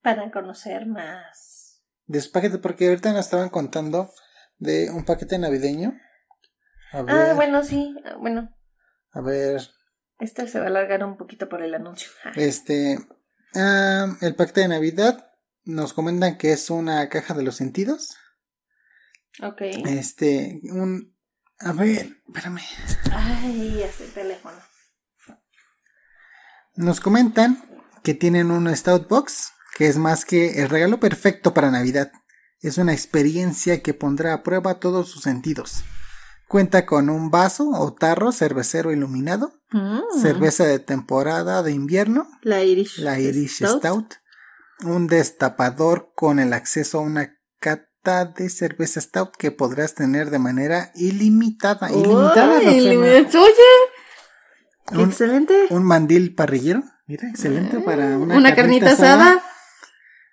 Para 0.00 0.30
conocer 0.30 0.86
más. 0.86 1.82
de 2.06 2.22
su 2.22 2.32
paquete, 2.32 2.56
porque 2.56 2.88
ahorita 2.88 3.12
nos 3.12 3.26
estaban 3.26 3.50
contando 3.50 4.10
de 4.56 4.90
un 4.90 5.04
paquete 5.04 5.38
navideño. 5.38 5.92
ah, 6.94 7.34
bueno, 7.36 7.62
sí, 7.64 7.94
bueno. 8.18 8.56
A 9.12 9.20
ver. 9.20 9.60
Este 10.20 10.48
se 10.48 10.58
va 10.58 10.64
a 10.64 10.68
alargar 10.68 11.04
un 11.04 11.18
poquito 11.18 11.50
por 11.50 11.62
el 11.62 11.74
anuncio. 11.74 12.10
Este, 12.34 12.98
ah, 13.54 14.06
el 14.22 14.34
paquete 14.34 14.62
de 14.62 14.68
Navidad 14.68 15.29
nos 15.70 15.92
comentan 15.92 16.36
que 16.36 16.52
es 16.52 16.70
una 16.70 17.08
caja 17.08 17.34
de 17.34 17.42
los 17.42 17.56
sentidos. 17.56 18.16
Ok. 19.42 19.62
Este, 19.86 20.60
un, 20.64 21.16
a 21.58 21.72
ver, 21.72 22.22
espérame. 22.26 22.60
Ay, 23.12 23.82
es 23.82 24.00
el 24.00 24.12
teléfono. 24.12 24.56
Nos 26.76 27.00
comentan 27.00 27.62
que 28.02 28.14
tienen 28.14 28.50
un 28.50 28.74
Stout 28.74 29.08
Box, 29.08 29.52
que 29.76 29.86
es 29.86 29.96
más 29.96 30.24
que 30.24 30.62
el 30.62 30.68
regalo 30.68 31.00
perfecto 31.00 31.54
para 31.54 31.70
Navidad. 31.70 32.10
Es 32.60 32.78
una 32.78 32.92
experiencia 32.92 33.82
que 33.82 33.94
pondrá 33.94 34.34
a 34.34 34.42
prueba 34.42 34.80
todos 34.80 35.08
sus 35.08 35.22
sentidos. 35.22 35.82
Cuenta 36.48 36.84
con 36.84 37.08
un 37.10 37.30
vaso 37.30 37.70
o 37.70 37.94
tarro 37.94 38.32
cervecero 38.32 38.92
iluminado, 38.92 39.52
mm. 39.70 40.20
cerveza 40.20 40.64
de 40.64 40.80
temporada 40.80 41.62
de 41.62 41.72
invierno, 41.72 42.28
la 42.42 42.64
Irish, 42.64 42.98
la 42.98 43.20
Irish 43.20 43.64
Stout. 43.64 44.19
Un 44.84 45.06
destapador 45.06 46.12
con 46.14 46.38
el 46.38 46.52
acceso 46.52 46.98
a 46.98 47.02
una 47.02 47.36
cata 47.58 48.24
de 48.24 48.48
cerveza 48.48 49.00
Stout 49.00 49.36
que 49.36 49.50
podrás 49.50 49.94
tener 49.94 50.30
de 50.30 50.38
manera 50.38 50.90
ilimitada. 50.94 51.90
ilimitada, 51.90 52.58
Oye, 54.92 55.04
excelente. 55.04 55.66
Un 55.70 55.84
mandil 55.84 56.34
parrillero, 56.34 56.82
mira, 57.06 57.28
excelente 57.28 57.78
ah, 57.78 57.84
para 57.84 58.18
una, 58.18 58.36
una 58.36 58.54
carnita, 58.54 58.90
asada 58.90 59.42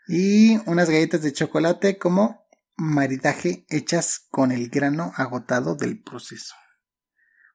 y 0.07 0.57
unas 0.69 0.89
galletas 0.89 1.21
de 1.21 1.33
chocolate 1.33 1.97
como 1.97 2.47
maridaje 2.77 3.65
hechas 3.69 4.25
con 4.31 4.51
el 4.51 4.69
grano 4.69 5.11
agotado 5.15 5.75
del 5.75 6.01
proceso. 6.01 6.55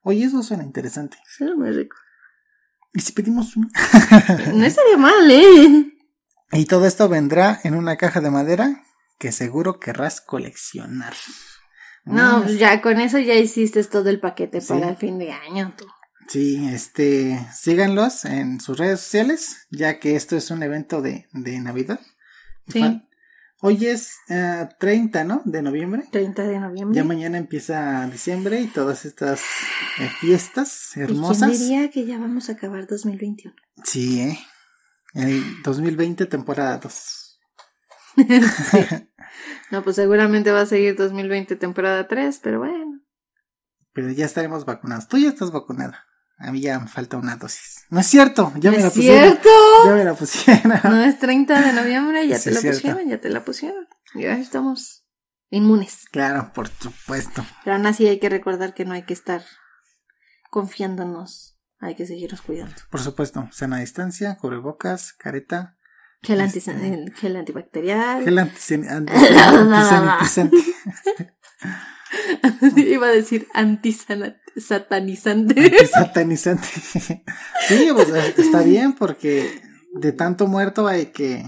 Oye, 0.03 0.25
eso 0.25 0.43
suena 0.43 0.63
interesante. 0.63 1.17
Suena 1.25 1.55
muy 1.55 1.71
rico. 1.71 1.95
¿Y 2.93 2.99
si 3.01 3.13
pedimos 3.13 3.55
un... 3.55 3.71
no 4.53 4.65
estaría 4.65 4.97
mal, 4.97 5.31
¿eh? 5.31 5.92
Y 6.53 6.65
todo 6.65 6.85
esto 6.85 7.09
vendrá 7.09 7.59
en 7.63 7.75
una 7.75 7.97
caja 7.97 8.21
de 8.21 8.29
madera 8.29 8.83
que 9.17 9.31
seguro 9.31 9.79
querrás 9.79 10.21
coleccionar. 10.21 11.13
No, 12.05 12.43
pues 12.43 12.59
ya 12.59 12.81
con 12.81 12.99
eso 12.99 13.17
ya 13.19 13.35
hiciste 13.35 13.83
todo 13.85 14.09
el 14.09 14.19
paquete 14.19 14.61
para 14.61 14.89
el 14.89 14.97
fin 14.97 15.17
de 15.17 15.31
año. 15.31 15.73
Tú. 15.77 15.85
Sí, 16.27 16.67
este, 16.69 17.39
síganlos 17.53 18.25
en 18.25 18.59
sus 18.59 18.77
redes 18.77 18.99
sociales, 18.99 19.67
ya 19.71 19.99
que 19.99 20.15
esto 20.15 20.35
es 20.35 20.51
un 20.51 20.63
evento 20.63 21.01
de, 21.01 21.27
de 21.31 21.59
Navidad. 21.59 21.99
Sí. 22.67 23.01
Hoy 23.61 23.85
es 23.85 24.17
30, 24.27 25.21
eh, 25.21 25.23
¿no? 25.23 25.41
De 25.45 25.61
noviembre. 25.61 26.03
30 26.11 26.43
de 26.43 26.59
noviembre. 26.59 26.97
Ya 26.97 27.05
mañana 27.05 27.37
empieza 27.37 28.05
diciembre 28.07 28.59
y 28.59 28.67
todas 28.67 29.05
estas 29.05 29.39
eh, 29.99 30.09
fiestas 30.19 30.97
hermosas. 30.97 31.53
¿Y 31.53 31.57
quién 31.57 31.69
diría 31.69 31.89
que 31.89 32.05
ya 32.05 32.17
vamos 32.17 32.49
a 32.49 32.53
acabar 32.53 32.87
2021? 32.87 33.55
Sí, 33.85 34.19
¿eh? 34.19 34.37
El 35.13 35.61
2020 35.63 36.25
temporada 36.25 36.77
2. 36.77 37.39
No, 39.71 39.83
pues 39.83 39.95
seguramente 39.95 40.51
va 40.51 40.61
a 40.61 40.65
seguir 40.67 40.95
2020 40.95 41.55
temporada 41.55 42.07
3, 42.07 42.39
pero 42.43 42.59
bueno. 42.59 43.01
Pero 43.91 44.11
ya 44.11 44.25
estaremos 44.25 44.65
vacunados. 44.65 45.07
Tú 45.07 45.17
ya 45.17 45.29
estás 45.29 45.51
vacunada. 45.51 46.03
A 46.37 46.51
mí 46.51 46.61
ya 46.61 46.79
me 46.79 46.87
falta 46.87 47.17
una 47.17 47.37
dosis. 47.37 47.85
No 47.89 47.99
es 47.99 48.05
cierto, 48.05 48.53
ya 48.57 48.69
me 48.69 48.79
la 48.79 48.89
pusieron. 48.89 49.31
cierto? 49.31 49.49
Ya 49.85 49.93
me 49.95 50.03
la 50.03 50.13
pusieron. 50.13 50.73
No 50.83 51.03
es 51.03 51.17
30 51.17 51.61
de 51.61 51.73
noviembre, 51.73 52.27
ya 52.27 52.39
te 52.39 52.51
la 52.51 52.61
pusieron, 52.61 53.09
ya 53.09 53.21
te 53.21 53.29
la 53.29 53.45
pusieron. 53.45 53.87
Ya 54.13 54.37
estamos 54.37 55.05
inmunes. 55.49 56.05
Claro, 56.11 56.51
por 56.53 56.67
supuesto. 56.67 57.45
Pero 57.63 57.75
aún 57.75 57.85
así 57.85 58.07
hay 58.07 58.19
que 58.19 58.29
recordar 58.29 58.73
que 58.73 58.85
no 58.85 58.93
hay 58.93 59.03
que 59.03 59.13
estar 59.13 59.43
confiándonos. 60.49 61.52
Hay 61.83 61.95
que 61.95 62.05
seguirnos 62.05 62.41
cuidando. 62.41 62.73
Por 62.89 63.01
supuesto, 63.01 63.49
sana 63.51 63.79
distancia, 63.79 64.37
cubrebocas, 64.37 65.11
careta. 65.11 65.75
Gel, 66.21 66.39
este... 66.39 66.61
gel 67.15 67.35
antibacterial. 67.35 68.23
Gel 68.23 68.39
antisanitizante. 68.39 70.57
Iba 72.77 73.07
a 73.07 73.11
decir 73.11 73.49
antisatanizante. 73.53 75.61
Antisatanizante. 75.61 76.67
sí, 77.67 77.89
pues 77.93 78.07
está 78.37 78.61
bien 78.61 78.93
porque 78.93 79.61
de 79.93 80.13
tanto 80.13 80.47
muerto 80.47 80.87
hay 80.87 81.07
que 81.07 81.43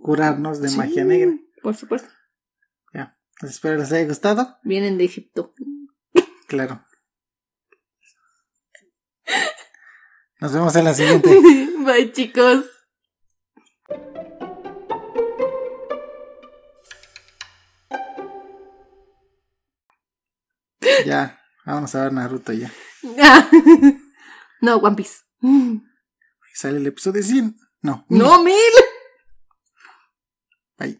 curarnos 0.00 0.60
de 0.60 0.76
magia 0.76 1.04
negra. 1.04 1.38
Por 1.62 1.76
supuesto. 1.76 2.08
Ya. 2.92 3.16
Espero 3.42 3.76
les 3.76 3.92
haya 3.92 4.08
gustado. 4.08 4.58
Vienen 4.64 4.98
de 4.98 5.04
Egipto. 5.04 5.54
Claro. 6.48 6.84
Nos 10.42 10.52
vemos 10.52 10.74
en 10.74 10.84
la 10.84 10.92
siguiente. 10.92 11.28
Bye, 11.86 12.10
chicos. 12.10 12.64
Ya, 21.06 21.40
vamos 21.64 21.94
a 21.94 22.02
ver 22.02 22.12
Naruto 22.12 22.52
ya. 22.52 22.72
no, 24.62 24.76
One 24.78 24.96
Piece. 24.96 25.20
Sale 26.54 26.78
el 26.78 26.88
episodio 26.88 27.22
100. 27.22 27.56
No. 27.82 28.04
No, 28.08 28.42
mil. 28.42 28.56
Bye. 30.76 30.98